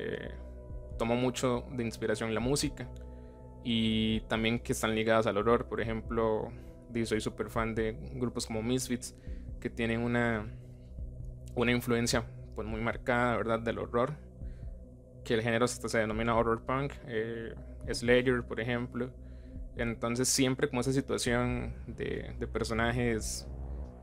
tomo 0.96 1.16
mucho 1.16 1.64
de 1.72 1.84
inspiración 1.84 2.34
la 2.34 2.40
música 2.40 2.88
y 3.64 4.20
también 4.22 4.60
que 4.60 4.72
están 4.72 4.94
ligadas 4.94 5.26
al 5.26 5.36
horror. 5.36 5.66
Por 5.66 5.80
ejemplo, 5.80 6.52
soy 7.04 7.20
súper 7.20 7.50
fan 7.50 7.74
de 7.74 7.96
grupos 8.14 8.46
como 8.46 8.62
Misfits 8.62 9.14
que 9.60 9.70
tienen 9.70 10.00
una, 10.00 10.46
una 11.54 11.72
influencia 11.72 12.24
pues 12.54 12.66
muy 12.66 12.80
marcada, 12.80 13.36
¿verdad? 13.36 13.60
Del 13.60 13.78
horror, 13.78 14.14
que 15.26 15.34
el 15.34 15.42
género 15.42 15.66
se 15.66 15.98
denomina 15.98 16.36
horror 16.36 16.62
punk, 16.62 16.92
eh, 17.08 17.52
Slayer, 17.92 18.44
por 18.44 18.60
ejemplo. 18.60 19.10
Entonces 19.76 20.28
siempre 20.28 20.68
como 20.68 20.80
esa 20.80 20.92
situación 20.92 21.74
de, 21.86 22.32
personajes 22.52 23.46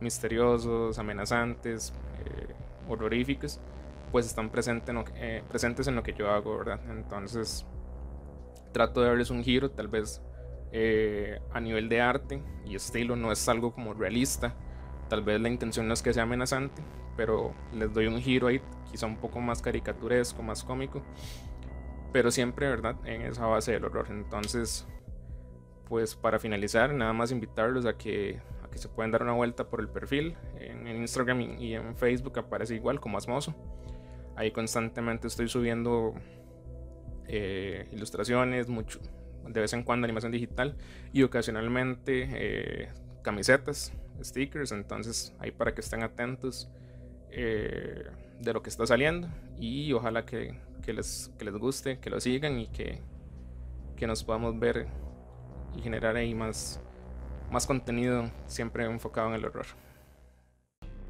misteriosos, 0.01 0.99
amenazantes, 0.99 1.93
eh, 2.25 2.53
horroríficos, 2.89 3.59
pues 4.11 4.25
están 4.25 4.49
presentes 4.49 4.93
en, 4.93 5.03
eh, 5.15 5.43
presentes 5.47 5.87
en 5.87 5.95
lo 5.95 6.03
que 6.03 6.13
yo 6.13 6.29
hago, 6.29 6.57
¿verdad? 6.57 6.79
Entonces 6.91 7.65
trato 8.73 9.01
de 9.01 9.07
darles 9.07 9.29
un 9.29 9.43
giro, 9.43 9.71
tal 9.71 9.87
vez 9.87 10.21
a 11.51 11.59
nivel 11.59 11.87
de 11.87 12.01
arte 12.01 12.41
y 12.65 12.75
estilo 12.75 13.15
no 13.15 13.31
es 13.31 13.47
algo 13.47 13.73
como 13.73 13.93
realista. 13.93 14.55
Tal 15.13 15.21
vez 15.21 15.39
la 15.39 15.47
intención 15.47 15.87
no 15.87 15.93
es 15.93 16.01
que 16.01 16.11
sea 16.11 16.23
amenazante, 16.23 16.81
pero 17.15 17.53
les 17.71 17.93
doy 17.93 18.07
un 18.07 18.19
giro 18.19 18.47
ahí, 18.47 18.59
quizá 18.89 19.05
un 19.05 19.17
poco 19.17 19.39
más 19.39 19.61
caricaturesco, 19.61 20.41
más 20.41 20.63
cómico, 20.63 21.03
pero 22.11 22.31
siempre, 22.31 22.67
¿verdad?, 22.67 22.95
en 23.05 23.21
esa 23.21 23.45
base 23.45 23.73
del 23.73 23.85
horror. 23.85 24.07
Entonces, 24.09 24.87
pues 25.87 26.15
para 26.15 26.39
finalizar, 26.39 26.95
nada 26.95 27.13
más 27.13 27.31
invitarlos 27.31 27.85
a 27.85 27.95
que, 27.95 28.41
a 28.63 28.71
que 28.71 28.79
se 28.79 28.89
puedan 28.89 29.11
dar 29.11 29.21
una 29.21 29.33
vuelta 29.33 29.69
por 29.69 29.81
el 29.81 29.87
perfil. 29.87 30.35
En, 30.59 30.87
Instagram 30.87 31.41
y 31.59 31.75
en 31.75 31.95
Facebook 31.95 32.39
aparece 32.39 32.73
igual 32.73 32.99
como 32.99 33.19
Asmoso. 33.19 33.53
Ahí 34.35 34.49
constantemente 34.49 35.27
estoy 35.27 35.47
subiendo 35.47 36.15
eh, 37.27 37.87
ilustraciones, 37.91 38.67
mucho, 38.67 38.99
de 39.47 39.61
vez 39.61 39.73
en 39.73 39.83
cuando 39.83 40.05
animación 40.05 40.31
digital 40.31 40.75
y 41.11 41.21
ocasionalmente 41.21 42.29
eh, 42.31 42.89
camisetas, 43.21 43.93
stickers, 44.21 44.71
entonces 44.71 45.33
ahí 45.39 45.51
para 45.51 45.73
que 45.73 45.81
estén 45.81 46.03
atentos 46.03 46.69
eh, 47.29 48.03
de 48.39 48.53
lo 48.53 48.61
que 48.61 48.69
está 48.69 48.85
saliendo 48.85 49.27
y 49.59 49.93
ojalá 49.93 50.25
que, 50.25 50.59
les, 50.85 51.31
les 51.39 51.53
guste, 51.55 51.99
que 51.99 52.09
lo 52.09 52.19
sigan 52.19 52.59
y 52.59 52.67
que, 52.67 52.99
que 53.95 54.07
nos 54.07 54.23
podamos 54.23 54.59
ver 54.59 54.87
y 55.75 55.81
generar 55.81 56.15
ahí 56.15 56.35
más, 56.35 56.79
más 57.51 57.65
contenido 57.65 58.29
siempre 58.47 58.85
enfocado 58.85 59.29
en 59.29 59.35
el 59.35 59.45
horror. 59.45 59.65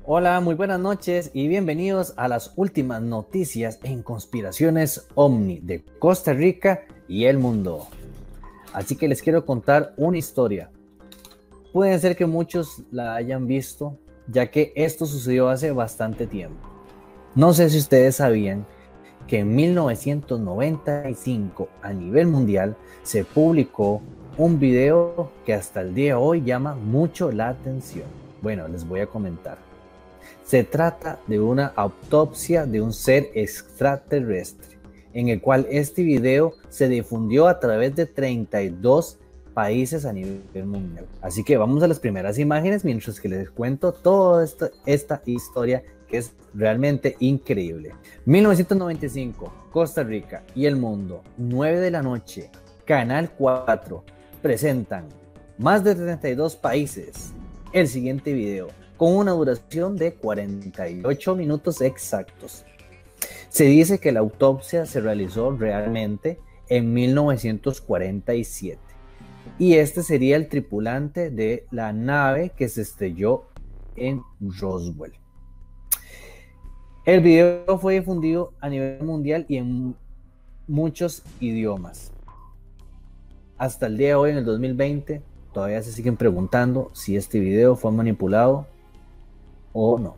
Hola, 0.05 0.41
muy 0.41 0.55
buenas 0.55 0.81
noches 0.81 1.31
y 1.33 1.47
bienvenidos 1.47 2.13
a 2.17 2.27
las 2.27 2.51
últimas 2.57 3.01
noticias 3.01 3.79
en 3.83 4.03
conspiraciones 4.03 5.07
OVNI 5.15 5.59
de 5.59 5.85
Costa 5.97 6.33
Rica 6.33 6.85
y 7.07 7.25
el 7.25 7.37
mundo. 7.37 7.87
Así 8.73 8.97
que 8.97 9.07
les 9.07 9.21
quiero 9.21 9.45
contar 9.45 9.93
una 9.95 10.17
historia. 10.17 10.69
Puede 11.73 11.97
ser 11.97 12.15
que 12.15 12.27
muchos 12.27 12.83
la 12.91 13.15
hayan 13.15 13.47
visto, 13.47 13.97
ya 14.27 14.51
que 14.51 14.71
esto 14.75 15.07
sucedió 15.07 15.49
hace 15.49 15.71
bastante 15.71 16.27
tiempo. 16.27 16.69
No 17.33 17.51
sé 17.51 17.71
si 17.71 17.79
ustedes 17.79 18.17
sabían 18.17 18.67
que 19.25 19.39
en 19.39 19.55
1995 19.55 21.69
a 21.81 21.91
nivel 21.91 22.27
mundial 22.27 22.77
se 23.01 23.25
publicó 23.25 24.03
un 24.37 24.59
video 24.59 25.31
que 25.47 25.55
hasta 25.55 25.81
el 25.81 25.95
día 25.95 26.09
de 26.09 26.21
hoy 26.21 26.43
llama 26.43 26.75
mucho 26.75 27.31
la 27.31 27.49
atención. 27.49 28.05
Bueno, 28.43 28.67
les 28.67 28.87
voy 28.87 28.99
a 28.99 29.07
comentar. 29.07 29.57
Se 30.43 30.63
trata 30.63 31.21
de 31.25 31.39
una 31.39 31.73
autopsia 31.75 32.67
de 32.67 32.81
un 32.81 32.93
ser 32.93 33.31
extraterrestre 33.33 34.77
en 35.13 35.29
el 35.29 35.41
cual 35.41 35.65
este 35.71 36.03
video 36.03 36.53
se 36.69 36.87
difundió 36.87 37.47
a 37.47 37.59
través 37.59 37.95
de 37.95 38.05
32 38.05 39.17
países 39.53 40.05
a 40.05 40.13
nivel 40.13 40.65
mundial. 40.65 41.05
Así 41.21 41.43
que 41.43 41.57
vamos 41.57 41.83
a 41.83 41.87
las 41.87 41.99
primeras 41.99 42.39
imágenes 42.39 42.83
mientras 42.83 43.19
que 43.19 43.29
les 43.29 43.49
cuento 43.49 43.93
toda 43.93 44.45
esta, 44.85 45.21
historia 45.25 45.83
que 46.07 46.17
es 46.17 46.33
realmente 46.53 47.15
increíble. 47.19 47.93
1995, 48.25 49.53
Costa 49.71 50.03
Rica 50.03 50.43
y 50.55 50.65
el 50.65 50.75
mundo, 50.75 51.23
9 51.37 51.79
de 51.79 51.91
la 51.91 52.01
noche, 52.01 52.49
Canal 52.85 53.31
4, 53.37 54.03
presentan 54.41 55.07
más 55.57 55.83
de 55.83 55.95
32 55.95 56.55
países 56.55 57.33
el 57.71 57.87
siguiente 57.87 58.33
video 58.33 58.67
con 58.97 59.15
una 59.15 59.31
duración 59.31 59.97
de 59.97 60.13
48 60.13 61.35
minutos 61.35 61.81
exactos. 61.81 62.65
Se 63.49 63.65
dice 63.65 63.99
que 63.99 64.11
la 64.11 64.19
autopsia 64.19 64.85
se 64.85 64.99
realizó 64.99 65.51
realmente 65.51 66.39
en 66.69 66.93
1947 66.93 68.92
y 69.63 69.75
este 69.75 70.03
sería 70.03 70.35
el 70.35 70.49
tripulante 70.49 71.29
de 71.29 71.65
la 71.71 71.93
nave 71.93 72.49
que 72.49 72.67
se 72.67 72.81
estrelló 72.81 73.45
en 73.95 74.21
Roswell. 74.41 75.13
El 77.05 77.21
video 77.21 77.79
fue 77.79 77.93
difundido 77.93 78.51
a 78.59 78.67
nivel 78.67 79.01
mundial 79.03 79.45
y 79.47 79.55
en 79.55 79.95
muchos 80.67 81.23
idiomas. 81.39 82.11
Hasta 83.57 83.87
el 83.87 83.95
día 83.95 84.09
de 84.09 84.15
hoy, 84.15 84.31
en 84.31 84.37
el 84.39 84.43
2020, 84.43 85.21
todavía 85.53 85.81
se 85.81 85.93
siguen 85.93 86.17
preguntando 86.17 86.91
si 86.93 87.15
este 87.15 87.39
video 87.39 87.77
fue 87.77 87.93
manipulado 87.93 88.67
o 89.71 89.97
no. 89.97 90.17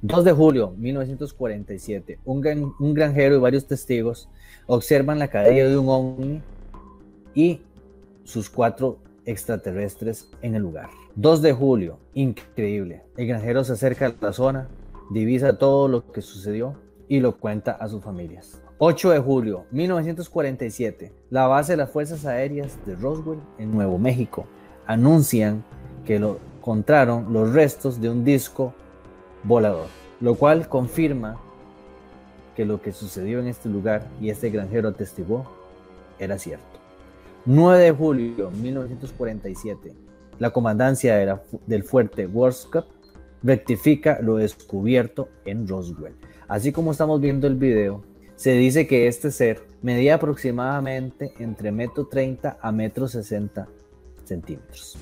2 0.00 0.24
de 0.24 0.32
julio 0.32 0.72
1947, 0.78 2.18
un, 2.24 2.94
granjero 2.94 3.36
y 3.36 3.38
varios 3.38 3.66
testigos 3.66 4.26
observan 4.66 5.18
la 5.18 5.28
caída 5.28 5.68
de 5.68 5.76
un 5.76 5.90
ovni 5.90 6.42
y 7.34 7.60
sus 8.24 8.50
cuatro 8.50 8.98
extraterrestres 9.24 10.30
en 10.42 10.54
el 10.54 10.62
lugar. 10.62 10.90
2 11.16 11.42
de 11.42 11.52
julio, 11.52 11.98
increíble. 12.14 13.02
El 13.16 13.26
granjero 13.26 13.64
se 13.64 13.72
acerca 13.72 14.06
a 14.06 14.14
la 14.20 14.32
zona, 14.32 14.68
divisa 15.10 15.58
todo 15.58 15.88
lo 15.88 16.12
que 16.12 16.22
sucedió 16.22 16.76
y 17.08 17.20
lo 17.20 17.36
cuenta 17.38 17.72
a 17.72 17.88
sus 17.88 18.02
familias. 18.02 18.62
8 18.78 19.10
de 19.10 19.18
julio 19.18 19.64
1947, 19.72 21.12
la 21.30 21.48
base 21.48 21.72
de 21.72 21.78
las 21.78 21.90
Fuerzas 21.90 22.24
Aéreas 22.24 22.78
de 22.86 22.94
Roswell 22.94 23.40
en 23.58 23.72
Nuevo 23.72 23.98
México 23.98 24.46
anuncian 24.86 25.64
que 26.06 26.18
lo 26.20 26.38
encontraron 26.58 27.32
los 27.32 27.52
restos 27.52 28.00
de 28.00 28.08
un 28.08 28.24
disco 28.24 28.72
volador, 29.42 29.88
lo 30.20 30.36
cual 30.36 30.68
confirma 30.68 31.40
que 32.54 32.64
lo 32.64 32.80
que 32.80 32.92
sucedió 32.92 33.40
en 33.40 33.48
este 33.48 33.68
lugar 33.68 34.06
y 34.20 34.30
este 34.30 34.50
granjero 34.50 34.88
atestiguó 34.88 35.46
era 36.18 36.38
cierto. 36.38 36.77
9 37.50 37.82
de 37.82 37.92
julio 37.92 38.50
de 38.50 38.58
1947, 38.58 39.94
la 40.38 40.50
comandancia 40.50 41.40
del 41.66 41.82
fuerte 41.82 42.26
Worskop 42.26 42.84
rectifica 43.42 44.18
lo 44.20 44.36
descubierto 44.36 45.30
en 45.46 45.66
Roswell. 45.66 46.14
Así 46.46 46.72
como 46.72 46.92
estamos 46.92 47.22
viendo 47.22 47.46
el 47.46 47.54
video, 47.54 48.02
se 48.36 48.52
dice 48.52 48.86
que 48.86 49.06
este 49.06 49.30
ser 49.30 49.62
medía 49.80 50.16
aproximadamente 50.16 51.32
entre 51.38 51.72
metro 51.72 52.06
30 52.06 52.58
a 52.60 52.70
metro 52.70 53.08
60 53.08 53.66
centímetros, 54.24 54.98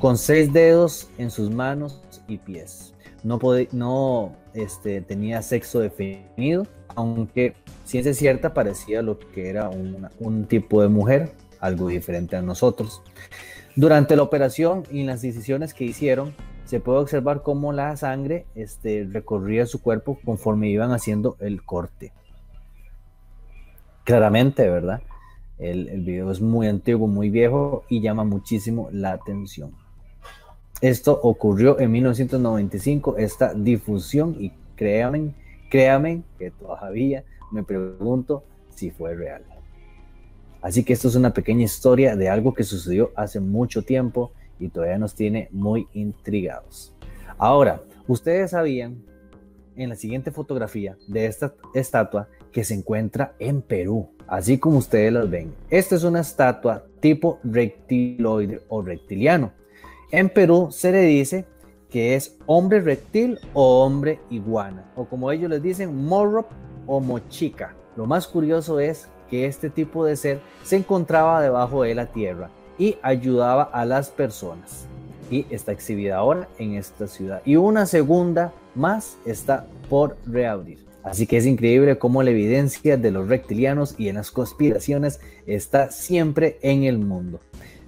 con 0.00 0.16
seis 0.16 0.50
dedos 0.50 1.10
en 1.18 1.30
sus 1.30 1.50
manos 1.50 2.00
y 2.26 2.38
pies 2.38 2.94
no, 3.22 3.38
no 3.72 4.36
este, 4.54 5.02
tenía 5.02 5.42
sexo 5.42 5.80
definido, 5.80 6.66
aunque 6.94 7.52
ciencia 7.84 8.14
cierta 8.14 8.54
parecía 8.54 9.02
lo 9.02 9.18
que 9.18 9.50
era 9.50 9.68
un 9.68 10.46
tipo 10.46 10.80
de 10.80 10.88
mujer, 10.88 11.32
algo 11.60 11.88
diferente 11.88 12.36
a 12.36 12.42
nosotros. 12.42 13.02
Durante 13.76 14.16
la 14.16 14.22
operación 14.22 14.84
y 14.90 15.04
las 15.04 15.22
decisiones 15.22 15.74
que 15.74 15.84
hicieron, 15.84 16.34
se 16.64 16.80
puede 16.80 16.98
observar 16.98 17.42
cómo 17.42 17.72
la 17.72 17.96
sangre 17.96 18.46
este, 18.54 19.08
recorría 19.10 19.66
su 19.66 19.80
cuerpo 19.82 20.18
conforme 20.24 20.68
iban 20.68 20.92
haciendo 20.92 21.36
el 21.40 21.64
corte. 21.64 22.12
Claramente, 24.04 24.68
¿verdad? 24.68 25.02
El, 25.58 25.88
el 25.88 26.02
video 26.02 26.30
es 26.30 26.40
muy 26.40 26.66
antiguo, 26.68 27.06
muy 27.06 27.28
viejo 27.28 27.84
y 27.88 28.00
llama 28.00 28.24
muchísimo 28.24 28.88
la 28.92 29.12
atención. 29.12 29.72
Esto 30.80 31.18
ocurrió 31.22 31.78
en 31.78 31.92
1995, 31.92 33.18
esta 33.18 33.52
difusión, 33.52 34.36
y 34.38 34.50
créanme, 34.76 35.34
créanme 35.70 36.22
que 36.38 36.50
todavía 36.52 37.22
me 37.50 37.62
pregunto 37.62 38.44
si 38.74 38.90
fue 38.90 39.14
real. 39.14 39.42
Así 40.62 40.84
que 40.84 40.92
esto 40.92 41.08
es 41.08 41.14
una 41.14 41.32
pequeña 41.32 41.64
historia 41.64 42.16
de 42.16 42.28
algo 42.28 42.54
que 42.54 42.64
sucedió 42.64 43.12
hace 43.16 43.40
mucho 43.40 43.82
tiempo 43.82 44.32
y 44.58 44.68
todavía 44.68 44.98
nos 44.98 45.14
tiene 45.14 45.48
muy 45.52 45.88
intrigados. 45.94 46.94
Ahora, 47.38 47.82
ustedes 48.06 48.50
sabían 48.50 49.02
en 49.76 49.88
la 49.88 49.96
siguiente 49.96 50.30
fotografía 50.30 50.96
de 51.06 51.26
esta 51.26 51.54
estatua 51.74 52.28
que 52.52 52.64
se 52.64 52.74
encuentra 52.74 53.34
en 53.38 53.62
Perú, 53.62 54.10
así 54.26 54.58
como 54.58 54.78
ustedes 54.78 55.12
las 55.12 55.30
ven. 55.30 55.54
Esta 55.70 55.94
es 55.94 56.04
una 56.04 56.20
estatua 56.20 56.84
tipo 57.00 57.38
reptiloide 57.44 58.60
o 58.68 58.82
reptiliano 58.82 59.52
en 60.12 60.28
Perú 60.28 60.68
se 60.72 60.90
le 60.90 61.02
dice 61.02 61.44
que 61.88 62.16
es 62.16 62.36
hombre 62.46 62.80
reptil 62.80 63.38
o 63.54 63.84
hombre 63.84 64.18
iguana, 64.28 64.90
o 64.96 65.04
como 65.04 65.30
ellos 65.30 65.48
les 65.48 65.62
dicen, 65.62 66.04
morro 66.04 66.48
o 66.86 67.00
mochica. 67.00 67.76
Lo 67.96 68.06
más 68.06 68.26
curioso 68.26 68.80
es 68.80 69.08
que 69.30 69.46
este 69.46 69.70
tipo 69.70 70.04
de 70.04 70.16
ser 70.16 70.40
se 70.64 70.76
encontraba 70.76 71.40
debajo 71.40 71.84
de 71.84 71.94
la 71.94 72.06
tierra 72.06 72.50
y 72.78 72.96
ayudaba 73.02 73.62
a 73.62 73.84
las 73.84 74.10
personas. 74.10 74.86
y 75.30 75.46
está 75.48 75.70
exhibida 75.70 76.16
ahora 76.16 76.48
en 76.58 76.74
esta 76.74 77.06
ciudad. 77.06 77.40
Y 77.44 77.54
una 77.54 77.86
segunda 77.86 78.52
más 78.74 79.16
está 79.24 79.64
por 79.88 80.16
reabrir. 80.26 80.84
Así 81.04 81.26
que 81.26 81.36
es 81.36 81.46
increíble 81.46 81.98
cómo 81.98 82.24
la 82.24 82.30
evidencia 82.30 82.96
de 82.96 83.12
los 83.12 83.28
reptilianos 83.28 83.94
y 83.96 84.08
en 84.08 84.16
las 84.16 84.32
conspiraciones 84.32 85.20
está 85.46 85.92
siempre 85.92 86.58
en 86.62 86.82
el 86.82 86.98
mundo. 86.98 87.38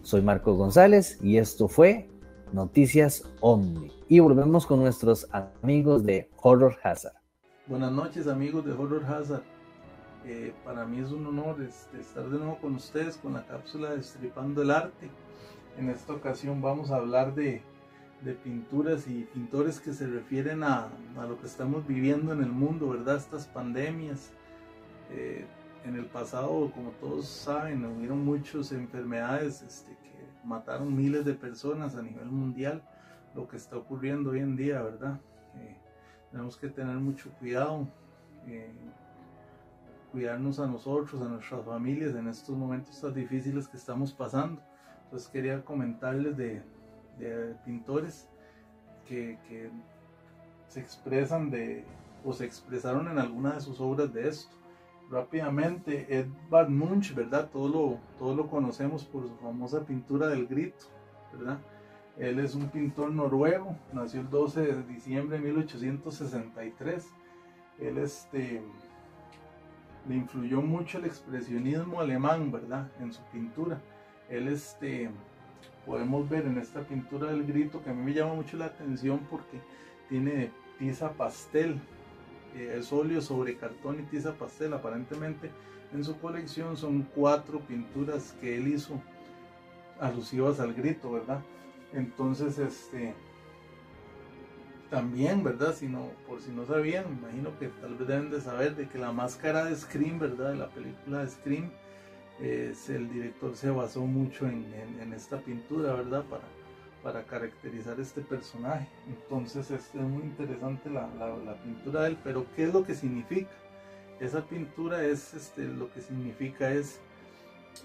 Soy 0.03 0.23
Marco 0.23 0.55
González 0.55 1.19
y 1.21 1.39
esto 1.39 1.67
fue 1.67 2.09
Noticias 2.53 3.25
Omni. 3.41 3.91
Y 4.09 4.21
volvemos 4.21 4.65
con 4.65 4.79
nuestros 4.79 5.27
amigos 5.33 6.05
de 6.05 6.31
Horror 6.41 6.77
Hazard. 6.83 7.15
Buenas 7.67 7.91
noches 7.93 8.29
amigos 8.29 8.65
de 8.65 8.73
Horror 8.73 9.05
Hazard. 9.05 9.43
Eh, 10.25 10.55
para 10.65 10.87
mí 10.87 11.01
es 11.01 11.11
un 11.11 11.27
honor 11.27 11.61
este, 11.63 12.01
estar 12.01 12.29
de 12.29 12.39
nuevo 12.39 12.59
con 12.59 12.77
ustedes 12.77 13.17
con 13.17 13.33
la 13.33 13.45
cápsula 13.45 13.91
de 13.91 13.97
Destripando 13.97 14.63
el 14.63 14.71
Arte. 14.71 15.11
En 15.77 15.89
esta 15.89 16.13
ocasión 16.13 16.61
vamos 16.61 16.91
a 16.91 16.97
hablar 16.97 17.35
de 17.35 17.63
pinturas 18.45 19.09
y 19.09 19.25
pintores 19.25 19.81
que 19.81 19.93
se 19.93 20.07
refieren 20.07 20.63
a, 20.63 20.89
lo 21.17 21.41
que 21.41 21.47
estamos 21.47 21.87
viviendo 21.87 22.33
en 22.33 22.43
el 22.43 22.51
mundo, 22.51 22.91
¿verdad? 22.91 23.17
Estas 23.17 23.47
pandemias. 23.47 24.31
Eh, 25.11 25.45
en 25.85 25.97
el 25.97 26.07
pasado, 26.07 26.71
como 26.73 26.91
todos 26.93 27.27
saben, 27.27 27.85
hubieron 27.85 28.25
muchas 28.25 28.71
enfermedades 28.71 29.63
este, 29.63 29.91
que 29.91 30.13
mataron 30.45 30.95
miles 30.97 31.25
de 31.25 31.35
personas 31.35 31.97
a 31.97 32.03
nivel 32.03 32.27
mundial. 32.27 32.83
Lo 33.35 33.49
que 33.49 33.57
está 33.57 33.77
ocurriendo 33.77 34.31
hoy 34.31 34.39
en 34.39 34.55
día, 34.55 34.81
¿verdad? 34.83 35.21
Eh, 35.57 35.77
tenemos 36.31 36.57
que 36.57 36.69
tener 36.69 36.97
mucho 36.97 37.31
cuidado, 37.41 37.89
cuidarnos 40.13 40.61
a 40.61 40.67
nosotros, 40.67 41.21
a 41.23 41.29
nuestras 41.29 41.65
familias 41.65 42.15
en 42.15 42.29
estos 42.29 42.55
momentos 42.57 43.01
tan 43.01 43.15
difíciles 43.15 43.67
que 43.67 43.79
estamos 43.79 44.13
pasando. 44.13 44.63
Entonces 45.05 45.29
quería 45.29 45.65
comentarles 45.65 46.37
de, 46.37 46.63
de 47.19 47.55
pintores 47.65 48.29
que, 49.07 49.71
se 50.69 50.81
expresan 50.81 51.51
de 51.51 51.85
o 52.25 52.33
se 52.33 52.47
expresaron 52.47 53.09
en 53.09 53.19
alguna 53.19 53.55
de 53.55 53.61
sus 53.61 53.81
obras 53.81 54.13
de 54.13 54.29
esto. 54.29 54.57
Rápidamente, 55.11 56.07
Edvard 56.09 56.71
Munch, 56.71 57.15
¿verdad? 57.15 57.51
Todo 57.51 57.69
lo, 57.69 57.99
todo 58.19 58.35
lo 58.35 58.49
conocemos 58.49 59.05
por 59.05 59.29
su 59.29 59.37
famosa 59.37 59.85
pintura 59.85 60.29
del 60.29 60.47
grito, 60.47 60.87
¿verdad? 61.35 61.59
Él 62.17 62.39
es 62.39 62.55
un 62.55 62.69
pintor 62.69 63.11
noruego, 63.11 63.77
nació 63.93 64.21
el 64.21 64.31
12 64.31 64.61
de 64.61 64.83
diciembre 64.85 65.39
de 65.39 65.45
1863. 65.45 67.07
Él 67.81 67.99
este, 67.99 68.63
le 70.09 70.17
influyó 70.17 70.61
mucho 70.61 70.99
el 70.99 71.05
expresionismo 71.05 72.01
alemán, 72.01 72.51
¿verdad? 72.51 72.91
En 73.01 73.13
su 73.13 73.23
pintura. 73.33 73.81
Él 74.29 74.49
este, 74.49 75.11
podemos 75.87 76.29
ver 76.29 76.47
en 76.47 76.59
esta 76.59 76.81
pintura 76.81 77.31
del 77.31 77.45
grito 77.45 77.83
que 77.83 77.91
a 77.91 77.95
mí 77.95 78.03
me 78.03 78.15
llama 78.15 78.35
mucho 78.35 78.57
la 78.57 78.67
atención 78.67 79.21
porque 79.31 79.61
tiene 80.09 80.51
tiza 80.79 81.13
pastel, 81.13 81.81
eh, 82.57 82.77
es 82.79 82.93
óleo 82.93 83.21
sobre 83.21 83.57
cartón 83.57 84.01
y 84.01 84.03
tiza 84.05 84.33
pastel. 84.33 84.75
Aparentemente 84.75 85.51
en 85.93 86.05
su 86.05 86.19
colección 86.19 86.77
son 86.77 87.07
cuatro 87.15 87.61
pinturas 87.61 88.35
que 88.41 88.57
él 88.57 88.69
hizo 88.69 89.01
alusivas 90.01 90.59
al 90.59 90.75
grito, 90.75 91.13
¿verdad? 91.13 91.41
Entonces, 91.93 92.59
este, 92.59 93.15
también, 94.93 95.43
¿verdad? 95.43 95.75
Si 95.75 95.89
no, 95.89 96.11
por 96.29 96.43
si 96.43 96.51
no 96.51 96.67
sabían, 96.67 97.07
imagino 97.19 97.59
que 97.59 97.69
tal 97.81 97.95
vez 97.95 98.07
deben 98.07 98.31
de 98.31 98.43
saber 98.43 98.77
de 98.77 98.87
que 98.87 98.99
la 98.99 99.11
máscara 99.11 99.65
de 99.65 99.75
Scream, 99.75 100.19
¿verdad? 100.19 100.51
De 100.51 100.59
la 100.59 100.69
película 100.69 101.25
de 101.25 101.31
Scream, 101.31 101.71
el 102.39 103.11
director 103.11 103.57
se 103.57 103.71
basó 103.71 104.03
mucho 104.03 104.47
en, 104.47 104.67
esta 105.15 105.39
pintura, 105.39 105.95
¿verdad? 105.95 106.25
Para, 106.25 106.45
para 107.03 107.25
caracterizar 107.25 107.99
este 108.01 108.21
personaje. 108.21 108.87
Entonces 109.09 109.71
es, 109.71 109.95
muy 109.95 110.25
interesante 110.25 110.91
la, 110.91 111.09
pintura 111.65 112.03
de 112.03 112.09
él, 112.11 112.19
pero 112.23 112.45
¿qué 112.55 112.65
es 112.65 112.75
lo 112.75 112.85
que 112.85 112.95
significa? 112.95 113.51
Esa 114.21 114.45
pintura 114.45 115.03
es, 115.03 115.33
este, 115.33 115.65
lo 115.65 115.91
que 115.91 116.03
significa 116.03 116.71
es 116.71 117.01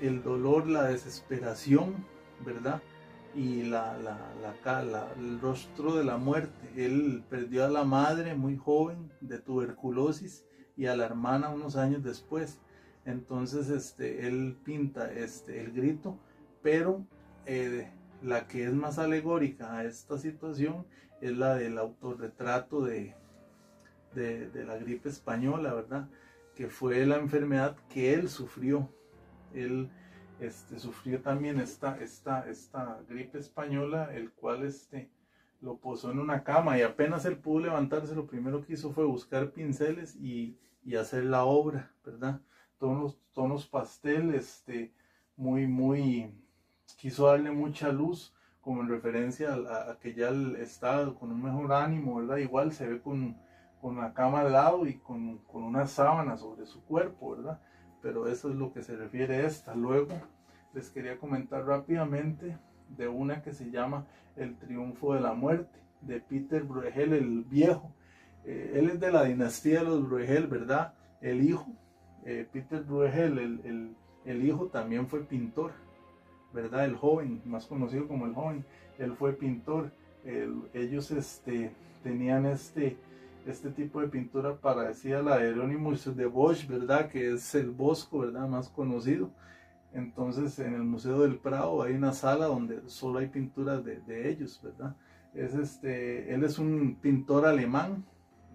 el 0.02 0.22
dolor, 0.24 0.68
la 0.68 0.84
desesperación, 0.84 1.96
¿verdad? 2.46 2.82
Y 3.38 3.62
la, 3.66 3.96
la, 4.00 5.14
el 5.16 5.40
rostro 5.40 5.96
de 5.96 6.04
la 6.04 6.18
muerte. 6.18 6.72
Él 6.76 7.24
perdió 7.30 7.66
a 7.66 7.70
la 7.70 7.84
madre 7.84 8.34
muy 8.34 8.58
joven 8.58 9.12
de 9.22 9.38
tuberculosis 9.38 10.44
y 10.76 10.88
a 10.88 10.96
la 10.96 11.06
hermana 11.06 11.50
unos 11.50 11.76
años 11.76 12.04
después. 12.04 12.60
Entonces 13.06 13.70
este, 13.70 14.28
él 14.28 14.58
pinta 14.64 15.14
este, 15.14 15.62
el 15.62 15.72
grito, 15.72 16.18
pero 16.64 17.06
eh, 17.46 17.92
la 18.24 18.48
que 18.48 18.66
es 18.66 18.74
más 18.74 18.98
alegórica 18.98 19.78
a 19.78 19.86
esta 19.86 20.18
situación 20.18 20.88
es 21.22 21.38
la 21.38 21.56
del 21.56 21.78
autorretrato 21.78 22.84
de, 22.84 23.14
de, 24.16 24.66
la 24.66 24.78
gripe 24.78 25.10
española, 25.10 25.76
¿verdad? 25.76 26.10
Que 26.56 26.70
fue 26.70 27.06
la 27.06 27.18
enfermedad 27.18 27.78
que 27.88 28.16
él 28.16 28.30
sufrió. 28.30 28.90
Él 29.54 29.90
este, 30.40 30.80
sufrió 30.80 31.22
también 31.22 31.60
esta, 31.60 31.98
esta, 32.00 32.50
esta 32.50 33.00
gripe 33.10 33.40
española, 33.40 34.14
el 34.14 34.32
cual 34.32 34.64
este, 34.64 35.10
lo 35.62 35.78
posó 35.78 36.12
en 36.12 36.20
una 36.20 36.44
cama 36.44 36.78
y 36.78 36.82
apenas 36.82 37.26
él 37.26 37.38
pudo 37.38 37.62
levantarse, 37.62 38.16
lo 38.16 38.28
primero 38.28 38.66
que 38.66 38.74
hizo 38.74 38.92
fue 38.92 39.06
buscar 39.06 39.52
pinceles 39.52 40.16
y, 40.16 40.58
y 40.84 40.96
hacer 40.96 41.26
la 41.26 41.44
obra, 41.46 41.92
¿verdad? 42.06 42.42
tonos, 42.78 43.18
tonos 43.34 43.68
pastel, 43.68 44.34
este, 44.34 44.94
muy, 45.36 45.68
muy, 45.68 46.32
quiso 46.98 47.28
darle 47.28 47.52
mucha 47.52 47.92
luz, 47.92 48.34
como 48.62 48.82
en 48.82 48.90
referencia 48.90 49.54
a, 49.54 49.98
que 50.00 50.14
ya 50.14 50.30
está 50.60 51.06
con 51.20 51.32
un 51.32 51.42
mejor 51.42 51.72
ánimo, 51.72 52.16
¿verdad? 52.16 52.38
Igual 52.38 52.74
se 52.74 52.88
ve 52.88 53.02
con, 53.02 53.38
con 53.82 53.98
la 53.98 54.14
cama 54.14 54.42
al 54.42 54.52
lado 54.52 54.86
y 54.86 54.96
con, 54.96 55.38
con, 55.40 55.64
una 55.64 55.88
sábana 55.88 56.38
sobre 56.38 56.66
su 56.66 56.84
cuerpo, 56.84 57.36
¿verdad? 57.36 57.62
Pero 58.08 58.26
eso 58.30 58.50
es 58.50 58.56
lo 58.56 58.72
que 58.72 58.84
se 58.84 58.96
refiere 58.96 59.36
a 59.36 59.48
esta. 59.48 59.76
Luego 59.76 60.14
les 60.74 60.90
quería 60.90 61.18
comentar 61.18 61.66
rápidamente 61.66 62.58
de 62.96 63.10
una 63.10 63.42
que 63.42 63.52
se 63.52 63.70
llama 63.70 64.06
El 64.38 64.56
Triunfo 64.56 65.14
de 65.14 65.20
la 65.20 65.34
Muerte, 65.34 65.78
de 66.00 66.22
Peter 66.22 66.64
Bruegel 66.64 67.12
el 67.12 67.44
Viejo. 67.44 67.92
Eh, 68.46 68.76
él 68.76 68.92
es 68.92 69.02
de 69.02 69.12
la 69.12 69.26
dinastía 69.26 69.80
de 69.80 69.88
los 69.88 70.08
Bruegel, 70.08 70.48
¿verdad? 70.48 70.94
El 71.20 71.44
hijo 71.44 71.68
eh, 72.24 72.48
Peter 72.50 72.82
Bruegel, 72.82 73.40
el, 73.40 73.94
el, 74.24 74.46
hijo, 74.46 74.68
también 74.68 75.06
fue 75.08 75.26
pintor, 75.26 75.74
¿verdad? 76.54 76.86
El 76.86 76.96
joven, 76.96 77.42
más 77.44 77.66
conocido 77.66 78.08
como 78.08 78.26
el 78.26 78.34
joven, 78.34 78.64
él 79.00 79.18
fue 79.18 79.34
pintor. 79.34 79.92
ellos 80.74 81.12
este, 81.12 81.72
tenían 82.04 82.46
este, 82.46 82.96
este 83.48 83.70
tipo 83.72 84.02
de 84.02 84.08
pintura 84.08 84.56
parecida 84.58 85.20
a 85.20 85.24
la 85.24 85.38
de 85.38 85.50
Hieronymus 85.50 86.16
de 86.16 86.26
Bosch, 86.26 86.68
¿verdad? 86.68 87.10
Que 87.10 87.34
es 87.34 87.56
el 87.56 87.72
Bosco, 87.72 88.20
¿verdad? 88.20 88.48
Más 88.48 88.70
conocido. 88.70 89.32
Entonces, 89.94 90.60
en 90.60 90.74
el 90.74 90.84
Museo 90.84 91.22
del 91.22 91.38
Prado 91.38 91.82
hay 91.82 91.94
una 91.94 92.14
sala 92.14 92.46
donde 92.46 92.90
solo 92.90 93.20
hay 93.20 93.28
pinturas 93.28 93.84
de, 93.84 94.00
de 94.02 94.30
ellos, 94.30 94.60
¿verdad? 94.62 94.96
Es 95.34 95.54
este, 95.54 96.34
él 96.34 96.44
es 96.44 96.60
un 96.60 96.98
pintor 97.02 97.46
alemán, 97.46 98.06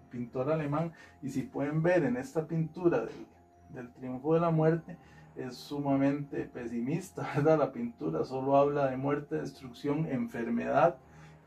pintor 0.09 0.51
alemán, 0.51 0.93
y 1.21 1.29
si 1.29 1.41
pueden 1.41 1.81
ver 1.81 2.03
en 2.03 2.17
esta 2.17 2.47
pintura 2.47 2.99
del, 2.99 3.25
del 3.73 3.91
triunfo 3.93 4.33
de 4.35 4.39
la 4.39 4.51
muerte 4.51 4.97
es 5.35 5.55
sumamente 5.55 6.45
pesimista, 6.45 7.27
¿verdad? 7.35 7.59
La 7.59 7.71
pintura 7.71 8.23
solo 8.23 8.57
habla 8.57 8.89
de 8.89 8.97
muerte, 8.97 9.35
destrucción, 9.35 10.05
enfermedad, 10.07 10.97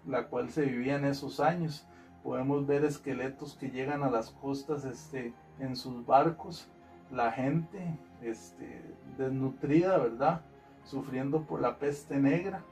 la 0.06 0.26
cual 0.26 0.50
se 0.50 0.62
vivía 0.66 0.96
en 0.96 1.04
esos 1.04 1.40
años. 1.40 1.86
Podemos 2.26 2.66
ver 2.66 2.84
esqueletos 2.84 3.54
que 3.54 3.70
llegan 3.70 4.02
a 4.02 4.10
las 4.10 4.32
costas 4.32 4.84
este, 4.84 5.32
en 5.60 5.76
sus 5.76 6.04
barcos, 6.04 6.68
la 7.12 7.30
gente 7.30 7.96
este, 8.20 8.82
desnutrida, 9.16 9.96
¿verdad? 9.96 10.40
Sufriendo 10.82 11.42
por 11.42 11.60
la 11.60 11.78
peste 11.78 12.18
negra. 12.18 12.64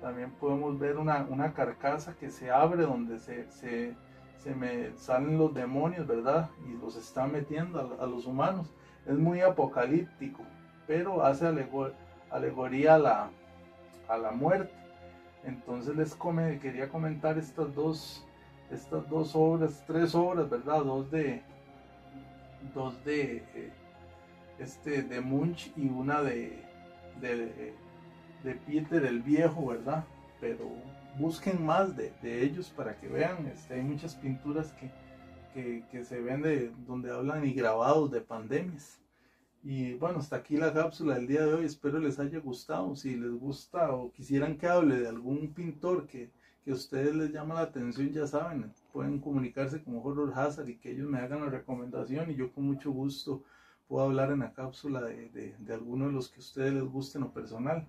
También 0.00 0.30
podemos 0.30 0.78
ver 0.78 0.96
una, 0.96 1.26
una 1.28 1.52
carcasa 1.54 2.14
que 2.14 2.30
se 2.30 2.52
abre 2.52 2.84
donde 2.84 3.18
se, 3.18 3.50
se, 3.50 3.96
se 4.38 4.54
me 4.54 4.96
salen 4.96 5.38
los 5.38 5.52
demonios, 5.52 6.06
¿verdad? 6.06 6.48
Y 6.68 6.80
los 6.80 6.94
están 6.94 7.32
metiendo 7.32 7.98
a 8.00 8.06
los 8.06 8.26
humanos 8.26 8.72
es 9.06 9.18
muy 9.18 9.40
apocalíptico, 9.40 10.44
pero 10.86 11.24
hace 11.24 11.46
alegoría 12.30 12.94
a 12.94 12.98
la, 12.98 13.30
a 14.08 14.16
la 14.16 14.30
muerte. 14.30 14.72
Entonces 15.44 15.96
les 15.96 16.16
quería 16.60 16.88
comentar 16.88 17.38
estas 17.38 17.74
dos, 17.74 18.24
estas 18.70 19.08
dos 19.08 19.32
obras, 19.34 19.82
tres 19.86 20.14
obras, 20.14 20.48
¿verdad? 20.48 20.84
Dos 20.84 21.10
de, 21.10 21.42
dos 22.74 23.04
de, 23.04 23.36
eh, 23.54 23.72
este, 24.58 25.02
de 25.02 25.20
Munch 25.20 25.72
y 25.76 25.88
una 25.88 26.22
de, 26.22 26.62
de, 27.20 27.74
de, 28.44 28.54
Peter 28.66 29.04
el 29.04 29.22
Viejo, 29.22 29.66
¿verdad? 29.66 30.04
Pero 30.40 30.70
busquen 31.18 31.64
más 31.64 31.96
de, 31.96 32.12
ellos 32.22 32.70
para 32.70 32.96
que 32.96 33.08
vean, 33.08 33.46
este, 33.46 33.74
hay 33.74 33.82
muchas 33.82 34.14
pinturas 34.14 34.72
que, 34.72 35.82
que, 35.90 36.04
se 36.04 36.20
ven 36.20 36.42
de 36.42 36.70
donde 36.86 37.10
hablan 37.10 37.44
y 37.44 37.52
grabados 37.52 38.10
de 38.10 38.20
pandemias. 38.20 39.00
Y 39.62 39.94
bueno, 39.94 40.20
hasta 40.20 40.36
aquí 40.36 40.56
la 40.56 40.72
cápsula 40.72 41.16
del 41.16 41.26
día 41.26 41.44
de 41.44 41.52
hoy. 41.52 41.64
Espero 41.66 41.98
les 41.98 42.18
haya 42.18 42.38
gustado. 42.38 42.96
Si 42.96 43.14
les 43.14 43.32
gusta 43.32 43.92
o 43.92 44.10
quisieran 44.10 44.56
que 44.56 44.66
hable 44.66 45.00
de 45.00 45.08
algún 45.08 45.52
pintor 45.52 46.06
que, 46.06 46.30
que 46.70 46.74
ustedes 46.74 47.16
les 47.16 47.32
llama 47.32 47.54
la 47.54 47.62
atención, 47.62 48.12
ya 48.12 48.28
saben, 48.28 48.72
pueden 48.92 49.18
comunicarse 49.18 49.82
con 49.82 49.96
Horror 49.96 50.32
Hazard 50.36 50.68
y 50.68 50.78
que 50.78 50.92
ellos 50.92 51.08
me 51.08 51.18
hagan 51.18 51.40
la 51.40 51.50
recomendación 51.50 52.30
y 52.30 52.36
yo 52.36 52.52
con 52.52 52.64
mucho 52.64 52.92
gusto 52.92 53.42
puedo 53.88 54.04
hablar 54.04 54.30
en 54.30 54.38
la 54.38 54.52
cápsula 54.52 55.00
de, 55.00 55.30
de, 55.30 55.56
de 55.58 55.74
alguno 55.74 56.06
de 56.06 56.12
los 56.12 56.28
que 56.28 56.36
a 56.36 56.38
ustedes 56.38 56.72
les 56.74 56.84
gusten 56.84 57.24
o 57.24 57.32
personal. 57.32 57.88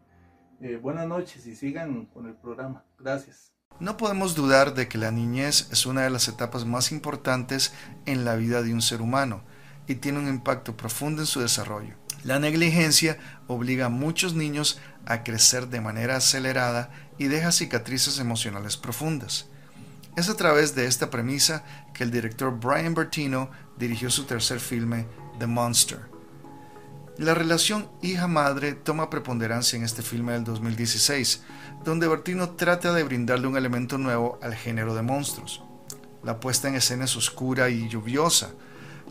Eh, 0.62 0.78
buenas 0.78 1.08
noches 1.08 1.46
y 1.46 1.56
sigan 1.56 2.08
con 2.08 2.26
el 2.26 2.34
programa. 2.34 2.84
Gracias. 2.98 3.54
No 3.80 3.98
podemos 3.98 4.34
dudar 4.34 4.74
de 4.74 4.88
que 4.88 4.98
la 4.98 5.12
niñez 5.12 5.70
es 5.72 5.86
una 5.86 6.02
de 6.02 6.10
las 6.10 6.28
etapas 6.28 6.66
más 6.66 6.92
importantes 6.92 7.76
en 8.08 8.26
la 8.26 8.36
vida 8.36 8.64
de 8.64 8.74
un 8.74 8.82
ser 8.82 9.04
humano 9.04 9.44
y 9.86 9.94
tiene 9.94 10.18
un 10.18 10.28
impacto 10.28 10.76
profundo 10.76 11.22
en 11.22 11.28
su 11.28 11.40
desarrollo. 11.40 12.02
La 12.24 12.40
negligencia 12.40 13.18
obliga 13.48 13.88
a 13.88 13.90
muchos 13.90 14.36
niños 14.36 14.80
a 15.06 15.24
crecer 15.24 15.68
de 15.68 15.82
manera 15.82 16.18
acelerada 16.18 16.92
y 17.18 17.26
deja 17.26 17.52
cicatrices 17.52 18.20
emocionales 18.20 18.78
profundas. 18.78 19.48
Es 20.16 20.30
a 20.30 20.36
través 20.36 20.76
de 20.76 20.88
esta 20.88 21.10
premisa 21.10 21.64
que 21.94 22.04
el 22.04 22.12
director 22.12 22.60
Brian 22.60 22.94
Bertino 22.94 23.50
dirigió 23.78 24.10
su 24.10 24.26
tercer 24.26 24.60
filme, 24.60 25.08
The 25.40 25.48
Monster. 25.48 26.00
La 27.18 27.34
relación 27.34 27.90
hija-madre 28.02 28.74
toma 28.74 29.10
preponderancia 29.10 29.78
en 29.78 29.84
este 29.84 30.02
filme 30.02 30.34
del 30.34 30.44
2016, 30.44 31.44
donde 31.84 32.08
Bertino 32.08 32.52
trata 32.52 32.94
de 32.94 33.04
brindarle 33.04 33.48
un 33.48 33.58
elemento 33.58 33.98
nuevo 33.98 34.40
al 34.42 34.56
género 34.56 34.96
de 34.96 35.02
monstruos. 35.02 35.64
La 36.24 36.40
puesta 36.40 36.68
en 36.68 36.76
escena 36.76 37.06
es 37.06 37.16
oscura 37.16 37.70
y 37.70 37.88
lluviosa, 37.88 38.52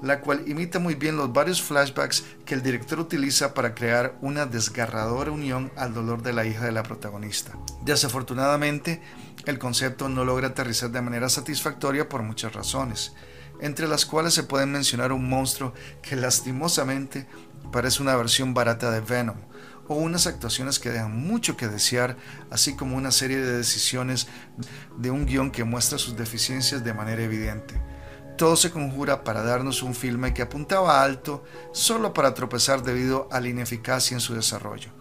la 0.03 0.21
cual 0.21 0.45
imita 0.47 0.79
muy 0.79 0.95
bien 0.95 1.17
los 1.17 1.33
varios 1.33 1.63
flashbacks 1.63 2.25
que 2.45 2.55
el 2.55 2.63
director 2.63 3.01
utiliza 3.01 3.55
para 3.55 3.75
crear 3.75 4.17
una 4.21 4.47
desgarradora 4.47 5.31
unión 5.31 5.71
al 5.77 5.95
dolor 5.95 6.23
de 6.23 6.33
la 6.33 6.47
hija 6.47 6.65
de 6.65 6.73
la 6.73 6.83
protagonista. 6.83 7.53
Desafortunadamente, 7.85 9.03
el 9.47 9.59
concepto 9.59 10.09
no 10.09 10.25
logra 10.25 10.49
aterrizar 10.49 10.91
de 10.91 11.03
manera 11.03 11.29
satisfactoria 11.29 12.09
por 12.09 12.23
muchas 12.23 12.53
razones, 12.53 13.13
entre 13.61 13.89
las 13.89 14.07
cuales 14.07 14.35
se 14.35 14.43
pueden 14.43 14.73
mencionar 14.73 15.13
un 15.13 15.29
monstruo 15.29 15.75
que 16.03 16.17
lastimosamente 16.17 17.27
parece 17.73 18.03
una 18.03 18.17
versión 18.17 18.55
barata 18.55 18.91
de 18.91 19.01
Venom, 19.01 19.37
o 19.89 19.95
unas 19.95 20.27
actuaciones 20.27 20.79
que 20.79 20.91
dejan 20.91 21.17
mucho 21.17 21.57
que 21.57 21.69
desear, 21.69 22.17
así 22.51 22.77
como 22.77 22.97
una 22.97 23.11
serie 23.11 23.39
de 23.39 23.57
decisiones 23.57 24.29
de 24.97 25.11
un 25.11 25.27
guion 25.27 25.51
que 25.51 25.65
muestra 25.65 25.99
sus 25.99 26.17
deficiencias 26.17 26.85
de 26.85 26.95
manera 26.95 27.23
evidente. 27.23 27.75
Todo 28.41 28.57
se 28.57 28.71
conjura 28.71 29.23
para 29.23 29.43
darnos 29.43 29.83
un 29.83 29.95
filme 29.95 30.33
que 30.33 30.41
apuntaba 30.41 31.03
alto 31.03 31.45
solo 31.75 32.15
para 32.15 32.33
tropezar 32.33 32.83
debido 32.83 33.29
a 33.31 33.39
la 33.39 33.49
ineficacia 33.49 34.15
en 34.15 34.23
su 34.23 34.35
desarrollo. 34.35 34.93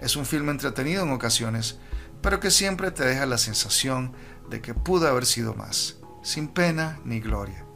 Es 0.00 0.14
un 0.14 0.24
filme 0.24 0.52
entretenido 0.52 1.02
en 1.02 1.10
ocasiones, 1.10 1.80
pero 2.22 2.38
que 2.38 2.52
siempre 2.52 2.92
te 2.92 3.04
deja 3.04 3.26
la 3.26 3.36
sensación 3.36 4.12
de 4.48 4.60
que 4.60 4.74
pudo 4.74 5.08
haber 5.08 5.26
sido 5.26 5.54
más, 5.54 5.96
sin 6.22 6.46
pena 6.46 7.00
ni 7.04 7.18
gloria. 7.18 7.66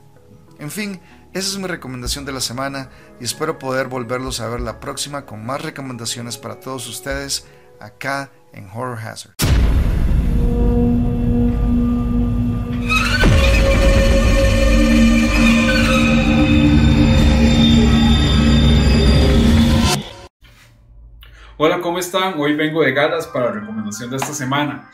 En 0.60 0.70
fin, 0.70 1.00
esa 1.32 1.48
es 1.48 1.58
mi 1.58 1.66
recomendación 1.66 2.24
de 2.24 2.30
la 2.30 2.40
semana 2.40 2.88
y 3.20 3.24
espero 3.24 3.58
poder 3.58 3.88
volverlos 3.88 4.38
a 4.38 4.46
ver 4.46 4.60
la 4.60 4.78
próxima 4.78 5.26
con 5.26 5.44
más 5.44 5.62
recomendaciones 5.62 6.38
para 6.38 6.60
todos 6.60 6.86
ustedes 6.86 7.44
acá 7.80 8.30
en 8.52 8.70
Horror 8.70 9.00
Hazard. 9.00 9.34
Hola, 21.64 21.80
¿cómo 21.80 22.00
están? 22.00 22.34
Hoy 22.40 22.56
vengo 22.56 22.82
de 22.82 22.90
galas 22.90 23.28
para 23.28 23.44
la 23.44 23.60
recomendación 23.60 24.10
de 24.10 24.16
esta 24.16 24.34
semana. 24.34 24.90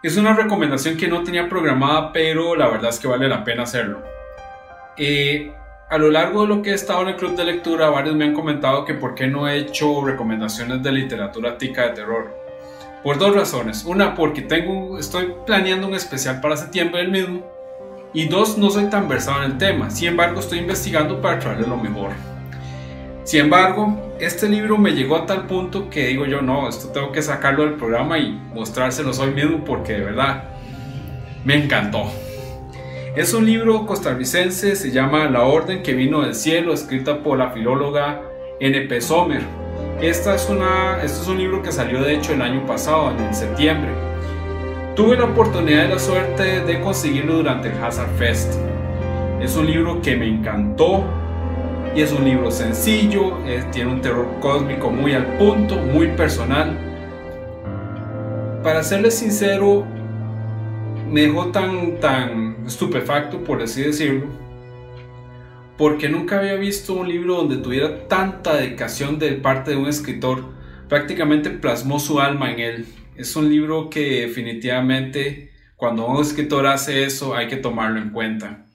Es 0.00 0.16
una 0.16 0.32
recomendación 0.32 0.96
que 0.96 1.08
no 1.08 1.24
tenía 1.24 1.48
programada, 1.48 2.12
pero 2.12 2.54
la 2.54 2.68
verdad 2.68 2.90
es 2.90 3.00
que 3.00 3.08
vale 3.08 3.28
la 3.28 3.42
pena 3.42 3.64
hacerlo. 3.64 4.00
Eh, 4.96 5.52
a 5.90 5.98
lo 5.98 6.12
largo 6.12 6.42
de 6.42 6.46
lo 6.46 6.62
que 6.62 6.70
he 6.70 6.74
estado 6.74 7.02
en 7.02 7.08
el 7.08 7.16
club 7.16 7.34
de 7.34 7.44
lectura, 7.44 7.90
varios 7.90 8.14
me 8.14 8.26
han 8.26 8.32
comentado 8.32 8.84
que 8.84 8.94
por 8.94 9.16
qué 9.16 9.26
no 9.26 9.48
he 9.48 9.56
hecho 9.56 10.04
recomendaciones 10.04 10.84
de 10.84 10.92
literatura 10.92 11.58
tica 11.58 11.82
de 11.82 11.94
terror. 11.94 12.32
Por 13.02 13.18
dos 13.18 13.34
razones. 13.34 13.84
Una, 13.84 14.14
porque 14.14 14.42
tengo, 14.42 14.96
estoy 15.00 15.34
planeando 15.44 15.88
un 15.88 15.94
especial 15.96 16.40
para 16.40 16.56
septiembre 16.56 17.00
del 17.00 17.10
mismo. 17.10 17.42
Y 18.12 18.28
dos, 18.28 18.56
no 18.56 18.70
soy 18.70 18.84
tan 18.84 19.08
versado 19.08 19.42
en 19.42 19.50
el 19.50 19.58
tema. 19.58 19.90
Sin 19.90 20.10
embargo, 20.10 20.38
estoy 20.38 20.60
investigando 20.60 21.20
para 21.20 21.40
traerle 21.40 21.66
lo 21.66 21.76
mejor. 21.76 22.12
Sin 23.24 23.40
embargo, 23.40 24.14
este 24.20 24.50
libro 24.50 24.76
me 24.76 24.92
llegó 24.92 25.16
a 25.16 25.24
tal 25.24 25.46
punto 25.46 25.88
que 25.88 26.08
digo 26.08 26.26
yo, 26.26 26.42
no, 26.42 26.68
esto 26.68 26.88
tengo 26.88 27.10
que 27.10 27.22
sacarlo 27.22 27.64
del 27.64 27.74
programa 27.74 28.18
y 28.18 28.38
mostrárselo 28.52 29.12
hoy 29.12 29.30
mismo 29.30 29.64
porque 29.64 29.94
de 29.94 30.00
verdad 30.00 30.44
me 31.42 31.54
encantó. 31.54 32.04
Es 33.16 33.32
un 33.32 33.46
libro 33.46 33.86
costarricense, 33.86 34.76
se 34.76 34.90
llama 34.90 35.30
La 35.30 35.44
Orden 35.44 35.82
que 35.82 35.94
vino 35.94 36.20
del 36.20 36.34
cielo, 36.34 36.74
escrita 36.74 37.22
por 37.22 37.38
la 37.38 37.50
filóloga 37.50 38.20
N.P. 38.60 39.00
Sommer. 39.00 39.40
Esta 40.02 40.34
es 40.34 40.50
una, 40.50 41.02
este 41.02 41.22
es 41.22 41.26
un 41.26 41.38
libro 41.38 41.62
que 41.62 41.72
salió 41.72 42.02
de 42.02 42.14
hecho 42.14 42.34
el 42.34 42.42
año 42.42 42.66
pasado, 42.66 43.10
en 43.16 43.34
septiembre. 43.34 43.90
Tuve 44.96 45.16
la 45.16 45.24
oportunidad 45.24 45.86
y 45.86 45.88
la 45.88 45.98
suerte 45.98 46.60
de 46.60 46.80
conseguirlo 46.80 47.36
durante 47.36 47.68
el 47.68 47.82
Hazard 47.82 48.14
Fest. 48.18 48.54
Es 49.40 49.56
un 49.56 49.66
libro 49.66 50.02
que 50.02 50.14
me 50.14 50.28
encantó 50.28 51.04
y 51.94 52.00
es 52.00 52.12
un 52.12 52.24
libro 52.24 52.50
sencillo, 52.50 53.38
eh, 53.46 53.62
tiene 53.70 53.92
un 53.92 54.00
terror 54.00 54.40
cósmico 54.40 54.90
muy 54.90 55.12
al 55.12 55.38
punto, 55.38 55.76
muy 55.76 56.08
personal. 56.08 56.76
Para 58.64 58.82
serles 58.82 59.14
sincero, 59.14 59.86
me 61.08 61.22
dejó 61.22 61.52
tan, 61.52 62.00
tan 62.00 62.64
estupefacto, 62.66 63.44
por 63.44 63.62
así 63.62 63.82
decirlo, 63.82 64.26
porque 65.78 66.08
nunca 66.08 66.38
había 66.38 66.54
visto 66.54 66.94
un 66.94 67.08
libro 67.08 67.36
donde 67.36 67.58
tuviera 67.58 68.08
tanta 68.08 68.56
dedicación 68.56 69.18
de 69.20 69.32
parte 69.32 69.72
de 69.72 69.76
un 69.76 69.86
escritor. 69.86 70.52
Prácticamente 70.88 71.50
plasmó 71.50 72.00
su 72.00 72.20
alma 72.20 72.52
en 72.52 72.58
él. 72.58 72.86
Es 73.16 73.36
un 73.36 73.48
libro 73.48 73.88
que 73.88 74.22
definitivamente 74.22 75.52
cuando 75.76 76.06
un 76.06 76.20
escritor 76.20 76.66
hace 76.66 77.04
eso 77.04 77.34
hay 77.34 77.46
que 77.46 77.56
tomarlo 77.56 78.00
en 78.00 78.10
cuenta. 78.10 78.66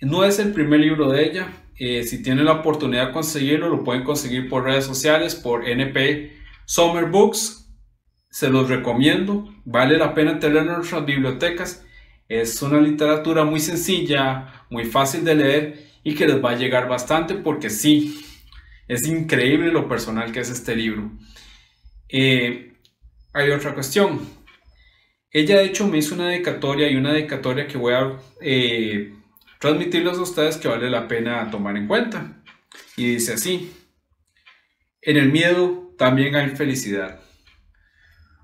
No 0.00 0.24
es 0.24 0.38
el 0.38 0.52
primer 0.52 0.80
libro 0.80 1.10
de 1.10 1.24
ella. 1.24 1.48
Eh, 1.78 2.04
si 2.04 2.22
tienen 2.22 2.44
la 2.44 2.52
oportunidad 2.52 3.08
de 3.08 3.12
conseguirlo, 3.12 3.68
lo 3.68 3.84
pueden 3.84 4.04
conseguir 4.04 4.48
por 4.48 4.64
redes 4.64 4.84
sociales, 4.84 5.34
por 5.34 5.68
NP 5.68 6.32
Summer 6.66 7.06
Books 7.06 7.64
se 8.30 8.50
los 8.50 8.68
recomiendo, 8.68 9.48
vale 9.64 9.96
la 9.96 10.12
pena 10.12 10.40
tenerlo 10.40 10.72
en 10.72 10.78
nuestras 10.78 11.06
bibliotecas. 11.06 11.84
Es 12.28 12.60
una 12.62 12.80
literatura 12.80 13.44
muy 13.44 13.60
sencilla, 13.60 14.64
muy 14.70 14.86
fácil 14.86 15.24
de 15.24 15.34
leer 15.36 15.86
y 16.02 16.14
que 16.16 16.26
les 16.26 16.44
va 16.44 16.50
a 16.50 16.56
llegar 16.56 16.88
bastante 16.88 17.34
porque 17.34 17.70
sí, 17.70 18.24
es 18.88 19.06
increíble 19.06 19.70
lo 19.70 19.88
personal 19.88 20.32
que 20.32 20.40
es 20.40 20.50
este 20.50 20.74
libro. 20.74 21.12
Eh, 22.08 22.72
hay 23.32 23.50
otra 23.50 23.72
cuestión. 23.74 24.20
Ella 25.30 25.58
de 25.58 25.66
hecho 25.66 25.86
me 25.86 25.98
hizo 25.98 26.14
una 26.14 26.28
dedicatoria 26.28 26.90
y 26.90 26.96
una 26.96 27.12
dedicatoria 27.12 27.68
que 27.68 27.78
voy 27.78 27.94
a 27.94 28.18
eh, 28.40 29.14
transmitirles 29.58 30.18
a 30.18 30.22
ustedes 30.22 30.56
que 30.56 30.68
vale 30.68 30.90
la 30.90 31.08
pena 31.08 31.50
tomar 31.50 31.76
en 31.76 31.86
cuenta. 31.86 32.42
Y 32.96 33.14
dice 33.14 33.34
así, 33.34 33.72
en 35.02 35.16
el 35.16 35.30
miedo 35.30 35.92
también 35.98 36.34
hay 36.34 36.50
felicidad. 36.50 37.20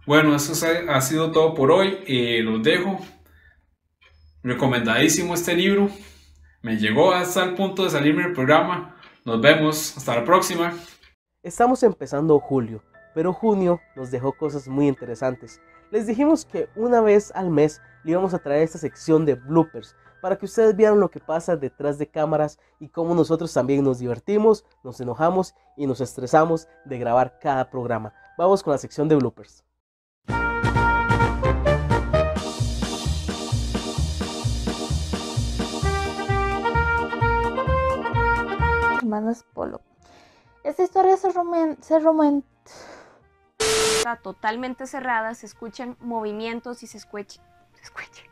Bueno, 0.07 0.35
eso 0.35 0.53
ha 0.89 1.01
sido 1.01 1.31
todo 1.31 1.55
por 1.55 1.71
hoy. 1.71 1.99
Eh, 2.07 2.41
los 2.43 2.63
dejo. 2.63 2.99
Recomendadísimo 4.43 5.35
este 5.35 5.55
libro. 5.55 5.91
Me 6.63 6.77
llegó 6.77 7.13
hasta 7.13 7.45
el 7.45 7.55
punto 7.55 7.85
de 7.85 7.91
salirme 7.91 8.25
del 8.25 8.33
programa. 8.33 8.97
Nos 9.25 9.41
vemos. 9.41 9.97
Hasta 9.97 10.17
la 10.17 10.25
próxima. 10.25 10.75
Estamos 11.43 11.83
empezando 11.83 12.39
julio, 12.39 12.83
pero 13.15 13.33
junio 13.33 13.81
nos 13.97 14.11
dejó 14.11 14.33
cosas 14.33 14.69
muy 14.69 14.89
interesantes. 14.89 15.61
Les 15.91 16.07
dijimos 16.07 16.45
que 16.45 16.69
una 16.77 17.01
vez 17.01 17.33
al 17.35 17.51
mes 17.51 17.81
le 18.05 18.13
íbamos 18.13 18.35
a 18.35 18.39
traer 18.39 18.63
esta 18.63 18.79
sección 18.79 19.25
de 19.25 19.35
bloopers 19.35 19.97
para 20.21 20.37
que 20.37 20.47
ustedes 20.47 20.77
vieran 20.77 21.01
lo 21.01 21.11
que 21.11 21.21
pasa 21.21 21.57
detrás 21.57 21.99
de 21.99 22.09
cámaras 22.09 22.59
y 22.79 22.89
cómo 22.89 23.15
nosotros 23.15 23.53
también 23.53 23.85
nos 23.85 23.99
divertimos, 23.99 24.65
nos 24.85 25.01
enojamos 25.01 25.55
y 25.77 25.87
nos 25.87 26.01
estresamos 26.01 26.69
de 26.85 26.99
grabar 26.99 27.39
cada 27.41 27.71
programa. 27.71 28.13
Vamos 28.37 28.63
con 28.63 28.73
la 28.73 28.79
sección 28.79 29.09
de 29.09 29.17
bloopers. 29.17 29.65
hermanas 39.11 39.45
Polo. 39.55 39.81
Esta 40.63 40.85
historia 40.85 41.17
se, 41.17 41.33
roman 41.33 41.83
se 41.83 41.99
roman 41.99 42.45
Está 43.59 44.17
totalmente 44.17 44.87
cerrada, 44.87 45.35
se 45.35 45.47
escuchan 45.47 45.97
movimientos 46.01 46.83
y 46.83 46.87
se 46.87 46.97
escucha. 46.99 47.43
Se 47.75 47.83
escucha. 47.83 48.30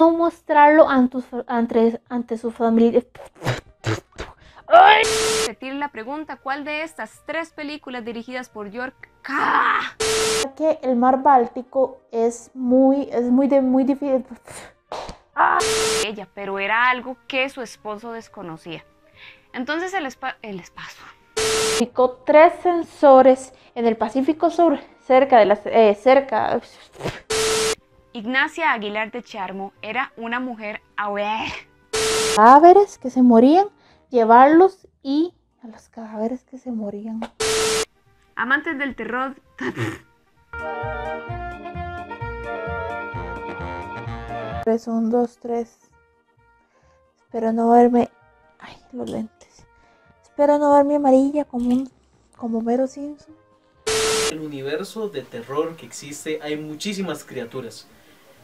No 0.00 0.12
mostrarlo 0.12 0.88
ante, 0.88 1.18
ante, 1.46 2.00
ante 2.08 2.38
su 2.38 2.50
familia. 2.50 3.02
Repetir 5.46 5.74
la 5.74 5.88
pregunta, 5.88 6.36
¿cuál 6.36 6.64
de 6.64 6.82
estas 6.84 7.22
tres 7.26 7.52
películas 7.52 8.02
dirigidas 8.02 8.48
por 8.48 8.70
York 8.70 9.10
K? 9.20 9.34
Que 10.56 10.78
el 10.82 10.96
mar 10.96 11.22
Báltico 11.22 12.00
es 12.10 12.50
muy, 12.54 13.10
es 13.12 13.24
muy, 13.24 13.46
de, 13.46 13.60
muy 13.60 13.84
difícil. 13.84 14.24
Ella, 16.06 16.26
pero 16.32 16.58
era 16.58 16.88
algo 16.88 17.18
que 17.26 17.50
su 17.50 17.60
esposo 17.60 18.12
desconocía. 18.12 18.82
Entonces 19.52 19.92
el, 19.92 20.08
el 20.40 20.60
espacio. 20.60 21.04
Ubicó 21.78 22.22
tres 22.24 22.54
sensores 22.62 23.52
en 23.74 23.86
el 23.86 23.98
Pacífico 23.98 24.48
Sur, 24.48 24.78
cerca 25.04 25.38
de 25.38 25.44
las, 25.44 25.60
eh, 25.66 25.94
cerca. 26.00 26.58
Ignacia 28.12 28.72
Aguilar 28.72 29.12
de 29.12 29.22
Charmo 29.22 29.72
era 29.82 30.12
una 30.16 30.40
mujer 30.40 30.82
aware. 30.96 31.52
Cadáveres 32.34 32.98
que 32.98 33.08
se 33.08 33.22
morían, 33.22 33.68
llevarlos 34.10 34.88
y 35.00 35.32
a 35.62 35.68
los 35.68 35.88
cadáveres 35.88 36.42
que 36.42 36.58
se 36.58 36.72
morían. 36.72 37.20
Amantes 38.34 38.76
del 38.78 38.96
terror. 38.96 39.36
Tres, 44.64 44.88
un, 44.88 45.10
dos, 45.10 45.38
tres. 45.38 45.78
Espero 47.16 47.52
no 47.52 47.70
verme. 47.70 48.10
Ay, 48.58 48.76
los 48.92 49.08
lentes. 49.08 49.64
Espero 50.24 50.58
no 50.58 50.74
verme 50.74 50.96
amarilla 50.96 51.44
como 51.44 51.68
un. 51.68 51.88
como 52.36 52.60
Mero 52.60 52.88
Simpson. 52.88 53.36
En 54.32 54.38
el 54.38 54.44
universo 54.44 55.08
de 55.08 55.22
terror 55.22 55.76
que 55.76 55.86
existe 55.86 56.40
hay 56.42 56.56
muchísimas 56.56 57.24
criaturas. 57.24 57.86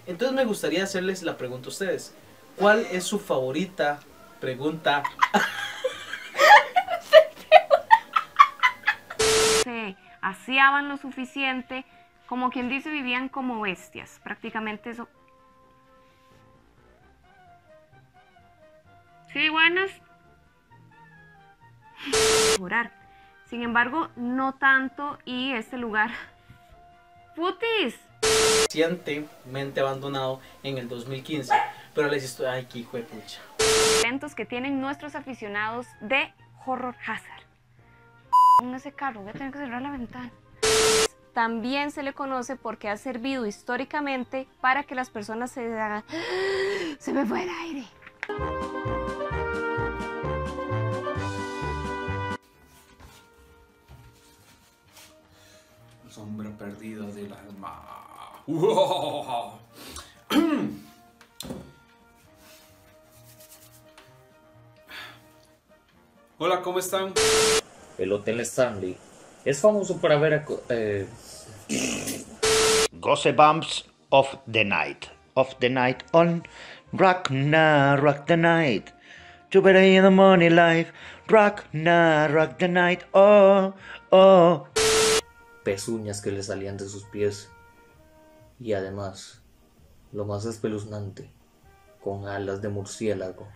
Entonces 0.07 0.37
me 0.37 0.45
gustaría 0.45 0.85
hacerles 0.85 1.23
la 1.23 1.37
pregunta 1.37 1.67
a 1.67 1.71
ustedes. 1.71 2.15
¿Cuál 2.57 2.87
es 2.91 3.05
su 3.05 3.19
favorita 3.19 4.01
pregunta? 4.41 5.03
Se 9.65 9.97
aseaban 10.21 10.89
lo 10.89 10.97
suficiente, 10.97 11.85
como 12.27 12.51
quien 12.51 12.69
dice, 12.69 12.91
vivían 12.91 13.29
como 13.29 13.61
bestias. 13.61 14.21
Prácticamente 14.23 14.91
eso. 14.91 15.09
Sí, 19.33 19.49
buenas. 19.49 19.91
Sin 23.51 23.63
embargo, 23.63 24.09
no 24.17 24.55
tanto 24.55 25.19
y 25.25 25.53
este 25.53 25.77
lugar. 25.79 26.11
¡Putis! 27.35 28.06
Recientemente 28.69 29.81
abandonado 29.81 30.41
en 30.63 30.79
el 30.79 30.89
2015. 30.89 31.53
Pero 31.95 32.09
les 32.09 32.25
estoy. 32.25 32.47
Ay, 32.47 32.67
qué 32.71 32.81
hijo 32.81 32.97
de 32.97 33.05
pucha. 33.05 33.41
Eventos 34.05 34.35
que 34.35 34.45
tienen 34.45 34.81
nuestros 34.81 35.15
aficionados 35.15 35.87
de 36.01 36.33
Horror 36.65 36.95
Hazard. 37.07 37.43
Con 38.59 38.75
ese 38.75 38.93
carro, 38.93 39.21
voy 39.21 39.31
a 39.31 39.33
tener 39.33 39.53
que 39.53 39.59
cerrar 39.59 39.83
la 39.83 39.91
ventana. 39.91 40.31
También 41.33 41.91
se 41.91 42.03
le 42.03 42.15
conoce 42.15 42.57
porque 42.57 42.89
ha 42.89 42.97
servido 42.97 43.47
históricamente 43.47 44.49
para 44.63 44.85
que 44.85 44.95
las 44.95 45.11
personas 45.11 45.51
se 45.51 45.79
hagan. 45.79 46.03
Se 46.99 47.13
me 47.13 47.27
fue 47.27 47.43
el 47.43 47.51
aire. 47.51 47.85
Sombra 56.09 56.49
perdida 56.59 57.05
del 57.05 57.31
alma. 57.31 58.06
Hola, 66.39 66.63
¿cómo 66.63 66.79
están? 66.79 67.13
El 67.99 68.13
Hotel 68.13 68.39
Stanley 68.41 68.97
es 69.45 69.61
famoso 69.61 70.01
por 70.01 70.13
haber... 70.13 70.45
Eh... 70.69 71.09
Goosebumps 72.93 73.87
of 74.11 74.37
the 74.49 74.65
Night. 74.65 75.07
Of 75.35 75.57
the 75.59 75.69
Night 75.69 76.05
on 76.13 76.45
Rock 76.93 77.33
na 77.33 77.97
Rock 77.97 78.27
the 78.27 78.37
Night. 78.37 78.93
You 79.51 79.61
better 79.61 79.83
in 79.83 80.05
the 80.05 80.11
money 80.11 80.51
life. 80.51 80.93
Rock 81.27 81.65
na 81.73 82.29
Rock 82.29 82.59
the 82.59 82.69
Night. 82.69 83.07
Oh, 83.13 83.75
oh. 84.13 84.69
Pezuñas 85.65 86.23
que 86.23 86.31
le 86.31 86.45
salían 86.45 86.77
de 86.77 86.89
sus 86.89 87.03
pies. 87.07 87.51
Y 88.59 88.73
además, 88.73 89.43
lo 90.13 90.25
más 90.25 90.47
espeluznante, 90.47 91.31
con 92.03 92.27
alas 92.27 92.63
de 92.63 92.69
murciélago. 92.69 93.49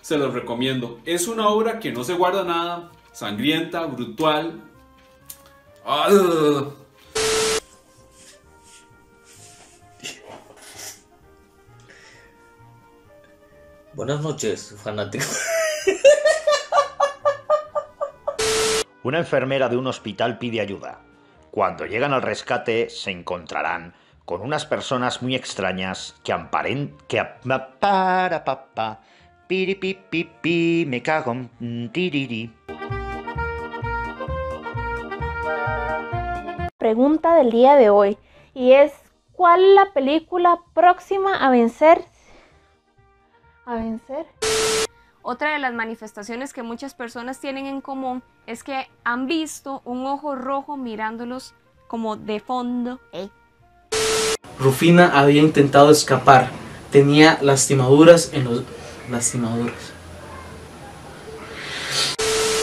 Se 0.00 0.16
los 0.18 0.34
recomiendo. 0.34 1.00
Es 1.04 1.26
una 1.26 1.48
obra 1.48 1.78
que 1.80 1.92
no 1.92 2.04
se 2.04 2.14
guarda 2.14 2.44
nada, 2.44 2.92
sangrienta, 3.12 3.86
brutal. 3.86 4.60
¡Ah! 5.84 6.08
Buenas 13.94 14.22
noches, 14.22 14.74
fanático. 14.82 15.26
Una 19.04 19.18
enfermera 19.18 19.68
de 19.68 19.76
un 19.76 19.88
hospital 19.88 20.38
pide 20.38 20.60
ayuda. 20.60 21.00
Cuando 21.50 21.86
llegan 21.86 22.12
al 22.12 22.22
rescate 22.22 22.88
se 22.88 23.10
encontrarán 23.10 23.94
con 24.24 24.40
unas 24.40 24.64
personas 24.64 25.22
muy 25.22 25.34
extrañas 25.34 26.14
que 26.22 26.32
aparen 26.32 26.96
que 27.08 27.20
para 27.80 28.44
papá 28.44 29.00
piripipipi 29.48 30.84
me 30.86 31.02
cago 31.02 31.32
en 31.32 31.90
tiriri. 31.92 32.54
Pregunta 36.78 37.34
del 37.34 37.50
día 37.50 37.74
de 37.74 37.90
hoy 37.90 38.18
y 38.54 38.72
es 38.72 38.92
¿cuál 39.32 39.64
es 39.64 39.74
la 39.74 39.92
película 39.92 40.60
próxima 40.74 41.44
a 41.44 41.50
vencer? 41.50 42.04
A 43.66 43.74
vencer. 43.74 44.26
Otra 45.24 45.52
de 45.52 45.60
las 45.60 45.72
manifestaciones 45.72 46.52
que 46.52 46.64
muchas 46.64 46.94
personas 46.94 47.38
tienen 47.38 47.66
en 47.66 47.80
común 47.80 48.24
es 48.48 48.64
que 48.64 48.88
han 49.04 49.28
visto 49.28 49.80
un 49.84 50.04
ojo 50.04 50.34
rojo 50.34 50.76
mirándolos 50.76 51.54
como 51.86 52.16
de 52.16 52.40
fondo. 52.40 52.98
¿eh? 53.12 53.28
Rufina 54.58 55.16
había 55.16 55.40
intentado 55.40 55.92
escapar. 55.92 56.50
Tenía 56.90 57.38
lastimaduras 57.40 58.32
en 58.34 58.44
los. 58.44 58.64
lastimaduras. 59.08 59.92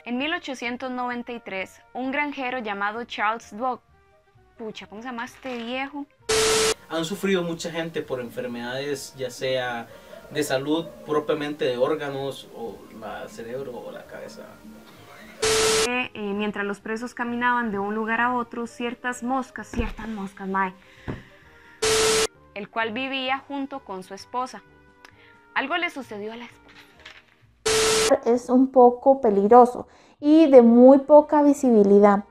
En 0.03 0.17
1893, 0.17 1.81
un 1.93 2.11
granjero 2.11 2.59
llamado 2.59 3.05
Charles 3.05 3.55
Dwog, 3.55 3.79
pucha, 4.57 4.85
¿cómo 4.87 5.01
se 5.01 5.07
llama 5.07 5.23
este 5.23 5.55
viejo? 5.63 6.05
Han 6.89 7.05
sufrido 7.05 7.41
mucha 7.41 7.71
gente 7.71 8.01
por 8.01 8.19
enfermedades, 8.19 9.13
ya 9.15 9.29
sea 9.29 9.87
de 10.31 10.43
salud 10.43 10.85
propiamente 11.05 11.65
de 11.65 11.77
órganos, 11.77 12.47
o 12.55 12.75
la 12.99 13.27
cerebro 13.27 13.77
o 13.77 13.91
la 13.91 14.05
cabeza. 14.05 14.43
que, 15.85 16.11
eh, 16.13 16.33
mientras 16.33 16.65
los 16.65 16.79
presos 16.79 17.13
caminaban 17.13 17.71
de 17.71 17.79
un 17.79 17.95
lugar 17.95 18.21
a 18.21 18.35
otro, 18.35 18.67
ciertas 18.67 19.23
moscas, 19.23 19.67
ciertas 19.67 20.07
moscas, 20.07 20.47
mae, 20.47 20.73
el 22.53 22.69
cual 22.69 22.91
vivía 22.91 23.39
junto 23.47 23.79
con 23.79 24.03
su 24.03 24.13
esposa. 24.13 24.61
Algo 25.55 25.77
le 25.77 25.89
sucedió 25.89 26.33
a 26.33 26.35
la 26.35 26.45
esposa. 26.45 26.69
Es 28.25 28.49
un 28.49 28.71
poco 28.71 29.21
peligroso 29.21 29.87
y 30.19 30.49
de 30.49 30.61
muy 30.61 30.99
poca 30.99 31.41
visibilidad. 31.41 32.25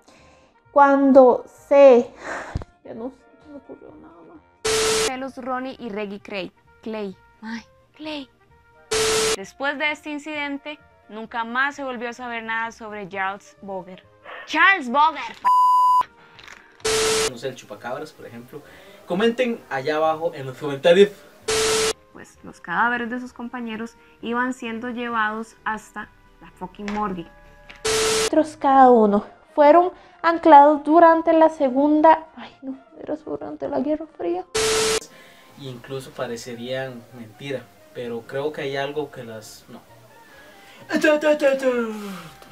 Cuando 0.70 1.44
se... 1.46 2.10
Ya 2.84 2.94
no 2.94 3.10
se 3.10 3.48
me 3.50 3.56
ocurrió 3.56 3.88
nada 4.00 4.14
más. 4.28 4.38
Celos 5.06 5.36
Ronnie 5.36 5.76
y 5.78 5.88
Reggie 5.88 6.20
Clay. 6.20 6.52
Clay. 6.82 7.16
Ay, 7.40 7.62
Clay. 7.98 8.30
Después 9.34 9.76
de 9.76 9.90
este 9.90 10.10
incidente, 10.10 10.78
nunca 11.08 11.42
más 11.42 11.74
se 11.74 11.82
volvió 11.82 12.08
a 12.10 12.12
saber 12.12 12.44
nada 12.44 12.70
sobre 12.70 13.08
Charles 13.08 13.56
Boger. 13.60 14.04
Charles 14.46 14.88
Boger. 14.88 15.36
No 17.28 17.36
sé, 17.36 17.48
el 17.48 17.56
chupacabras, 17.56 18.12
por 18.12 18.24
ejemplo. 18.24 18.62
Comenten 19.04 19.60
allá 19.68 19.96
abajo 19.96 20.32
en 20.32 20.46
los 20.46 20.56
comentarios. 20.56 21.10
Pues 22.12 22.38
los 22.44 22.60
cadáveres 22.60 23.10
de 23.10 23.18
sus 23.18 23.32
compañeros 23.32 23.96
iban 24.22 24.54
siendo 24.54 24.90
llevados 24.90 25.56
hasta 25.64 26.08
la 26.40 26.52
fucking 26.52 26.92
morgue. 26.92 27.26
metros 28.22 28.56
cada 28.56 28.90
uno. 28.90 29.26
Fueron 29.56 29.90
anclados 30.22 30.84
durante 30.84 31.32
la 31.32 31.48
segunda... 31.48 32.28
Ay, 32.36 32.56
no, 32.62 32.78
era 33.02 33.16
durante 33.16 33.68
la 33.68 33.80
Guerra 33.80 34.06
Fría. 34.16 34.44
Y 35.60 35.68
incluso 35.68 36.12
parecerían 36.12 37.02
mentira. 37.12 37.64
Pero 37.98 38.22
creo 38.22 38.52
que 38.52 38.60
hay 38.60 38.76
algo 38.76 39.10
que 39.10 39.24
las. 39.24 39.64
No. 39.66 39.80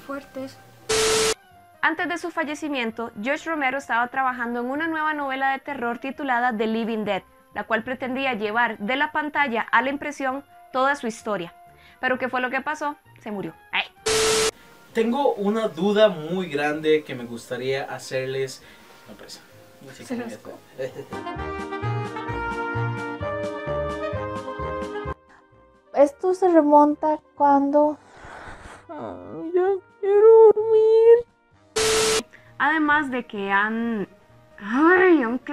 fuertes. 0.04 0.58
Antes 1.80 2.08
de 2.08 2.18
su 2.18 2.32
fallecimiento, 2.32 3.12
George 3.22 3.48
Romero 3.48 3.78
estaba 3.78 4.08
trabajando 4.08 4.58
en 4.58 4.66
una 4.66 4.88
nueva 4.88 5.14
novela 5.14 5.52
de 5.52 5.60
terror 5.60 5.98
titulada 5.98 6.52
The 6.52 6.66
Living 6.66 7.04
Dead, 7.04 7.22
la 7.54 7.62
cual 7.62 7.84
pretendía 7.84 8.34
llevar 8.34 8.76
de 8.78 8.96
la 8.96 9.12
pantalla 9.12 9.62
a 9.70 9.82
la 9.82 9.90
impresión 9.90 10.42
toda 10.72 10.96
su 10.96 11.06
historia. 11.06 11.54
Pero 12.00 12.18
¿qué 12.18 12.28
fue 12.28 12.40
lo 12.40 12.50
que 12.50 12.60
pasó? 12.60 12.96
Se 13.22 13.30
murió. 13.30 13.54
Tengo 14.94 15.32
una 15.34 15.68
duda 15.68 16.08
muy 16.08 16.48
grande 16.48 17.04
que 17.04 17.14
me 17.14 17.24
gustaría 17.24 17.84
hacerles. 17.84 18.64
No, 19.08 19.14
pues, 19.14 19.40
no 19.80 19.92
sé 19.92 20.04
Se 20.04 20.16
Esto 25.96 26.34
se 26.34 26.50
remonta 26.50 27.20
cuando... 27.36 27.96
Ay, 28.90 29.52
ya 29.54 29.66
quiero 29.98 30.52
dormir. 30.54 31.26
Además 32.58 33.10
de 33.10 33.26
que 33.26 33.50
han... 33.50 34.06
Ay, 34.58 35.24
ok. 35.24 35.50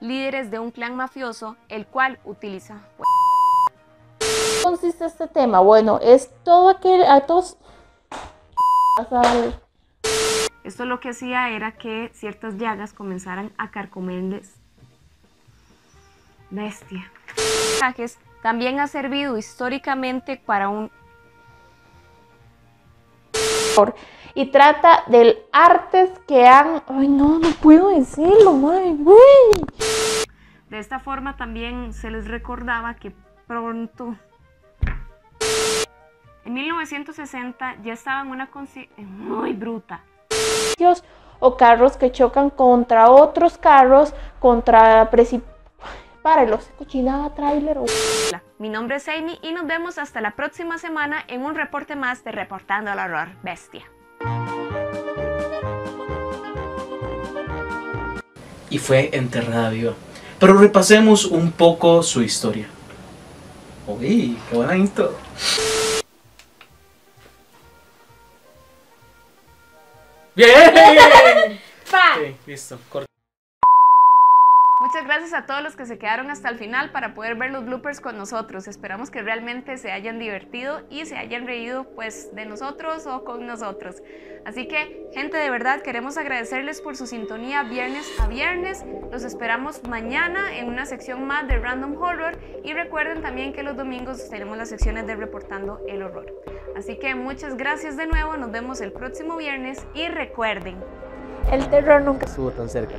Líderes 0.00 0.50
de 0.50 0.58
un 0.58 0.72
clan 0.72 0.96
mafioso, 0.96 1.56
el 1.68 1.86
cual 1.86 2.18
utiliza... 2.24 2.80
consiste 4.64 5.04
este 5.04 5.28
tema? 5.28 5.60
Bueno, 5.60 6.00
es 6.02 6.30
todo 6.42 6.70
aquel 6.70 7.04
actos 7.04 7.56
Esto 10.64 10.84
lo 10.84 10.98
que 10.98 11.10
hacía 11.10 11.50
era 11.50 11.76
que 11.76 12.10
ciertas 12.12 12.56
llagas 12.56 12.92
comenzaran 12.92 13.52
a 13.56 13.70
carcomerles. 13.70 14.56
Bestia. 16.50 17.08
Mensajes 17.36 18.18
También 18.44 18.78
ha 18.78 18.88
servido 18.88 19.38
históricamente 19.38 20.36
para 20.36 20.68
un 20.68 20.90
y 24.34 24.50
trata 24.50 25.04
del 25.06 25.38
artes 25.50 26.10
que 26.28 26.46
han. 26.46 26.82
Ay, 26.86 27.08
no, 27.08 27.38
no 27.38 27.48
puedo 27.62 27.88
decirlo, 27.88 28.52
madre, 28.52 28.96
güey. 28.98 29.16
De 30.68 30.78
esta 30.78 30.98
forma 30.98 31.38
también 31.38 31.94
se 31.94 32.10
les 32.10 32.28
recordaba 32.28 32.96
que 32.96 33.14
pronto, 33.46 34.14
en 36.44 36.52
1960, 36.52 37.76
ya 37.82 37.94
estaban 37.94 38.28
una 38.28 38.50
conciencia 38.50 38.94
muy 39.06 39.54
bruta. 39.54 40.02
O 41.40 41.56
carros 41.56 41.96
que 41.96 42.12
chocan 42.12 42.50
contra 42.50 43.08
otros 43.08 43.56
carros, 43.56 44.12
contra 44.38 45.08
precipitados. 46.24 46.64
Párelos, 46.64 46.70
cochinada, 46.78 47.34
trailer 47.34 47.78
o. 47.78 47.84
Mi 48.58 48.70
nombre 48.70 48.96
es 48.96 49.08
Amy 49.08 49.38
y 49.42 49.52
nos 49.52 49.66
vemos 49.66 49.98
hasta 49.98 50.22
la 50.22 50.34
próxima 50.34 50.78
semana 50.78 51.22
en 51.28 51.42
un 51.42 51.54
reporte 51.54 51.96
más 51.96 52.24
de 52.24 52.32
Reportando 52.32 52.90
al 52.90 52.98
Horror 52.98 53.28
Bestia. 53.42 53.82
Y 58.70 58.78
fue 58.78 59.10
enterrada 59.12 59.68
viva. 59.68 59.92
Pero 60.40 60.54
repasemos 60.54 61.26
un 61.26 61.52
poco 61.52 62.02
su 62.02 62.22
historia. 62.22 62.66
Uy, 63.86 64.38
qué 64.48 64.56
buena 64.56 64.76
intro. 64.76 65.14
¡Bien! 70.34 71.60
Ok, 71.92 72.36
listo, 72.46 72.78
corta. 72.88 73.13
Muchas 74.84 75.06
gracias 75.06 75.32
a 75.32 75.46
todos 75.46 75.62
los 75.62 75.76
que 75.76 75.86
se 75.86 75.96
quedaron 75.96 76.30
hasta 76.30 76.50
el 76.50 76.58
final 76.58 76.90
para 76.92 77.14
poder 77.14 77.36
ver 77.36 77.50
los 77.50 77.64
bloopers 77.64 78.02
con 78.02 78.18
nosotros. 78.18 78.68
Esperamos 78.68 79.10
que 79.10 79.22
realmente 79.22 79.78
se 79.78 79.90
hayan 79.90 80.18
divertido 80.18 80.82
y 80.90 81.06
se 81.06 81.16
hayan 81.16 81.46
reído 81.46 81.84
pues 81.94 82.34
de 82.34 82.44
nosotros 82.44 83.06
o 83.06 83.24
con 83.24 83.46
nosotros. 83.46 84.02
Así 84.44 84.68
que, 84.68 85.08
gente, 85.14 85.38
de 85.38 85.48
verdad 85.48 85.80
queremos 85.80 86.18
agradecerles 86.18 86.82
por 86.82 86.98
su 86.98 87.06
sintonía 87.06 87.62
viernes 87.62 88.06
a 88.20 88.26
viernes. 88.26 88.84
Los 89.10 89.24
esperamos 89.24 89.82
mañana 89.88 90.54
en 90.54 90.68
una 90.68 90.84
sección 90.84 91.26
más 91.26 91.48
de 91.48 91.56
Random 91.56 91.96
Horror 91.96 92.36
y 92.62 92.74
recuerden 92.74 93.22
también 93.22 93.54
que 93.54 93.62
los 93.62 93.78
domingos 93.78 94.28
tenemos 94.28 94.58
las 94.58 94.68
secciones 94.68 95.06
de 95.06 95.16
Reportando 95.16 95.80
el 95.88 96.02
Horror. 96.02 96.26
Así 96.76 96.98
que 96.98 97.14
muchas 97.14 97.56
gracias 97.56 97.96
de 97.96 98.06
nuevo, 98.06 98.36
nos 98.36 98.50
vemos 98.50 98.82
el 98.82 98.92
próximo 98.92 99.38
viernes 99.38 99.82
y 99.94 100.08
recuerden, 100.08 100.76
El 101.50 101.70
terror 101.70 102.02
nunca 102.02 102.26
Estuvo 102.26 102.50
tan 102.50 102.68
cerca. 102.68 102.96